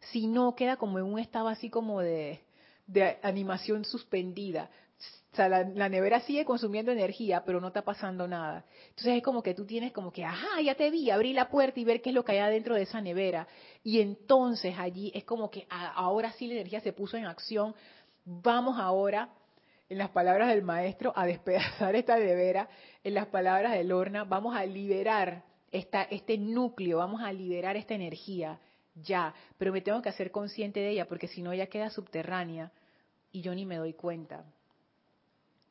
si 0.00 0.26
no 0.26 0.54
queda 0.54 0.76
como 0.76 0.98
en 0.98 1.04
un 1.04 1.18
estado 1.18 1.48
así 1.48 1.70
como 1.70 2.00
de, 2.00 2.40
animación 3.22 3.84
suspendida. 3.84 4.70
O 5.32 5.36
sea, 5.36 5.48
la, 5.48 5.88
nevera 5.88 6.20
sigue 6.22 6.44
consumiendo 6.44 6.90
energía, 6.90 7.44
pero 7.44 7.60
no 7.60 7.68
está 7.68 7.82
pasando 7.82 8.26
nada. 8.26 8.64
Entonces 8.88 9.18
es 9.18 9.22
como 9.22 9.42
que 9.42 9.54
tú 9.54 9.64
tienes 9.64 9.92
como 9.92 10.12
que, 10.12 10.24
ajá, 10.24 10.60
ya 10.60 10.74
te 10.74 10.90
vi, 10.90 11.08
abrí 11.10 11.32
la 11.32 11.48
puerta 11.48 11.78
y 11.78 11.84
ver 11.84 12.02
qué 12.02 12.08
es 12.08 12.14
lo 12.14 12.24
que 12.24 12.32
hay 12.32 12.38
adentro 12.38 12.74
de 12.74 12.82
esa 12.82 13.00
nevera. 13.00 13.46
Y 13.84 14.00
entonces 14.00 14.74
allí 14.76 15.12
es 15.14 15.24
como 15.24 15.50
que 15.50 15.66
ahora 15.70 16.32
sí 16.32 16.48
la 16.48 16.54
energía 16.54 16.80
se 16.80 16.92
puso 16.92 17.16
en 17.16 17.26
acción. 17.26 17.74
Vamos 18.24 18.76
ahora, 18.78 19.30
en 19.90 19.98
las 19.98 20.10
palabras 20.10 20.48
del 20.48 20.62
maestro, 20.62 21.12
a 21.14 21.26
despedazar 21.26 21.94
esta 21.96 22.16
nevera. 22.16 22.68
En 23.04 23.12
las 23.12 23.26
palabras 23.26 23.72
de 23.72 23.84
Lorna, 23.84 24.24
vamos 24.24 24.56
a 24.56 24.64
liberar 24.64 25.44
esta, 25.70 26.04
este 26.04 26.38
núcleo, 26.38 26.98
vamos 26.98 27.20
a 27.20 27.32
liberar 27.32 27.76
esta 27.76 27.94
energía 27.94 28.58
ya, 28.94 29.34
pero 29.58 29.72
me 29.72 29.80
tengo 29.80 30.02
que 30.02 30.08
hacer 30.08 30.30
consciente 30.30 30.80
de 30.80 30.90
ella 30.90 31.06
porque 31.06 31.28
si 31.28 31.42
no 31.42 31.52
ella 31.52 31.66
queda 31.66 31.90
subterránea 31.90 32.72
y 33.32 33.42
yo 33.42 33.54
ni 33.54 33.66
me 33.66 33.76
doy 33.76 33.94
cuenta. 33.94 34.44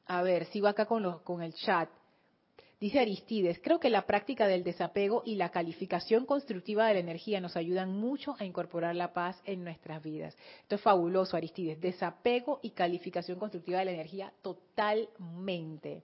A 0.06 0.22
ver, 0.22 0.46
sigo 0.46 0.68
acá 0.68 0.86
con, 0.86 1.20
con 1.20 1.42
el 1.42 1.54
chat. 1.54 1.90
Dice 2.80 3.00
Aristides, 3.00 3.60
creo 3.62 3.78
que 3.78 3.90
la 3.90 4.06
práctica 4.06 4.48
del 4.48 4.64
desapego 4.64 5.22
y 5.26 5.36
la 5.36 5.50
calificación 5.50 6.26
constructiva 6.26 6.88
de 6.88 6.94
la 6.94 7.02
energía 7.02 7.42
nos 7.42 7.58
ayudan 7.58 7.92
mucho 7.92 8.38
a 8.40 8.46
incorporar 8.46 8.96
la 8.96 9.12
paz 9.12 9.42
en 9.44 9.66
nuestras 9.66 10.02
vidas. 10.02 10.38
Esto 10.62 10.76
es 10.76 10.82
fabuloso, 10.82 11.36
Aristides. 11.36 11.82
Desapego 11.82 12.62
y 12.62 12.70
calificación 12.70 13.38
constructiva 13.38 13.80
de 13.80 13.86
la 13.86 13.92
energía 13.92 14.32
totalmente. 14.42 16.04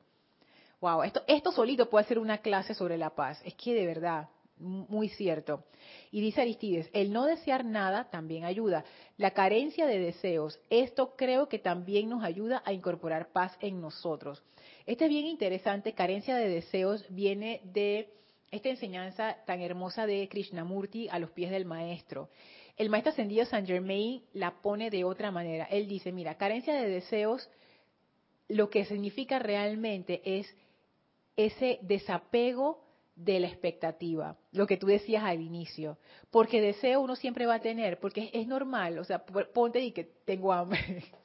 Wow, 0.81 1.03
esto, 1.03 1.23
esto 1.27 1.53
solito 1.53 1.89
puede 1.89 2.07
ser 2.07 2.19
una 2.19 2.39
clase 2.39 2.73
sobre 2.73 2.97
la 2.97 3.11
paz. 3.11 3.41
Es 3.45 3.53
que 3.55 3.73
de 3.73 3.85
verdad, 3.85 4.27
muy 4.57 5.07
cierto. 5.07 5.63
Y 6.11 6.19
dice 6.19 6.41
Aristides, 6.41 6.89
el 6.91 7.13
no 7.13 7.23
desear 7.23 7.63
nada 7.63 8.09
también 8.09 8.43
ayuda. 8.43 8.83
La 9.15 9.31
carencia 9.31 9.85
de 9.85 9.99
deseos, 9.99 10.59
esto 10.69 11.15
creo 11.15 11.47
que 11.47 11.59
también 11.59 12.09
nos 12.09 12.21
ayuda 12.21 12.61
a 12.65 12.73
incorporar 12.73 13.31
paz 13.31 13.55
en 13.61 13.79
nosotros. 13.79 14.43
Este 14.85 15.05
es 15.05 15.09
bien 15.09 15.25
interesante, 15.25 15.93
carencia 15.93 16.35
de 16.35 16.47
deseos 16.47 17.05
viene 17.09 17.61
de 17.63 18.13
esta 18.51 18.69
enseñanza 18.69 19.37
tan 19.45 19.61
hermosa 19.61 20.05
de 20.05 20.27
Krishnamurti 20.29 21.09
a 21.09 21.17
los 21.17 21.31
pies 21.31 21.49
del 21.49 21.65
maestro. 21.65 22.29
El 22.77 22.89
maestro 22.89 23.11
ascendido 23.11 23.45
Saint 23.45 23.67
Germain 23.67 24.21
la 24.33 24.61
pone 24.61 24.91
de 24.91 25.03
otra 25.03 25.31
manera. 25.31 25.65
Él 25.65 25.87
dice, 25.87 26.11
mira, 26.11 26.35
carencia 26.35 26.75
de 26.75 26.87
deseos, 26.87 27.49
lo 28.47 28.69
que 28.69 28.85
significa 28.85 29.39
realmente 29.39 30.21
es 30.23 30.55
ese 31.35 31.79
desapego 31.81 32.85
de 33.15 33.39
la 33.39 33.47
expectativa, 33.47 34.37
lo 34.51 34.67
que 34.67 34.77
tú 34.77 34.87
decías 34.87 35.23
al 35.23 35.41
inicio, 35.41 35.97
porque 36.31 36.61
deseo 36.61 36.99
uno 37.01 37.15
siempre 37.15 37.45
va 37.45 37.55
a 37.55 37.61
tener, 37.61 37.97
porque 37.99 38.29
es, 38.33 38.45
normal, 38.45 38.99
o 38.99 39.05
sea, 39.05 39.25
ponte 39.25 39.79
y 39.79 39.91
que 39.91 40.03
tengo 40.03 40.51
hambre. 40.53 41.05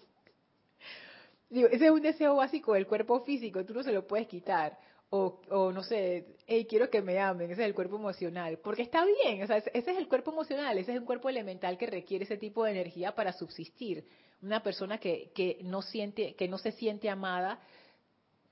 Digo, 1.51 1.68
ese 1.68 1.86
es 1.86 1.90
un 1.90 2.01
deseo 2.01 2.36
básico 2.36 2.74
del 2.74 2.86
cuerpo 2.86 3.20
físico, 3.24 3.64
tú 3.64 3.74
no 3.74 3.82
se 3.82 3.92
lo 3.92 4.07
puedes 4.07 4.28
quitar. 4.28 4.78
O, 5.12 5.72
no 5.72 5.82
sé, 5.82 6.36
hey, 6.46 6.64
quiero 6.70 6.88
que 6.88 7.03
me 7.03 7.18
amen, 7.18 7.51
ese 7.51 7.62
es 7.62 7.66
el 7.66 7.74
cuerpo 7.74 7.96
emocional, 7.96 8.61
porque 8.62 8.82
está 8.82 9.05
bien, 9.05 9.42
o 9.42 9.46
sea, 9.48 9.57
ese 9.57 9.72
es 9.74 9.98
el 9.98 10.07
cuerpo 10.07 10.30
emocional, 10.30 10.78
ese 10.78 10.92
es 10.92 11.01
un 11.01 11.05
cuerpo 11.05 11.28
elemental 11.28 11.76
que 11.76 11.86
requiere 11.86 12.24
ese 12.24 12.36
tipo 12.36 12.64
de 12.64 12.70
energía 12.70 13.12
para 13.12 13.32
subsistir. 13.32 14.07
Una 14.40 14.62
persona 14.62 14.98
que, 14.98 15.32
que 15.34 15.59
no 15.64 15.82
siente, 15.82 16.36
que 16.36 16.46
no 16.46 16.59
se 16.59 16.70
siente 16.70 17.11
amada, 17.11 17.59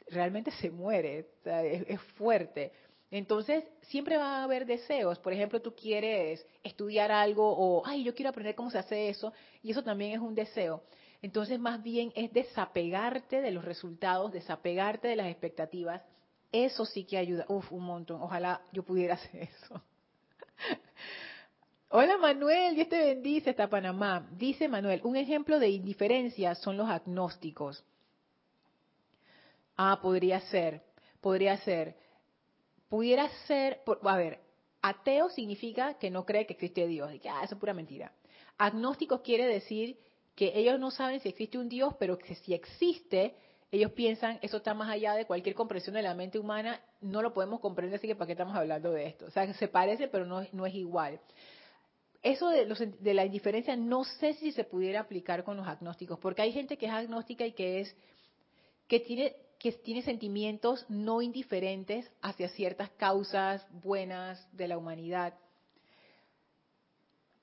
realmente 0.08 0.50
se 0.50 0.70
muere, 0.70 1.26
o 1.40 1.42
sea, 1.44 1.62
es 1.64 2.00
fuerte. 2.16 2.72
Entonces, 3.12 3.64
siempre 3.82 4.16
va 4.16 4.40
a 4.40 4.42
haber 4.42 4.66
deseos. 4.66 5.18
Por 5.20 5.32
ejemplo, 5.32 5.62
tú 5.62 5.74
quieres 5.74 6.44
estudiar 6.64 7.10
algo 7.12 7.48
o, 7.56 7.86
ay, 7.86 8.02
yo 8.02 8.14
quiero 8.14 8.30
aprender 8.30 8.56
cómo 8.56 8.70
se 8.70 8.78
hace 8.78 9.08
eso, 9.08 9.32
y 9.62 9.70
eso 9.70 9.84
también 9.84 10.12
es 10.12 10.18
un 10.18 10.34
deseo. 10.34 10.82
Entonces, 11.22 11.58
más 11.58 11.82
bien 11.82 12.12
es 12.14 12.32
desapegarte 12.32 13.40
de 13.40 13.50
los 13.50 13.64
resultados, 13.64 14.32
desapegarte 14.32 15.08
de 15.08 15.16
las 15.16 15.28
expectativas. 15.28 16.02
Eso 16.52 16.84
sí 16.84 17.04
que 17.04 17.18
ayuda. 17.18 17.44
Uf, 17.48 17.72
un 17.72 17.84
montón. 17.84 18.22
Ojalá 18.22 18.62
yo 18.72 18.82
pudiera 18.82 19.14
hacer 19.16 19.42
eso. 19.42 19.82
Hola 21.90 22.18
Manuel, 22.18 22.74
Dios 22.74 22.88
te 22.88 22.98
bendice 22.98 23.50
hasta 23.50 23.68
Panamá. 23.68 24.28
Dice 24.32 24.68
Manuel, 24.68 25.00
un 25.04 25.16
ejemplo 25.16 25.58
de 25.58 25.70
indiferencia 25.70 26.54
son 26.54 26.76
los 26.76 26.88
agnósticos. 26.88 27.82
Ah, 29.76 29.98
podría 30.02 30.40
ser, 30.40 30.82
podría 31.20 31.56
ser 31.58 31.96
pudiera 32.88 33.28
ser, 33.46 33.82
a 34.02 34.16
ver, 34.16 34.40
ateo 34.82 35.28
significa 35.30 35.94
que 35.94 36.10
no 36.10 36.24
cree 36.24 36.46
que 36.46 36.54
existe 36.54 36.86
Dios, 36.86 37.12
y 37.12 37.18
que 37.18 37.28
ah, 37.28 37.42
eso 37.44 37.54
es 37.54 37.60
pura 37.60 37.74
mentira. 37.74 38.12
Agnósticos 38.56 39.20
quiere 39.20 39.46
decir 39.46 39.98
que 40.38 40.52
ellos 40.54 40.78
no 40.78 40.92
saben 40.92 41.18
si 41.18 41.28
existe 41.28 41.58
un 41.58 41.68
Dios, 41.68 41.94
pero 41.98 42.16
que 42.16 42.36
si 42.36 42.54
existe, 42.54 43.34
ellos 43.72 43.90
piensan, 43.90 44.38
eso 44.40 44.58
está 44.58 44.72
más 44.72 44.88
allá 44.88 45.14
de 45.14 45.24
cualquier 45.24 45.56
comprensión 45.56 45.96
de 45.96 46.02
la 46.02 46.14
mente 46.14 46.38
humana, 46.38 46.80
no 47.00 47.22
lo 47.22 47.34
podemos 47.34 47.58
comprender, 47.58 47.96
así 47.96 48.06
que 48.06 48.14
¿para 48.14 48.26
qué 48.26 48.34
estamos 48.34 48.54
hablando 48.54 48.92
de 48.92 49.06
esto? 49.06 49.26
O 49.26 49.30
sea, 49.32 49.52
se 49.52 49.66
parece, 49.66 50.06
pero 50.06 50.26
no, 50.26 50.46
no 50.52 50.64
es 50.64 50.76
igual. 50.76 51.18
Eso 52.22 52.50
de, 52.50 52.66
de 53.00 53.14
la 53.14 53.24
indiferencia 53.24 53.74
no 53.74 54.04
sé 54.04 54.34
si 54.34 54.52
se 54.52 54.62
pudiera 54.62 55.00
aplicar 55.00 55.42
con 55.42 55.56
los 55.56 55.66
agnósticos, 55.66 56.20
porque 56.20 56.42
hay 56.42 56.52
gente 56.52 56.76
que 56.76 56.86
es 56.86 56.92
agnóstica 56.92 57.44
y 57.44 57.50
que 57.50 57.80
es 57.80 57.96
que 58.86 59.00
tiene 59.00 59.34
que 59.58 59.72
tiene 59.72 60.02
sentimientos 60.02 60.86
no 60.88 61.20
indiferentes 61.20 62.08
hacia 62.22 62.48
ciertas 62.50 62.90
causas 62.90 63.66
buenas 63.72 64.46
de 64.56 64.68
la 64.68 64.78
humanidad. 64.78 65.34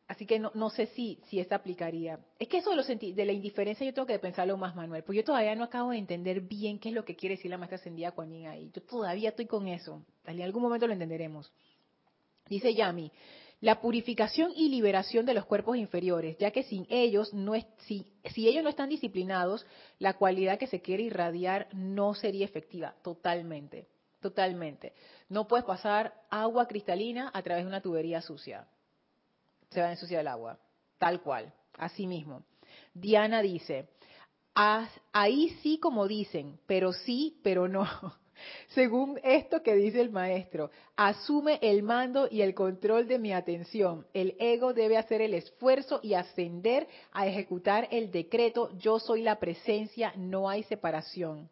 Así 0.07 0.27
que 0.27 0.37
no, 0.37 0.69
sé 0.69 0.85
si, 0.87 1.19
si 1.29 1.39
esta 1.39 1.55
aplicaría. 1.55 2.19
Es 2.37 2.47
que 2.47 2.57
eso 2.57 2.75
de, 2.75 3.13
de 3.13 3.25
la 3.25 3.31
indiferencia 3.31 3.85
yo 3.85 3.93
tengo 3.93 4.05
que 4.05 4.19
pensarlo 4.19 4.55
más, 4.55 4.75
Manuel, 4.75 5.03
porque 5.03 5.17
yo 5.17 5.23
todavía 5.23 5.55
no 5.55 5.63
acabo 5.63 5.91
de 5.91 5.97
entender 5.97 6.41
bien 6.41 6.77
qué 6.77 6.89
es 6.89 6.95
lo 6.95 7.03
que 7.03 7.15
quiere 7.15 7.35
decir 7.35 7.49
la 7.49 7.57
maestra 7.57 7.77
ascendida 7.77 8.11
Kuan 8.11 8.31
ahí. 8.45 8.69
Yo 8.71 8.83
todavía 8.83 9.29
estoy 9.29 9.47
con 9.47 9.67
eso. 9.67 10.05
En 10.25 10.41
algún 10.43 10.61
momento 10.61 10.85
lo 10.85 10.93
entenderemos. 10.93 11.51
Dice 12.47 12.75
Yami, 12.75 13.11
la 13.61 13.81
purificación 13.81 14.51
y 14.55 14.69
liberación 14.69 15.25
de 15.25 15.33
los 15.33 15.45
cuerpos 15.45 15.75
inferiores, 15.75 16.37
ya 16.37 16.51
que 16.51 16.61
sin 16.61 16.85
ellos 16.89 17.33
no 17.33 17.55
es, 17.55 17.65
si, 17.87 18.05
si 18.25 18.47
ellos 18.47 18.63
no 18.63 18.69
están 18.69 18.89
disciplinados, 18.89 19.65
la 19.97 20.13
cualidad 20.13 20.59
que 20.59 20.67
se 20.67 20.81
quiere 20.81 21.01
irradiar 21.01 21.67
no 21.73 22.13
sería 22.13 22.45
efectiva, 22.45 22.93
totalmente, 23.01 23.87
totalmente. 24.19 24.93
No 25.29 25.47
puedes 25.47 25.65
pasar 25.65 26.13
agua 26.29 26.67
cristalina 26.67 27.31
a 27.33 27.41
través 27.41 27.63
de 27.63 27.69
una 27.69 27.81
tubería 27.81 28.21
sucia. 28.21 28.67
Se 29.69 29.81
va 29.81 29.87
a 29.87 29.91
ensuciar 29.91 30.21
el 30.21 30.27
agua, 30.27 30.57
tal 30.97 31.21
cual, 31.21 31.53
así 31.77 32.07
mismo. 32.07 32.43
Diana 32.93 33.41
dice, 33.41 33.89
ahí 34.55 35.49
sí 35.61 35.79
como 35.79 36.07
dicen, 36.07 36.59
pero 36.65 36.93
sí, 36.93 37.39
pero 37.43 37.67
no. 37.67 37.85
Según 38.69 39.19
esto 39.23 39.63
que 39.63 39.75
dice 39.75 40.01
el 40.01 40.11
maestro, 40.11 40.69
asume 40.95 41.59
el 41.61 41.83
mando 41.83 42.27
y 42.29 42.41
el 42.41 42.53
control 42.53 43.07
de 43.07 43.17
mi 43.17 43.33
atención. 43.33 44.05
El 44.13 44.35
ego 44.39 44.73
debe 44.73 44.97
hacer 44.97 45.21
el 45.21 45.33
esfuerzo 45.33 45.99
y 46.03 46.13
ascender 46.13 46.87
a 47.11 47.27
ejecutar 47.27 47.87
el 47.91 48.11
decreto, 48.11 48.69
yo 48.77 48.99
soy 48.99 49.21
la 49.21 49.39
presencia, 49.39 50.13
no 50.17 50.49
hay 50.49 50.63
separación. 50.63 51.49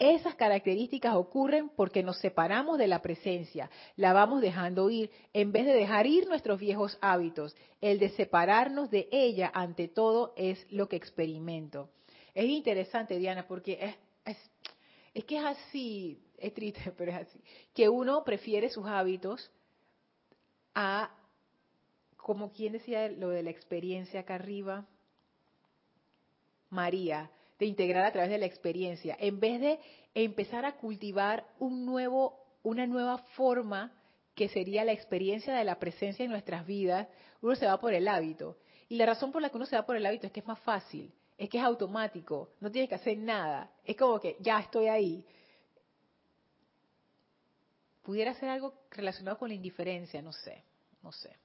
Esas 0.00 0.34
características 0.34 1.14
ocurren 1.14 1.68
porque 1.68 2.02
nos 2.02 2.18
separamos 2.20 2.78
de 2.78 2.86
la 2.86 3.02
presencia, 3.02 3.70
la 3.96 4.14
vamos 4.14 4.40
dejando 4.40 4.88
ir, 4.88 5.10
en 5.34 5.52
vez 5.52 5.66
de 5.66 5.74
dejar 5.74 6.06
ir 6.06 6.26
nuestros 6.26 6.58
viejos 6.58 6.96
hábitos. 7.02 7.54
El 7.82 7.98
de 7.98 8.08
separarnos 8.08 8.90
de 8.90 9.10
ella, 9.12 9.50
ante 9.52 9.88
todo, 9.88 10.32
es 10.38 10.66
lo 10.72 10.88
que 10.88 10.96
experimento. 10.96 11.90
Es 12.32 12.46
interesante, 12.46 13.18
Diana, 13.18 13.46
porque 13.46 13.94
es, 14.24 15.24
que 15.26 15.36
es 15.36 15.44
así, 15.44 16.18
es 16.38 16.54
triste, 16.54 16.92
pero 16.96 17.10
es 17.10 17.18
así, 17.18 17.38
que 17.74 17.90
uno 17.90 18.24
prefiere 18.24 18.70
sus 18.70 18.86
hábitos 18.86 19.50
a, 20.74 21.14
como 22.16 22.52
quien 22.52 22.72
decía 22.72 23.06
lo 23.10 23.28
de 23.28 23.42
la 23.42 23.50
experiencia 23.50 24.20
acá 24.20 24.36
arriba, 24.36 24.86
María, 26.70 27.30
de 27.60 27.66
integrar 27.66 28.06
a 28.06 28.10
través 28.10 28.30
de 28.30 28.38
la 28.38 28.46
experiencia, 28.46 29.16
en 29.20 29.38
vez 29.38 29.60
de 29.60 29.78
empezar 30.14 30.64
a 30.64 30.76
cultivar 30.76 31.44
un 31.58 31.84
nuevo, 31.84 32.42
una 32.62 32.86
nueva 32.86 33.18
forma 33.36 33.92
que 34.34 34.48
sería 34.48 34.82
la 34.84 34.92
experiencia 34.92 35.54
de 35.54 35.64
la 35.64 35.78
presencia 35.78 36.24
en 36.24 36.30
nuestras 36.30 36.66
vidas, 36.66 37.06
uno 37.42 37.54
se 37.54 37.66
va 37.66 37.78
por 37.78 37.92
el 37.92 38.08
hábito. 38.08 38.56
Y 38.88 38.96
la 38.96 39.04
razón 39.04 39.30
por 39.30 39.42
la 39.42 39.50
que 39.50 39.58
uno 39.58 39.66
se 39.66 39.76
va 39.76 39.84
por 39.84 39.94
el 39.94 40.06
hábito 40.06 40.26
es 40.26 40.32
que 40.32 40.40
es 40.40 40.46
más 40.46 40.58
fácil, 40.60 41.12
es 41.36 41.50
que 41.50 41.58
es 41.58 41.64
automático, 41.64 42.48
no 42.60 42.70
tienes 42.70 42.88
que 42.88 42.94
hacer 42.94 43.18
nada, 43.18 43.70
es 43.84 43.94
como 43.94 44.18
que 44.18 44.36
ya 44.40 44.58
estoy 44.58 44.88
ahí. 44.88 45.24
Pudiera 48.02 48.32
ser 48.34 48.48
algo 48.48 48.72
relacionado 48.90 49.38
con 49.38 49.48
la 49.48 49.54
indiferencia, 49.54 50.22
no 50.22 50.32
sé, 50.32 50.64
no 51.02 51.12
sé. 51.12 51.36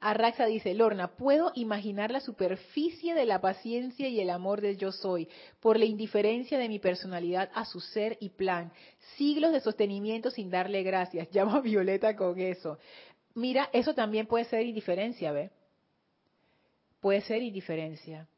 Arraxa 0.00 0.46
dice, 0.46 0.74
Lorna, 0.74 1.16
puedo 1.16 1.52
imaginar 1.54 2.10
la 2.10 2.20
superficie 2.20 3.14
de 3.14 3.24
la 3.24 3.40
paciencia 3.40 4.08
y 4.08 4.20
el 4.20 4.30
amor 4.30 4.60
del 4.60 4.76
yo 4.76 4.92
soy, 4.92 5.28
por 5.60 5.78
la 5.78 5.84
indiferencia 5.84 6.58
de 6.58 6.68
mi 6.68 6.78
personalidad 6.78 7.50
a 7.54 7.64
su 7.64 7.80
ser 7.80 8.18
y 8.20 8.30
plan. 8.30 8.72
Siglos 9.16 9.52
de 9.52 9.60
sostenimiento 9.60 10.30
sin 10.30 10.50
darle 10.50 10.82
gracias. 10.82 11.30
Llama 11.32 11.58
a 11.58 11.60
Violeta 11.60 12.14
con 12.14 12.38
eso. 12.38 12.78
Mira, 13.34 13.68
eso 13.72 13.94
también 13.94 14.26
puede 14.26 14.44
ser 14.46 14.66
indiferencia, 14.66 15.32
¿ve? 15.32 15.50
Puede 17.00 17.20
ser 17.22 17.42
indiferencia. 17.42 18.28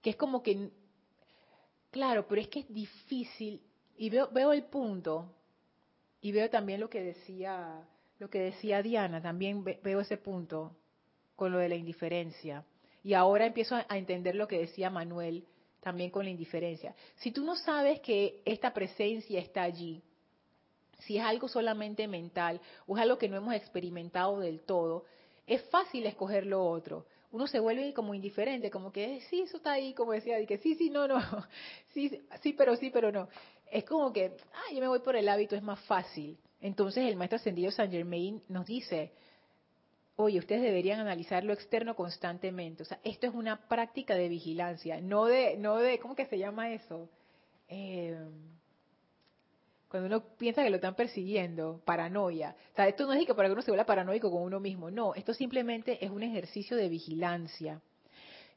Que 0.00 0.10
es 0.10 0.16
como 0.16 0.42
que, 0.42 0.70
claro, 1.90 2.26
pero 2.28 2.40
es 2.40 2.48
que 2.48 2.60
es 2.60 2.68
difícil. 2.72 3.62
Y 3.96 4.10
veo, 4.10 4.28
veo 4.32 4.52
el 4.52 4.64
punto. 4.64 5.32
Y 6.20 6.32
veo 6.32 6.50
también 6.50 6.80
lo 6.80 6.88
que 6.88 7.02
decía 7.02 7.86
lo 8.22 8.30
que 8.30 8.38
decía 8.38 8.82
Diana, 8.82 9.20
también 9.20 9.64
veo 9.64 10.00
ese 10.00 10.16
punto 10.16 10.76
con 11.34 11.50
lo 11.50 11.58
de 11.58 11.68
la 11.68 11.74
indiferencia. 11.74 12.64
Y 13.02 13.14
ahora 13.14 13.46
empiezo 13.46 13.74
a 13.74 13.98
entender 13.98 14.36
lo 14.36 14.46
que 14.46 14.60
decía 14.60 14.90
Manuel 14.90 15.44
también 15.80 16.12
con 16.12 16.24
la 16.24 16.30
indiferencia. 16.30 16.94
Si 17.16 17.32
tú 17.32 17.42
no 17.42 17.56
sabes 17.56 17.98
que 17.98 18.40
esta 18.44 18.72
presencia 18.72 19.40
está 19.40 19.64
allí, 19.64 20.04
si 21.00 21.18
es 21.18 21.24
algo 21.24 21.48
solamente 21.48 22.06
mental 22.06 22.60
o 22.86 22.96
es 22.96 23.02
algo 23.02 23.18
que 23.18 23.28
no 23.28 23.38
hemos 23.38 23.54
experimentado 23.54 24.38
del 24.38 24.60
todo, 24.60 25.04
es 25.44 25.60
fácil 25.62 26.06
escoger 26.06 26.46
lo 26.46 26.64
otro. 26.64 27.06
Uno 27.32 27.48
se 27.48 27.58
vuelve 27.58 27.92
como 27.92 28.14
indiferente, 28.14 28.70
como 28.70 28.92
que 28.92 29.20
sí, 29.22 29.40
eso 29.40 29.56
está 29.56 29.72
ahí, 29.72 29.94
como 29.94 30.12
decía, 30.12 30.46
que 30.46 30.58
sí, 30.58 30.76
sí, 30.76 30.90
no, 30.90 31.08
no, 31.08 31.18
sí, 31.92 32.22
sí, 32.40 32.52
pero 32.52 32.76
sí, 32.76 32.90
pero 32.90 33.10
no. 33.10 33.28
Es 33.68 33.82
como 33.82 34.12
que, 34.12 34.36
ah, 34.54 34.72
yo 34.72 34.78
me 34.78 34.86
voy 34.86 35.00
por 35.00 35.16
el 35.16 35.28
hábito, 35.28 35.56
es 35.56 35.62
más 35.64 35.80
fácil. 35.86 36.38
Entonces 36.62 37.08
el 37.08 37.16
maestro 37.16 37.36
ascendido 37.36 37.70
Saint 37.72 37.92
Germain 37.92 38.40
nos 38.48 38.66
dice, 38.66 39.12
oye, 40.16 40.38
ustedes 40.38 40.62
deberían 40.62 41.00
analizar 41.00 41.42
lo 41.44 41.52
externo 41.52 41.94
constantemente. 41.96 42.84
O 42.84 42.86
sea, 42.86 43.00
esto 43.02 43.26
es 43.26 43.34
una 43.34 43.68
práctica 43.68 44.14
de 44.14 44.28
vigilancia, 44.28 45.00
no 45.00 45.26
de, 45.26 45.56
no 45.58 45.76
de, 45.76 45.98
¿cómo 45.98 46.14
que 46.14 46.26
se 46.26 46.38
llama 46.38 46.72
eso? 46.72 47.10
Eh, 47.68 48.16
cuando 49.88 50.06
uno 50.06 50.24
piensa 50.38 50.62
que 50.62 50.70
lo 50.70 50.76
están 50.76 50.94
persiguiendo, 50.94 51.82
paranoia. 51.84 52.56
O 52.72 52.76
sea, 52.76 52.88
esto 52.88 53.06
no 53.06 53.12
es 53.12 53.26
que 53.26 53.34
para 53.34 53.48
que 53.48 53.52
uno 53.52 53.62
se 53.62 53.70
vuelva 53.70 53.84
paranoico 53.84 54.30
con 54.30 54.42
uno 54.42 54.60
mismo, 54.60 54.90
no, 54.90 55.14
esto 55.14 55.34
simplemente 55.34 56.02
es 56.02 56.10
un 56.10 56.22
ejercicio 56.22 56.76
de 56.76 56.88
vigilancia. 56.88 57.82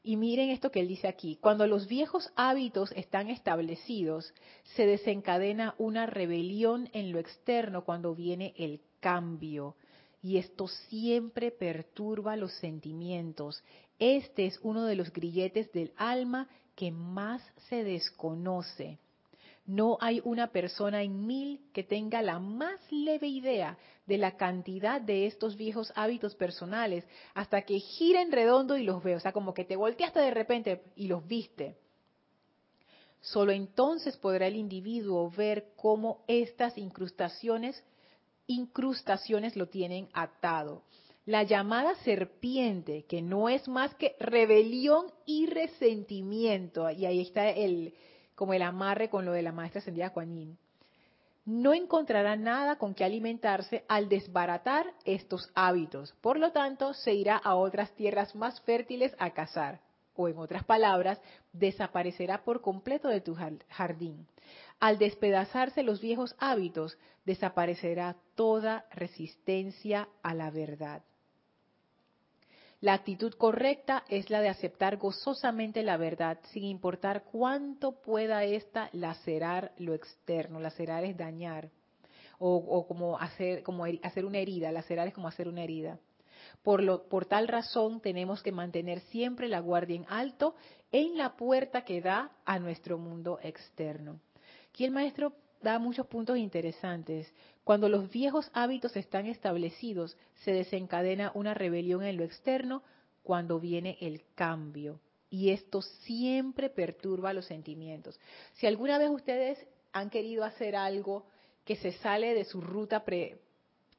Y 0.08 0.16
miren 0.16 0.50
esto 0.50 0.70
que 0.70 0.78
él 0.78 0.86
dice 0.86 1.08
aquí, 1.08 1.36
cuando 1.40 1.66
los 1.66 1.88
viejos 1.88 2.30
hábitos 2.36 2.92
están 2.92 3.28
establecidos, 3.28 4.32
se 4.76 4.86
desencadena 4.86 5.74
una 5.78 6.06
rebelión 6.06 6.88
en 6.92 7.10
lo 7.10 7.18
externo 7.18 7.84
cuando 7.84 8.14
viene 8.14 8.54
el 8.56 8.80
cambio. 9.00 9.74
Y 10.22 10.36
esto 10.36 10.68
siempre 10.68 11.50
perturba 11.50 12.36
los 12.36 12.52
sentimientos. 12.52 13.64
Este 13.98 14.46
es 14.46 14.60
uno 14.62 14.84
de 14.84 14.94
los 14.94 15.12
grilletes 15.12 15.72
del 15.72 15.92
alma 15.96 16.48
que 16.76 16.92
más 16.92 17.42
se 17.68 17.82
desconoce. 17.82 19.00
No 19.66 19.98
hay 20.00 20.20
una 20.24 20.52
persona 20.52 21.02
en 21.02 21.26
mil 21.26 21.60
que 21.72 21.82
tenga 21.82 22.22
la 22.22 22.38
más 22.38 22.80
leve 22.90 23.26
idea 23.26 23.76
de 24.06 24.16
la 24.16 24.36
cantidad 24.36 25.00
de 25.00 25.26
estos 25.26 25.56
viejos 25.56 25.92
hábitos 25.96 26.36
personales 26.36 27.04
hasta 27.34 27.62
que 27.62 27.80
giren 27.80 28.30
redondo 28.30 28.76
y 28.76 28.84
los 28.84 29.02
ve. 29.02 29.16
O 29.16 29.20
sea, 29.20 29.32
como 29.32 29.54
que 29.54 29.64
te 29.64 29.74
volteaste 29.74 30.20
de 30.20 30.30
repente 30.30 30.82
y 30.94 31.08
los 31.08 31.26
viste. 31.26 31.76
Solo 33.20 33.50
entonces 33.50 34.16
podrá 34.16 34.46
el 34.46 34.54
individuo 34.54 35.28
ver 35.30 35.72
cómo 35.74 36.22
estas 36.28 36.78
incrustaciones, 36.78 37.82
incrustaciones 38.46 39.56
lo 39.56 39.66
tienen 39.66 40.08
atado. 40.12 40.84
La 41.24 41.42
llamada 41.42 41.96
serpiente, 42.04 43.04
que 43.06 43.20
no 43.20 43.48
es 43.48 43.66
más 43.66 43.92
que 43.96 44.14
rebelión 44.20 45.06
y 45.24 45.46
resentimiento, 45.46 46.88
y 46.88 47.04
ahí 47.04 47.20
está 47.20 47.50
el, 47.50 47.94
como 48.36 48.54
el 48.54 48.62
amarre 48.62 49.10
con 49.10 49.24
lo 49.24 49.32
de 49.32 49.42
la 49.42 49.50
maestra 49.50 49.80
ascendida 49.80 50.10
Kuan 50.10 50.56
no 51.46 51.72
encontrará 51.74 52.34
nada 52.34 52.76
con 52.76 52.92
que 52.92 53.04
alimentarse 53.04 53.84
al 53.88 54.08
desbaratar 54.08 54.92
estos 55.04 55.48
hábitos. 55.54 56.12
Por 56.20 56.40
lo 56.40 56.50
tanto, 56.50 56.92
se 56.92 57.14
irá 57.14 57.36
a 57.36 57.54
otras 57.54 57.92
tierras 57.92 58.34
más 58.34 58.60
fértiles 58.62 59.14
a 59.20 59.30
cazar. 59.30 59.80
O 60.16 60.28
en 60.28 60.38
otras 60.38 60.64
palabras, 60.64 61.20
desaparecerá 61.52 62.42
por 62.42 62.62
completo 62.62 63.06
de 63.08 63.20
tu 63.20 63.36
jardín. 63.68 64.26
Al 64.80 64.98
despedazarse 64.98 65.84
los 65.84 66.00
viejos 66.00 66.34
hábitos, 66.40 66.98
desaparecerá 67.24 68.16
toda 68.34 68.84
resistencia 68.90 70.08
a 70.22 70.34
la 70.34 70.50
verdad. 70.50 71.02
La 72.80 72.92
actitud 72.92 73.32
correcta 73.32 74.04
es 74.08 74.28
la 74.28 74.40
de 74.40 74.50
aceptar 74.50 74.98
gozosamente 74.98 75.82
la 75.82 75.96
verdad, 75.96 76.38
sin 76.52 76.64
importar 76.64 77.24
cuánto 77.24 77.92
pueda 78.02 78.44
ésta 78.44 78.90
lacerar 78.92 79.72
lo 79.78 79.94
externo. 79.94 80.60
Lacerar 80.60 81.02
es 81.04 81.16
dañar, 81.16 81.70
o, 82.38 82.86
como, 82.86 83.18
hacer, 83.18 83.62
como 83.62 83.86
hacer 84.02 84.26
una 84.26 84.38
herida. 84.38 84.72
Lacerar 84.72 85.08
es 85.08 85.14
como 85.14 85.28
hacer 85.28 85.48
una 85.48 85.62
herida. 85.62 85.98
Por, 86.62 86.82
lo, 86.82 87.08
por 87.08 87.24
tal 87.24 87.48
razón 87.48 88.00
tenemos 88.00 88.42
que 88.42 88.52
mantener 88.52 89.00
siempre 89.00 89.48
la 89.48 89.60
guardia 89.60 89.96
en 89.96 90.06
alto 90.08 90.54
en 90.92 91.16
la 91.16 91.34
puerta 91.34 91.82
que 91.82 92.02
da 92.02 92.30
a 92.44 92.58
nuestro 92.58 92.98
mundo 92.98 93.38
externo. 93.42 94.20
Aquí 94.70 94.84
el 94.84 94.90
maestro 94.90 95.32
da 95.62 95.78
muchos 95.78 96.06
puntos 96.06 96.36
interesantes. 96.36 97.32
Cuando 97.66 97.88
los 97.88 98.08
viejos 98.12 98.48
hábitos 98.52 98.94
están 98.94 99.26
establecidos, 99.26 100.16
se 100.44 100.52
desencadena 100.52 101.32
una 101.34 101.52
rebelión 101.52 102.04
en 102.04 102.16
lo 102.16 102.22
externo 102.22 102.84
cuando 103.24 103.58
viene 103.58 103.98
el 104.00 104.22
cambio. 104.36 105.00
Y 105.30 105.50
esto 105.50 105.82
siempre 105.82 106.70
perturba 106.70 107.32
los 107.32 107.46
sentimientos. 107.46 108.20
Si 108.52 108.68
alguna 108.68 108.98
vez 108.98 109.10
ustedes 109.10 109.58
han 109.92 110.10
querido 110.10 110.44
hacer 110.44 110.76
algo 110.76 111.26
que 111.64 111.74
se 111.74 111.90
sale 111.90 112.34
de 112.34 112.44
su 112.44 112.60
ruta 112.60 113.04
pre, 113.04 113.40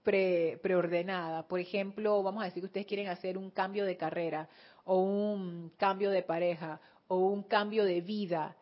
preordenada, 0.02 1.46
por 1.46 1.60
ejemplo, 1.60 2.24
vamos 2.24 2.44
a 2.44 2.46
decir 2.46 2.62
que 2.62 2.68
ustedes 2.68 2.88
quieren 2.88 3.10
hacer 3.10 3.38
un 3.38 3.52
cambio 3.52 3.84
de 3.84 3.98
carrera 3.98 4.48
o 4.86 5.02
un 5.02 5.74
cambio 5.76 6.10
de 6.12 6.24
pareja 6.24 6.80
o 7.10 7.18
un 7.18 7.44
cambio 7.44 7.84
de 7.84 8.00
vida, 8.00 8.56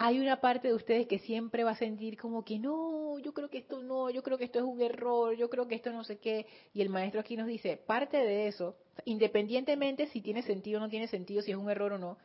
hay 0.00 0.20
una 0.20 0.40
parte 0.40 0.68
de 0.68 0.74
ustedes 0.74 1.08
que 1.08 1.18
siempre 1.18 1.64
va 1.64 1.72
a 1.72 1.76
sentir 1.76 2.16
como 2.16 2.44
que 2.44 2.60
no, 2.60 3.18
yo 3.18 3.34
creo 3.34 3.50
que 3.50 3.58
esto 3.58 3.82
no, 3.82 4.10
yo 4.10 4.22
creo 4.22 4.38
que 4.38 4.44
esto 4.44 4.60
es 4.60 4.64
un 4.64 4.80
error, 4.80 5.34
yo 5.34 5.50
creo 5.50 5.66
que 5.66 5.74
esto 5.74 5.92
no 5.92 6.04
sé 6.04 6.18
qué. 6.18 6.46
Y 6.72 6.82
el 6.82 6.88
maestro 6.88 7.20
aquí 7.20 7.36
nos 7.36 7.48
dice, 7.48 7.76
parte 7.76 8.16
de 8.16 8.46
eso, 8.46 8.76
independientemente 9.06 10.06
si 10.06 10.20
tiene 10.20 10.42
sentido 10.42 10.78
o 10.78 10.80
no 10.80 10.88
tiene 10.88 11.08
sentido, 11.08 11.42
si 11.42 11.50
es 11.50 11.56
un 11.56 11.68
error 11.68 11.94
o 11.94 11.98
no, 11.98 12.16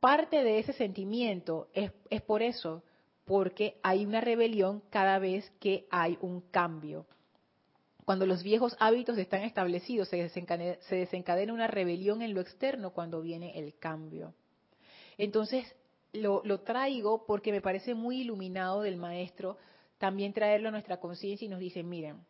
parte 0.00 0.42
de 0.42 0.58
ese 0.58 0.72
sentimiento 0.72 1.68
es, 1.74 1.92
es 2.10 2.22
por 2.22 2.42
eso, 2.42 2.82
porque 3.24 3.78
hay 3.84 4.04
una 4.04 4.20
rebelión 4.20 4.82
cada 4.90 5.20
vez 5.20 5.48
que 5.60 5.86
hay 5.90 6.18
un 6.20 6.40
cambio. 6.40 7.06
Cuando 8.04 8.26
los 8.26 8.42
viejos 8.42 8.76
hábitos 8.80 9.16
están 9.16 9.42
establecidos, 9.42 10.08
se 10.08 10.16
desencadena, 10.16 10.76
se 10.80 10.96
desencadena 10.96 11.52
una 11.52 11.68
rebelión 11.68 12.20
en 12.20 12.34
lo 12.34 12.40
externo 12.40 12.90
cuando 12.90 13.22
viene 13.22 13.56
el 13.60 13.78
cambio. 13.78 14.34
Entonces, 15.18 15.72
lo, 16.12 16.60
traigo 16.60 17.26
porque 17.26 17.52
me 17.52 17.60
parece 17.60 17.94
muy 17.94 18.22
iluminado 18.22 18.82
del 18.82 18.96
maestro 18.96 19.56
también 19.98 20.32
traerlo 20.32 20.68
a 20.68 20.72
nuestra 20.72 20.98
conciencia 20.98 21.46
y 21.46 21.48
nos 21.48 21.60
dice, 21.60 21.82
miren, 21.82 22.24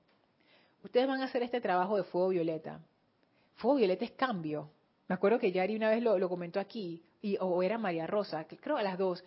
ustedes 0.85 1.07
van 1.07 1.21
a 1.21 1.25
hacer 1.25 1.43
este 1.43 1.61
trabajo 1.61 1.97
de 1.97 2.05
fuego 2.05 2.29
violeta. 2.29 2.81
Fuego 3.55 3.79
violeta 3.79 4.05
es 4.05 4.13
cambio. 4.13 4.71
Me 5.09 5.15
acuerdo 5.15 5.39
que 5.39 5.53
Yari 5.53 5.77
una 5.77 5.91
vez 5.91 6.03
lo, 6.03 6.29
comentó 6.29 6.61
aquí, 6.61 7.03
o 7.41 7.63
era 7.63 7.79
María 7.79 8.07
Rosa, 8.07 8.45
creo 8.45 8.77
a 8.77 8.83
las 8.83 8.99
dos. 8.99 9.25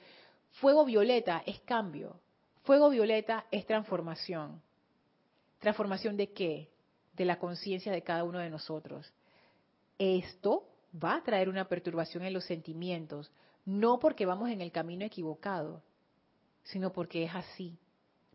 Fuego 0.52 0.86
violeta 0.86 1.44
es 1.46 1.60
cambio. 1.62 2.20
Fuego 2.64 2.90
violeta 2.90 3.46
es 3.52 3.66
transformación. 3.66 4.62
¿Transformación 5.60 6.18
de 6.18 6.32
qué? 6.32 6.70
De 7.14 7.26
la 7.26 7.40
conciencia 7.40 7.92
de 7.92 8.04
cada 8.04 8.24
uno 8.24 8.40
de 8.40 8.50
nosotros. 8.50 9.12
Esto 9.98 10.66
va 10.94 11.16
a 11.16 11.24
traer 11.24 11.50
una 11.50 11.68
perturbación 11.68 12.24
en 12.24 12.34
los 12.34 12.46
sentimientos, 12.46 13.32
no 13.70 14.00
porque 14.00 14.26
vamos 14.26 14.50
en 14.50 14.62
el 14.62 14.72
camino 14.72 15.06
equivocado, 15.06 15.84
sino 16.64 16.92
porque 16.92 17.24
es 17.24 17.36
así. 17.36 17.78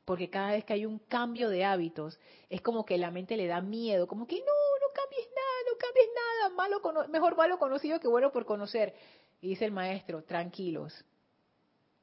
Porque 0.05 0.31
cada 0.31 0.53
vez 0.53 0.65
que 0.65 0.75
hay 0.75 0.87
un 0.87 0.99
cambio 0.99 1.49
de 1.49 1.65
hábitos, 1.65 2.21
es 2.49 2.61
como 2.61 2.85
que 2.85 2.99
la 2.99 3.11
mente 3.11 3.37
le 3.37 3.47
da 3.47 3.61
miedo, 3.61 4.07
como 4.07 4.27
que 4.27 4.37
no, 4.37 4.45
no 4.45 4.93
cambies 4.95 5.27
nada, 5.35 5.71
no 5.71 5.79
cambies 5.79 6.09
nada, 6.15 6.55
malo 6.55 7.09
mejor 7.09 7.37
malo 7.37 7.59
conocido 7.59 7.99
que 7.99 8.07
bueno 8.07 8.31
por 8.31 8.45
conocer. 8.45 8.95
Y 9.41 9.49
dice 9.49 9.65
el 9.65 9.73
maestro, 9.73 10.23
tranquilos, 10.23 11.05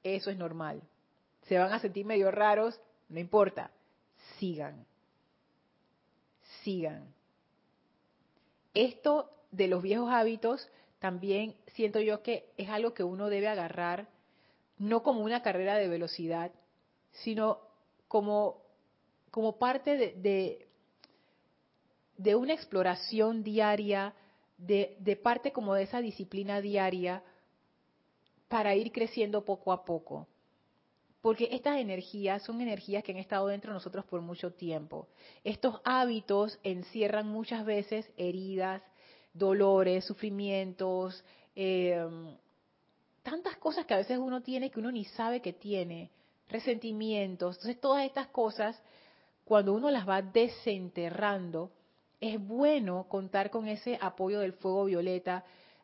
eso 0.03 0.29
es 0.29 0.37
normal. 0.37 0.81
Se 1.43 1.57
van 1.57 1.71
a 1.71 1.79
sentir 1.79 2.05
medio 2.05 2.31
raros, 2.31 2.79
no 3.07 3.19
importa, 3.19 3.71
sigan, 4.39 4.85
sigan. 6.63 7.13
Esto 8.73 9.29
de 9.51 9.67
los 9.67 9.81
viejos 9.81 10.09
hábitos 10.11 10.67
también 11.01 11.55
siento 11.73 11.99
yo 11.99 12.21
que 12.21 12.51
es 12.57 12.69
algo 12.69 12.93
que 12.93 13.03
uno 13.03 13.27
debe 13.27 13.47
agarrar 13.47 14.07
no 14.77 15.01
como 15.01 15.21
una 15.21 15.41
carrera 15.41 15.75
de 15.75 15.87
velocidad, 15.87 16.51
sino 17.11 17.57
como, 18.07 18.61
como 19.31 19.57
parte 19.57 19.97
de, 19.97 20.67
de, 22.17 22.35
una 22.35 22.53
exploración 22.53 23.43
diaria, 23.43 24.13
de, 24.59 24.95
de 24.99 25.15
parte 25.15 25.51
como 25.51 25.73
de 25.73 25.83
esa 25.83 26.01
disciplina 26.01 26.61
diaria 26.61 27.23
para 28.47 28.75
ir 28.75 28.91
creciendo 28.91 29.43
poco 29.43 29.73
a 29.73 29.83
poco. 29.83 30.27
Porque 31.21 31.49
estas 31.51 31.79
energías 31.79 32.43
son 32.43 32.61
energías 32.61 33.03
que 33.03 33.11
han 33.11 33.17
estado 33.17 33.47
dentro 33.47 33.71
de 33.71 33.75
nosotros 33.75 34.05
por 34.05 34.21
mucho 34.21 34.53
tiempo. 34.53 35.07
Estos 35.43 35.81
hábitos 35.83 36.59
encierran 36.61 37.27
muchas 37.27 37.65
veces 37.65 38.07
heridas, 38.17 38.83
dolores, 39.33 40.05
sufrimientos, 40.05 41.23
eh, 41.55 42.05
tantas 43.23 43.57
cosas 43.57 43.85
que 43.85 43.93
a 43.93 43.97
veces 43.97 44.17
uno 44.17 44.41
tiene 44.41 44.71
que 44.71 44.79
uno 44.79 44.91
ni 44.91 45.05
sabe 45.05 45.41
que 45.41 45.53
tiene, 45.53 46.09
resentimientos. 46.49 47.55
Entonces 47.55 47.79
todas 47.79 48.05
estas 48.05 48.27
cosas, 48.27 48.81
cuando 49.45 49.73
uno 49.73 49.89
las 49.89 50.07
va 50.07 50.21
desenterrando, 50.21 51.71
es 52.19 52.39
bueno 52.39 53.05
contar 53.09 53.49
con 53.49 53.67
ese 53.67 53.97
apoyo 54.01 54.39
del 54.39 54.53
fuego 54.53 54.85
violeta 54.85 55.43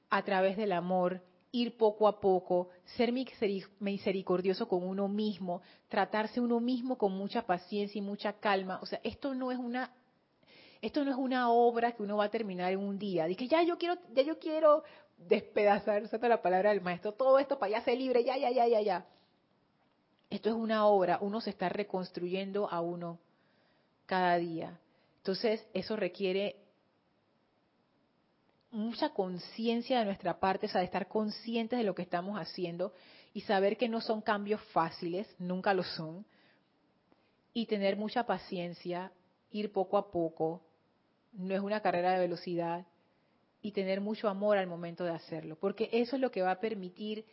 a 0.10 0.24
través 0.24 0.56
del 0.56 0.72
amor, 0.72 1.22
ir 1.52 1.78
poco 1.78 2.08
a 2.08 2.20
poco, 2.20 2.70
ser 2.96 3.12
misericordioso 3.12 4.68
con 4.68 4.84
uno 4.84 5.08
mismo, 5.08 5.62
tratarse 5.90 6.40
uno 6.40 6.60
mismo 6.60 6.98
con 6.98 7.14
mucha 7.14 7.44
paciencia 7.44 8.00
y 8.00 8.02
mucha 8.02 8.34
calma. 8.34 8.80
O 8.82 8.86
sea, 8.86 9.00
esto 9.04 9.34
no 9.34 9.52
es 9.52 9.58
una 9.58 9.92
esto 10.82 11.04
no 11.04 11.12
es 11.12 11.18
una 11.18 11.50
obra 11.50 11.94
que 11.94 12.04
uno 12.04 12.18
va 12.18 12.26
a 12.26 12.30
terminar 12.30 12.72
en 12.72 12.80
un 12.80 12.98
día. 12.98 13.26
Dice, 13.26 13.48
ya 13.48 13.64
yo 13.64 13.78
quiero, 13.78 13.96
ya 14.14 14.24
yo 14.24 14.40
quiero 14.40 14.84
despedazar, 15.18 16.04
esa 16.04 16.18
la 16.28 16.42
palabra 16.42 16.70
del 16.70 16.82
maestro, 16.82 17.14
todo 17.14 17.40
esto 17.40 17.58
para 17.58 17.72
ya 17.72 17.82
ser 17.82 17.98
libre, 17.98 18.24
ya, 18.24 18.38
ya, 18.38 18.52
ya, 18.52 18.68
ya, 18.68 18.82
ya. 18.82 19.06
Esto 20.30 20.50
es 20.50 20.56
una 20.56 20.86
obra, 20.86 21.20
uno 21.22 21.42
se 21.42 21.50
está 21.50 21.70
reconstruyendo 21.70 22.70
a 22.70 22.82
uno 22.82 23.20
cada 24.06 24.38
día. 24.38 24.80
Entonces, 25.18 25.66
eso 25.74 25.96
requiere 25.96 26.58
mucha 28.72 29.10
conciencia 29.10 30.00
de 30.00 30.06
nuestra 30.06 30.40
parte, 30.40 30.68
o 30.68 30.70
sea, 30.70 30.82
de 30.82 30.86
estar 30.86 31.08
conscientes 31.08 31.80
de 31.80 31.86
lo 31.86 31.96
que 31.96 32.02
estamos 32.04 32.40
haciendo 32.40 32.94
y 33.34 33.42
saber 33.42 33.78
que 33.78 33.90
no 33.90 34.02
son 34.02 34.22
cambios 34.22 34.62
fáciles, 34.72 35.28
nunca 35.40 35.74
lo 35.74 35.84
son, 35.84 36.26
y 37.54 37.66
tener 37.66 37.98
mucha 37.98 38.26
paciencia, 38.26 39.12
ir 39.52 39.72
poco 39.72 39.98
a 39.98 40.12
poco, 40.12 40.62
no 41.38 41.56
es 41.56 41.62
una 41.62 41.82
carrera 41.82 42.12
de 42.14 42.20
velocidad, 42.20 42.86
y 43.62 43.72
tener 43.72 44.02
mucho 44.02 44.30
amor 44.30 44.58
al 44.58 44.68
momento 44.68 45.04
de 45.04 45.12
hacerlo, 45.12 45.58
porque 45.60 45.90
eso 45.92 46.16
es 46.16 46.22
lo 46.22 46.32
que 46.32 46.42
va 46.42 46.52
a 46.52 46.60
permitir 46.60 47.26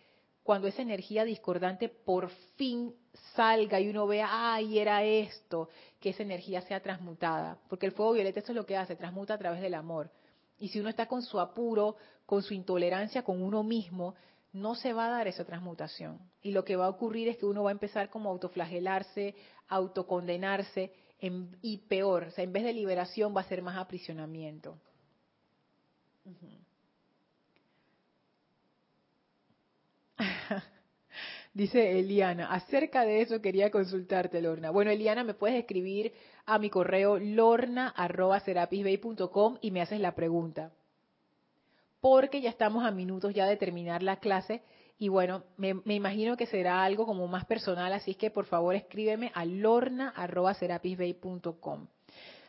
cuando 0.42 0.68
esa 0.68 0.82
energía 0.82 1.24
discordante 1.24 1.88
por 1.88 2.28
fin 2.56 2.94
salga 3.34 3.80
y 3.80 3.88
uno 3.88 4.06
vea, 4.06 4.28
ay, 4.30 4.78
era 4.78 5.02
esto, 5.04 5.68
que 6.00 6.10
esa 6.10 6.22
energía 6.22 6.60
sea 6.62 6.80
transmutada, 6.80 7.58
porque 7.68 7.86
el 7.86 7.92
fuego 7.92 8.12
violeta 8.12 8.40
eso 8.40 8.52
es 8.52 8.56
lo 8.56 8.66
que 8.66 8.76
hace, 8.76 8.96
transmuta 8.96 9.34
a 9.34 9.38
través 9.38 9.60
del 9.60 9.74
amor. 9.74 10.10
Y 10.58 10.68
si 10.68 10.80
uno 10.80 10.88
está 10.88 11.06
con 11.06 11.22
su 11.22 11.40
apuro, 11.40 11.96
con 12.26 12.42
su 12.42 12.52
intolerancia 12.52 13.22
con 13.22 13.42
uno 13.42 13.62
mismo, 13.62 14.14
no 14.52 14.74
se 14.74 14.92
va 14.92 15.06
a 15.06 15.10
dar 15.10 15.28
esa 15.28 15.44
transmutación. 15.44 16.18
Y 16.42 16.52
lo 16.52 16.64
que 16.64 16.76
va 16.76 16.86
a 16.86 16.90
ocurrir 16.90 17.28
es 17.28 17.38
que 17.38 17.46
uno 17.46 17.64
va 17.64 17.70
a 17.70 17.72
empezar 17.72 18.10
como 18.10 18.28
a 18.28 18.32
autoflagelarse, 18.32 19.34
autocondenarse, 19.68 20.92
y 21.62 21.78
peor, 21.78 22.24
o 22.24 22.30
sea, 22.30 22.44
en 22.44 22.52
vez 22.52 22.64
de 22.64 22.72
liberación 22.72 23.34
va 23.36 23.42
a 23.42 23.48
ser 23.48 23.62
más 23.62 23.76
aprisionamiento. 23.76 24.78
Dice 31.54 31.98
Eliana, 31.98 32.52
acerca 32.52 33.04
de 33.04 33.22
eso 33.22 33.40
quería 33.40 33.70
consultarte, 33.70 34.42
Lorna. 34.42 34.70
Bueno, 34.70 34.90
Eliana, 34.90 35.22
me 35.24 35.34
puedes 35.34 35.56
escribir 35.56 36.12
a 36.46 36.58
mi 36.58 36.70
correo 36.70 37.18
lorna.serapisbay.com 37.18 39.58
y 39.60 39.70
me 39.70 39.80
haces 39.80 40.00
la 40.00 40.14
pregunta. 40.14 40.72
Porque 42.00 42.40
ya 42.40 42.50
estamos 42.50 42.84
a 42.84 42.90
minutos 42.90 43.32
ya 43.34 43.46
de 43.46 43.56
terminar 43.56 44.02
la 44.02 44.16
clase 44.16 44.62
y 44.98 45.08
bueno, 45.08 45.44
me, 45.56 45.74
imagino 45.94 46.36
que 46.36 46.46
será 46.46 46.84
algo 46.84 47.06
como 47.06 47.26
más 47.26 47.44
personal, 47.44 47.92
así 47.92 48.14
que 48.14 48.30
por 48.30 48.46
favor 48.46 48.74
escríbeme 48.74 49.30
a 49.34 49.44
lorna.serapisbay.com. 49.44 51.86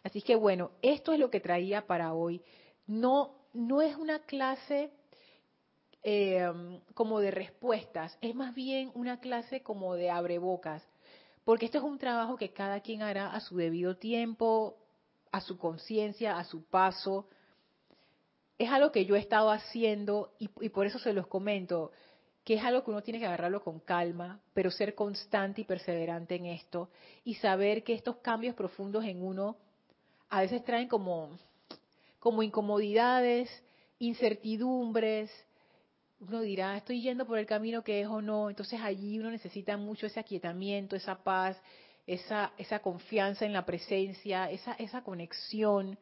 Así 0.03 0.21
que 0.21 0.35
bueno, 0.35 0.71
esto 0.81 1.13
es 1.13 1.19
lo 1.19 1.31
que 1.31 1.39
traía 1.39 1.87
para 1.87 2.13
hoy. 2.13 2.41
No, 2.85 3.31
no 3.53 3.81
es 3.81 3.95
una 3.95 4.19
clase 4.19 4.91
Em, 6.07 6.81
como 6.93 7.19
de 7.19 7.31
respuestas, 7.31 8.15
es 8.21 8.35
más 8.35 8.53
bien 8.53 8.91
una 8.93 9.19
clase 9.19 9.63
como 9.63 9.95
de 9.95 10.11
abrebocas, 10.11 10.87
porque 11.43 11.65
esto 11.65 11.79
es 11.79 11.83
un 11.83 11.97
trabajo 11.97 12.37
que 12.37 12.53
cada 12.53 12.79
quien 12.81 13.01
hará 13.01 13.33
a 13.33 13.39
su 13.39 13.57
debido 13.57 13.97
tiempo, 13.97 14.77
a 15.31 15.41
su 15.41 15.57
conciencia, 15.57 16.37
a 16.37 16.43
su 16.43 16.63
paso. 16.63 17.27
Es 18.59 18.69
algo 18.69 18.91
que 18.91 19.05
yo 19.05 19.15
he 19.15 19.19
estado 19.19 19.49
haciendo 19.49 20.31
y 20.37 20.69
por 20.69 20.85
eso 20.85 20.99
se 20.99 21.11
los 21.11 21.25
comento, 21.25 21.91
que 22.45 22.53
es 22.53 22.63
algo 22.63 22.83
que 22.83 22.91
uno 22.91 23.01
tiene 23.01 23.19
que 23.19 23.25
agarrarlo 23.25 23.63
con 23.63 23.79
calma, 23.79 24.39
pero 24.53 24.69
ser 24.69 24.93
constante 24.93 25.61
y 25.61 25.63
perseverante 25.63 26.35
en 26.35 26.45
esto 26.45 26.89
y 27.23 27.33
saber 27.35 27.83
que 27.83 27.93
estos 27.93 28.17
cambios 28.17 28.55
profundos 28.55 29.03
en 29.03 29.23
uno 29.23 29.57
a 30.29 30.41
veces 30.41 30.63
traen 30.63 30.87
como, 30.87 31.39
como 32.19 32.43
incomodidades, 32.43 33.49
incertidumbres, 33.97 35.31
uno 36.19 36.41
dirá, 36.41 36.77
estoy 36.77 37.01
yendo 37.01 37.25
por 37.25 37.39
el 37.39 37.47
camino 37.47 37.83
que 37.83 38.01
es 38.01 38.07
o 38.07 38.21
no, 38.21 38.51
entonces 38.51 38.79
allí 38.79 39.17
uno 39.17 39.31
necesita 39.31 39.75
mucho 39.75 40.05
ese 40.05 40.19
aquietamiento, 40.19 40.95
esa 40.95 41.23
paz, 41.23 41.59
esa, 42.05 42.53
esa 42.59 42.77
confianza 42.79 43.45
en 43.45 43.53
la 43.53 43.65
presencia, 43.65 44.51
esa, 44.51 44.73
esa 44.73 45.03
conexión 45.03 45.97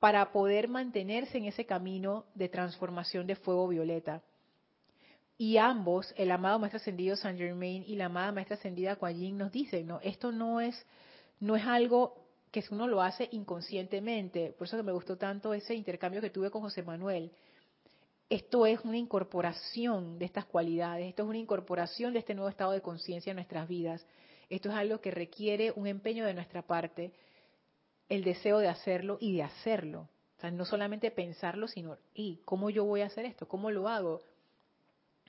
para 0.00 0.32
poder 0.32 0.66
mantenerse 0.66 1.36
en 1.36 1.44
ese 1.44 1.66
camino 1.66 2.24
de 2.34 2.48
transformación 2.48 3.26
de 3.26 3.36
fuego 3.36 3.68
violeta. 3.68 4.22
Y 5.36 5.56
ambos, 5.56 6.14
el 6.16 6.30
amado 6.30 6.58
Maestro 6.58 6.78
Ascendido 6.78 7.16
Saint 7.16 7.38
Germain 7.38 7.84
y 7.86 7.96
la 7.96 8.06
amada 8.06 8.32
Maestra 8.32 8.56
Ascendida 8.56 8.96
Kuan 8.96 9.36
nos 9.36 9.50
dicen, 9.50 9.86
no, 9.86 10.00
esto 10.02 10.30
no 10.30 10.60
es, 10.60 10.86
no 11.40 11.56
es 11.56 11.64
algo 11.64 12.24
que 12.52 12.62
uno 12.70 12.86
lo 12.86 13.02
hace 13.02 13.28
inconscientemente. 13.32 14.54
Por 14.56 14.68
eso 14.68 14.76
que 14.76 14.84
me 14.84 14.92
gustó 14.92 15.16
tanto 15.16 15.52
ese 15.52 15.74
intercambio 15.74 16.20
que 16.20 16.30
tuve 16.30 16.50
con 16.50 16.62
José 16.62 16.82
Manuel 16.82 17.32
esto 18.28 18.66
es 18.66 18.80
una 18.84 18.96
incorporación 18.96 20.18
de 20.18 20.24
estas 20.24 20.46
cualidades, 20.46 21.08
esto 21.08 21.22
es 21.22 21.28
una 21.28 21.38
incorporación 21.38 22.12
de 22.12 22.20
este 22.20 22.34
nuevo 22.34 22.48
estado 22.48 22.72
de 22.72 22.80
conciencia 22.80 23.30
en 23.30 23.36
nuestras 23.36 23.68
vidas. 23.68 24.04
Esto 24.48 24.70
es 24.70 24.74
algo 24.74 25.00
que 25.00 25.10
requiere 25.10 25.72
un 25.72 25.86
empeño 25.86 26.24
de 26.24 26.34
nuestra 26.34 26.62
parte, 26.62 27.12
el 28.08 28.24
deseo 28.24 28.58
de 28.58 28.68
hacerlo 28.68 29.18
y 29.20 29.36
de 29.36 29.42
hacerlo. 29.42 30.08
O 30.36 30.40
sea, 30.40 30.50
no 30.50 30.64
solamente 30.64 31.10
pensarlo, 31.10 31.68
sino, 31.68 31.96
¿y 32.14 32.40
cómo 32.44 32.70
yo 32.70 32.84
voy 32.84 33.02
a 33.02 33.06
hacer 33.06 33.24
esto? 33.24 33.46
¿Cómo 33.46 33.70
lo 33.70 33.88
hago? 33.88 34.20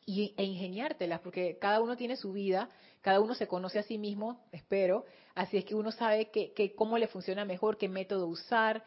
Y, 0.06 0.36
e 0.38 0.44
ingeniártelas, 0.44 1.20
porque 1.22 1.58
cada 1.60 1.82
uno 1.82 1.98
tiene 1.98 2.16
su 2.16 2.32
vida, 2.32 2.70
cada 3.02 3.20
uno 3.20 3.34
se 3.34 3.48
conoce 3.48 3.80
a 3.80 3.84
sí 3.84 3.98
mismo, 3.98 4.46
espero, 4.52 5.06
así 5.34 5.58
es 5.58 5.66
que 5.66 5.74
uno 5.74 5.92
sabe 5.92 6.30
que 6.30 6.74
cómo 6.76 6.98
le 6.98 7.08
funciona 7.08 7.44
mejor, 7.44 7.78
qué 7.78 7.90
método 7.90 8.28
usar 8.28 8.84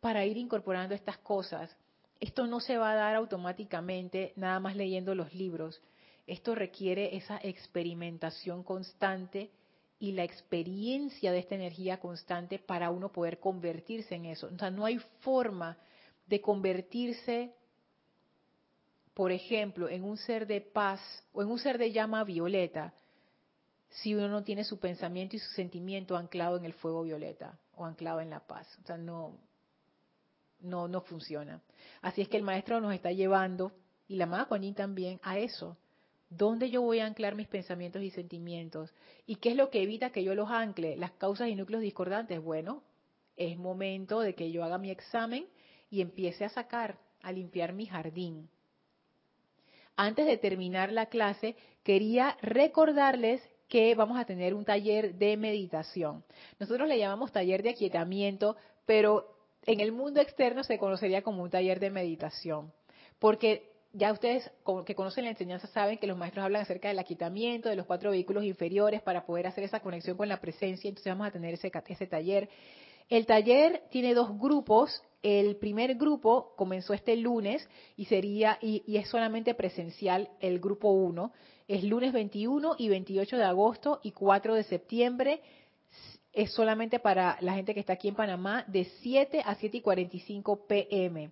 para 0.00 0.24
ir 0.26 0.36
incorporando 0.36 0.94
estas 0.94 1.16
cosas 1.18 1.74
esto 2.20 2.46
no 2.46 2.60
se 2.60 2.76
va 2.76 2.92
a 2.92 2.96
dar 2.96 3.14
automáticamente 3.14 4.34
nada 4.36 4.60
más 4.60 4.76
leyendo 4.76 5.14
los 5.14 5.34
libros. 5.34 5.80
Esto 6.26 6.54
requiere 6.54 7.16
esa 7.16 7.40
experimentación 7.42 8.62
constante 8.62 9.50
y 9.98 10.12
la 10.12 10.24
experiencia 10.24 11.32
de 11.32 11.38
esta 11.38 11.54
energía 11.54 11.98
constante 11.98 12.58
para 12.58 12.90
uno 12.90 13.10
poder 13.10 13.40
convertirse 13.40 14.14
en 14.14 14.26
eso. 14.26 14.50
O 14.54 14.58
sea, 14.58 14.70
no 14.70 14.84
hay 14.84 14.98
forma 15.20 15.78
de 16.26 16.40
convertirse, 16.42 17.54
por 19.14 19.32
ejemplo, 19.32 19.88
en 19.88 20.04
un 20.04 20.16
ser 20.16 20.46
de 20.46 20.60
paz 20.60 21.00
o 21.32 21.42
en 21.42 21.48
un 21.48 21.58
ser 21.58 21.78
de 21.78 21.92
llama 21.92 22.24
violeta 22.24 22.94
si 23.90 24.14
uno 24.14 24.28
no 24.28 24.44
tiene 24.44 24.64
su 24.64 24.78
pensamiento 24.78 25.36
y 25.36 25.40
su 25.40 25.50
sentimiento 25.52 26.16
anclado 26.16 26.56
en 26.56 26.64
el 26.64 26.72
fuego 26.72 27.02
violeta 27.02 27.58
o 27.74 27.84
anclado 27.84 28.20
en 28.20 28.30
la 28.30 28.40
paz. 28.40 28.66
O 28.82 28.86
sea, 28.86 28.96
no, 28.96 29.36
no, 30.60 30.88
no 30.88 31.00
funciona. 31.00 31.60
Así 32.00 32.22
es 32.22 32.28
que 32.28 32.36
el 32.36 32.42
maestro 32.42 32.80
nos 32.80 32.94
está 32.94 33.10
llevando, 33.10 33.72
y 34.06 34.16
la 34.16 34.24
amada 34.24 34.48
también, 34.74 35.20
a 35.22 35.38
eso. 35.38 35.76
¿Dónde 36.28 36.70
yo 36.70 36.82
voy 36.82 37.00
a 37.00 37.06
anclar 37.06 37.34
mis 37.34 37.48
pensamientos 37.48 38.02
y 38.02 38.10
sentimientos? 38.10 38.92
¿Y 39.26 39.36
qué 39.36 39.50
es 39.50 39.56
lo 39.56 39.70
que 39.70 39.82
evita 39.82 40.10
que 40.10 40.22
yo 40.22 40.34
los 40.34 40.50
ancle? 40.50 40.96
Las 40.96 41.12
causas 41.12 41.48
y 41.48 41.56
núcleos 41.56 41.82
discordantes. 41.82 42.40
Bueno, 42.40 42.82
es 43.36 43.58
momento 43.58 44.20
de 44.20 44.34
que 44.34 44.52
yo 44.52 44.62
haga 44.62 44.78
mi 44.78 44.90
examen 44.90 45.46
y 45.90 46.00
empiece 46.00 46.44
a 46.44 46.48
sacar, 46.48 46.98
a 47.22 47.32
limpiar 47.32 47.72
mi 47.72 47.86
jardín. 47.86 48.48
Antes 50.02 50.24
de 50.24 50.38
terminar 50.38 50.90
la 50.92 51.10
clase, 51.10 51.56
quería 51.82 52.38
recordarles 52.40 53.46
que 53.68 53.94
vamos 53.94 54.18
a 54.18 54.24
tener 54.24 54.54
un 54.54 54.64
taller 54.64 55.16
de 55.16 55.36
meditación. 55.36 56.24
Nosotros 56.58 56.88
le 56.88 56.98
llamamos 56.98 57.32
taller 57.32 57.62
de 57.62 57.68
aquietamiento, 57.68 58.56
pero 58.86 59.36
en 59.66 59.80
el 59.80 59.92
mundo 59.92 60.22
externo 60.22 60.64
se 60.64 60.78
conocería 60.78 61.20
como 61.20 61.42
un 61.42 61.50
taller 61.50 61.80
de 61.80 61.90
meditación, 61.90 62.72
porque 63.18 63.74
ya 63.92 64.10
ustedes 64.10 64.50
que 64.86 64.94
conocen 64.94 65.24
la 65.24 65.32
enseñanza 65.32 65.66
saben 65.66 65.98
que 65.98 66.06
los 66.06 66.16
maestros 66.16 66.46
hablan 66.46 66.62
acerca 66.62 66.88
del 66.88 66.98
aquietamiento, 66.98 67.68
de 67.68 67.76
los 67.76 67.84
cuatro 67.84 68.10
vehículos 68.10 68.44
inferiores 68.44 69.02
para 69.02 69.26
poder 69.26 69.48
hacer 69.48 69.64
esa 69.64 69.80
conexión 69.80 70.16
con 70.16 70.30
la 70.30 70.40
presencia, 70.40 70.88
entonces 70.88 71.12
vamos 71.12 71.26
a 71.26 71.30
tener 71.30 71.52
ese, 71.52 71.70
ese 71.88 72.06
taller. 72.06 72.48
El 73.10 73.26
taller 73.26 73.82
tiene 73.90 74.14
dos 74.14 74.30
grupos, 74.38 75.02
el 75.22 75.56
primer 75.56 75.96
grupo 75.96 76.54
comenzó 76.56 76.94
este 76.94 77.16
lunes 77.16 77.68
y 77.96 78.06
sería 78.06 78.58
y, 78.60 78.82
y 78.86 78.96
es 78.96 79.08
solamente 79.08 79.54
presencial 79.54 80.30
el 80.40 80.60
grupo 80.60 80.90
1 80.90 81.32
es 81.70 81.84
lunes 81.84 82.12
21 82.12 82.74
y 82.78 82.88
28 82.88 83.36
de 83.36 83.44
agosto 83.44 84.00
y 84.02 84.10
4 84.10 84.54
de 84.56 84.64
septiembre. 84.64 85.40
Es 86.32 86.50
solamente 86.52 86.98
para 86.98 87.38
la 87.42 87.54
gente 87.54 87.74
que 87.74 87.78
está 87.78 87.92
aquí 87.92 88.08
en 88.08 88.16
Panamá 88.16 88.64
de 88.66 88.86
7 89.02 89.40
a 89.46 89.54
7 89.54 89.76
y 89.76 89.80
45 89.80 90.66
pm. 90.66 91.30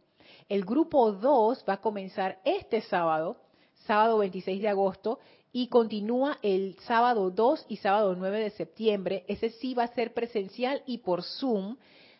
El 0.48 0.64
grupo 0.64 1.10
2 1.10 1.64
va 1.68 1.72
a 1.72 1.80
comenzar 1.80 2.38
este 2.44 2.82
sábado, 2.82 3.38
sábado 3.86 4.18
26 4.18 4.62
de 4.62 4.68
agosto, 4.68 5.18
y 5.50 5.66
continúa 5.66 6.38
el 6.42 6.76
sábado 6.86 7.32
2 7.32 7.66
y 7.68 7.78
sábado 7.78 8.14
9 8.14 8.38
de 8.38 8.50
septiembre. 8.50 9.24
Ese 9.26 9.50
sí 9.50 9.74
va 9.74 9.82
a 9.82 9.94
ser 9.94 10.14
presencial 10.14 10.84
y 10.86 10.98
por 10.98 11.24
Zoom. 11.24 11.78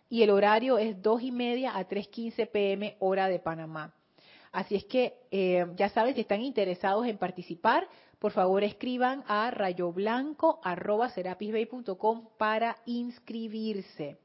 Y 0.09 0.23
el 0.23 0.31
horario 0.31 0.79
es 0.79 1.03
2 1.03 1.23
y 1.23 1.33
media 1.33 1.77
a 1.77 1.87
3.15 1.87 2.51
pm 2.51 2.97
hora 2.99 3.29
de 3.29 3.39
Panamá. 3.39 3.93
Así 4.53 4.77
es 4.77 4.85
que 4.85 5.15
eh, 5.31 5.67
ya 5.77 5.91
saben, 5.91 6.15
si 6.15 6.23
están 6.23 6.41
interesados 6.41 7.07
en 7.07 7.19
participar, 7.19 7.87
por 8.19 8.33
favor 8.33 8.65
escriban 8.65 9.23
a 9.29 9.51
rayoblanco.com 9.51 12.29
para 12.37 12.79
inscribirse. 12.87 14.19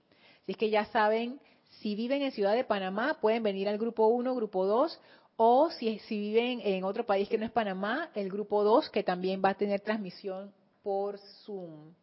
Así 0.43 0.53
es 0.53 0.57
que 0.57 0.69
ya 0.69 0.86
saben, 0.86 1.39
si 1.81 1.95
viven 1.95 2.21
en 2.21 2.31
Ciudad 2.31 2.55
de 2.55 2.63
Panamá, 2.63 3.17
pueden 3.21 3.43
venir 3.43 3.67
al 3.67 3.77
grupo 3.77 4.07
1, 4.07 4.34
grupo 4.36 4.65
2, 4.65 4.99
o 5.36 5.69
si, 5.71 5.99
si 5.99 6.17
viven 6.17 6.61
en 6.63 6.84
otro 6.84 7.05
país 7.05 7.27
que 7.27 7.38
no 7.38 7.45
es 7.45 7.51
Panamá, 7.51 8.09
el 8.15 8.29
grupo 8.29 8.63
2, 8.63 8.89
que 8.89 9.03
también 9.03 9.41
va 9.43 9.49
a 9.49 9.55
tener 9.55 9.81
transmisión 9.81 10.53
por 10.81 11.17
Zoom. 11.17 11.93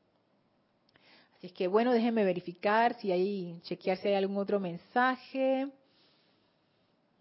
Es 1.42 1.52
que 1.52 1.68
bueno, 1.68 1.92
déjenme 1.92 2.24
verificar 2.24 2.94
si 3.00 3.12
hay, 3.12 3.58
chequear 3.62 3.96
si 3.96 4.08
hay 4.08 4.14
algún 4.14 4.36
otro 4.36 4.60
mensaje. 4.60 5.68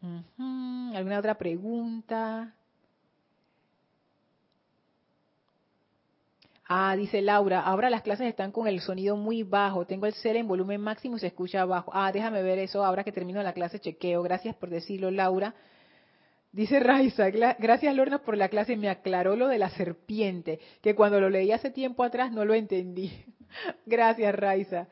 ¿Alguna 0.01 1.19
otra 1.19 1.37
pregunta? 1.37 2.53
Ah, 6.71 6.95
dice 6.95 7.21
Laura, 7.21 7.61
ahora 7.61 7.89
las 7.89 8.03
clases 8.03 8.27
están 8.27 8.51
con 8.51 8.67
el 8.67 8.79
sonido 8.81 9.15
muy 9.15 9.43
bajo. 9.43 9.85
Tengo 9.85 10.05
el 10.05 10.13
cel 10.13 10.35
en 10.35 10.47
volumen 10.47 10.79
máximo 10.79 11.17
y 11.17 11.19
se 11.19 11.27
escucha 11.27 11.65
bajo. 11.65 11.89
Ah, 11.95 12.11
déjame 12.11 12.43
ver 12.43 12.59
eso. 12.59 12.85
Ahora 12.85 13.03
que 13.03 13.11
termino 13.11 13.41
la 13.41 13.53
clase, 13.53 13.79
chequeo. 13.79 14.21
Gracias 14.21 14.55
por 14.55 14.69
decirlo, 14.69 15.09
Laura. 15.09 15.55
Dice 16.59 16.81
Raiza, 16.81 17.29
gracias 17.29 17.95
Lorna 17.95 18.21
por 18.21 18.35
la 18.35 18.49
clase. 18.49 18.75
Me 18.75 18.89
aclaró 18.89 19.37
lo 19.37 19.47
de 19.47 19.57
la 19.57 19.69
serpiente, 19.69 20.59
que 20.81 20.93
cuando 20.93 21.21
lo 21.21 21.29
leí 21.29 21.53
hace 21.53 21.71
tiempo 21.71 22.03
atrás 22.03 22.33
no 22.33 22.43
lo 22.43 22.53
entendí. 22.53 23.13
gracias, 23.85 24.35
Raiza. 24.35 24.89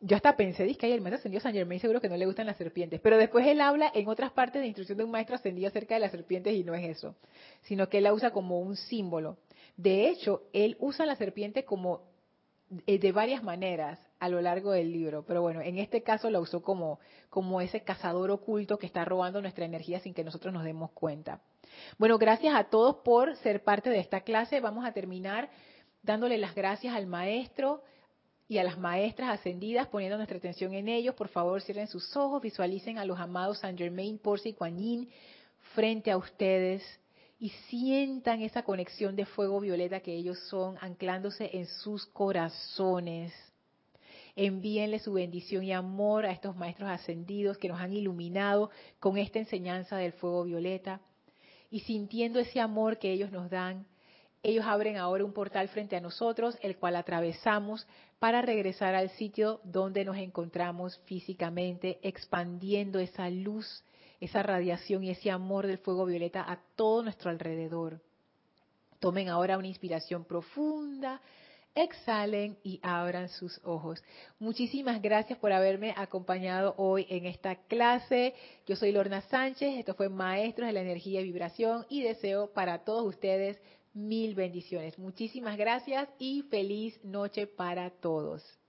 Yo 0.00 0.16
hasta 0.16 0.34
pensé, 0.34 0.64
dice 0.64 0.78
que 0.78 0.86
hay 0.86 0.92
el 0.92 1.02
maestro 1.02 1.18
ascendido 1.18 1.42
San 1.42 1.52
Germain 1.52 1.78
seguro 1.78 2.00
que 2.00 2.08
no 2.08 2.16
le 2.16 2.24
gustan 2.24 2.46
las 2.46 2.56
serpientes, 2.56 3.02
pero 3.02 3.18
después 3.18 3.46
él 3.46 3.60
habla 3.60 3.92
en 3.92 4.08
otras 4.08 4.32
partes 4.32 4.62
de 4.62 4.66
instrucción 4.66 4.96
de 4.96 5.04
un 5.04 5.10
maestro 5.10 5.36
ascendido 5.36 5.68
acerca 5.68 5.92
de 5.92 6.00
las 6.00 6.10
serpientes 6.10 6.54
y 6.54 6.64
no 6.64 6.74
es 6.74 6.88
eso, 6.88 7.16
sino 7.64 7.90
que 7.90 7.98
él 7.98 8.04
la 8.04 8.14
usa 8.14 8.30
como 8.30 8.58
un 8.58 8.76
símbolo. 8.76 9.36
De 9.76 10.08
hecho, 10.08 10.44
él 10.54 10.78
usa 10.80 11.04
la 11.04 11.16
serpiente 11.16 11.66
como 11.66 12.00
eh, 12.86 12.98
de 12.98 13.12
varias 13.12 13.42
maneras 13.42 14.00
a 14.22 14.28
lo 14.28 14.40
largo 14.40 14.70
del 14.70 14.92
libro, 14.92 15.24
pero 15.26 15.42
bueno, 15.42 15.60
en 15.62 15.78
este 15.78 16.04
caso 16.04 16.30
la 16.30 16.38
usó 16.38 16.62
como, 16.62 17.00
como 17.28 17.60
ese 17.60 17.80
cazador 17.80 18.30
oculto 18.30 18.78
que 18.78 18.86
está 18.86 19.04
robando 19.04 19.42
nuestra 19.42 19.64
energía 19.64 19.98
sin 19.98 20.14
que 20.14 20.22
nosotros 20.22 20.54
nos 20.54 20.62
demos 20.62 20.92
cuenta. 20.92 21.40
Bueno, 21.98 22.18
gracias 22.18 22.54
a 22.54 22.70
todos 22.70 22.98
por 23.04 23.34
ser 23.38 23.64
parte 23.64 23.90
de 23.90 23.98
esta 23.98 24.20
clase. 24.20 24.60
Vamos 24.60 24.84
a 24.84 24.92
terminar 24.92 25.50
dándole 26.04 26.38
las 26.38 26.54
gracias 26.54 26.94
al 26.94 27.08
maestro 27.08 27.82
y 28.46 28.58
a 28.58 28.62
las 28.62 28.78
maestras 28.78 29.30
ascendidas, 29.40 29.88
poniendo 29.88 30.16
nuestra 30.18 30.38
atención 30.38 30.72
en 30.72 30.86
ellos. 30.86 31.16
Por 31.16 31.26
favor, 31.26 31.60
cierren 31.60 31.88
sus 31.88 32.16
ojos, 32.16 32.40
visualicen 32.40 32.98
a 32.98 33.04
los 33.04 33.18
amados 33.18 33.58
Saint 33.58 33.76
Germain, 33.76 34.18
Porci 34.18 34.50
y 34.50 34.52
Kuan 34.52 35.08
frente 35.74 36.12
a 36.12 36.16
ustedes 36.16 36.84
y 37.40 37.48
sientan 37.68 38.40
esa 38.42 38.62
conexión 38.62 39.16
de 39.16 39.26
fuego 39.26 39.58
violeta 39.58 39.98
que 39.98 40.14
ellos 40.14 40.38
son, 40.48 40.78
anclándose 40.80 41.50
en 41.54 41.66
sus 41.66 42.06
corazones. 42.06 43.32
Envíenle 44.36 44.98
su 44.98 45.12
bendición 45.12 45.62
y 45.64 45.72
amor 45.72 46.24
a 46.26 46.32
estos 46.32 46.56
maestros 46.56 46.90
ascendidos 46.90 47.58
que 47.58 47.68
nos 47.68 47.80
han 47.80 47.92
iluminado 47.92 48.70
con 48.98 49.18
esta 49.18 49.38
enseñanza 49.38 49.96
del 49.96 50.12
fuego 50.12 50.44
violeta. 50.44 51.00
Y 51.70 51.80
sintiendo 51.80 52.38
ese 52.38 52.60
amor 52.60 52.98
que 52.98 53.12
ellos 53.12 53.30
nos 53.30 53.50
dan, 53.50 53.86
ellos 54.42 54.64
abren 54.66 54.96
ahora 54.96 55.24
un 55.24 55.32
portal 55.32 55.68
frente 55.68 55.96
a 55.96 56.00
nosotros, 56.00 56.58
el 56.62 56.76
cual 56.76 56.96
atravesamos 56.96 57.86
para 58.18 58.42
regresar 58.42 58.94
al 58.94 59.10
sitio 59.10 59.60
donde 59.64 60.04
nos 60.04 60.16
encontramos 60.16 60.98
físicamente, 61.04 61.98
expandiendo 62.02 62.98
esa 62.98 63.30
luz 63.30 63.84
esa 64.22 64.40
radiación 64.44 65.02
y 65.02 65.10
ese 65.10 65.32
amor 65.32 65.66
del 65.66 65.78
fuego 65.78 66.06
violeta 66.06 66.44
a 66.48 66.60
todo 66.76 67.02
nuestro 67.02 67.28
alrededor. 67.28 68.00
Tomen 69.00 69.28
ahora 69.28 69.58
una 69.58 69.66
inspiración 69.66 70.24
profunda, 70.24 71.20
exhalen 71.74 72.58
y 72.62 72.80
abran 72.82 73.28
sus 73.28 73.60
ojos. 73.64 74.02
Muchísimas 74.38 75.00
gracias 75.02 75.38
por 75.38 75.52
haberme 75.52 75.94
acompañado 75.96 76.74
hoy 76.76 77.06
en 77.08 77.26
esta 77.26 77.56
clase. 77.66 78.34
Yo 78.66 78.76
soy 78.76 78.92
Lorna 78.92 79.22
Sánchez, 79.22 79.78
esto 79.78 79.94
fue 79.94 80.08
Maestros 80.08 80.66
de 80.66 80.72
la 80.72 80.80
Energía 80.80 81.20
y 81.20 81.24
Vibración 81.24 81.86
y 81.88 82.02
deseo 82.02 82.52
para 82.52 82.84
todos 82.84 83.06
ustedes 83.06 83.60
mil 83.94 84.34
bendiciones. 84.34 84.98
Muchísimas 84.98 85.56
gracias 85.56 86.08
y 86.18 86.42
feliz 86.42 86.98
noche 87.04 87.46
para 87.46 87.90
todos. 87.90 88.61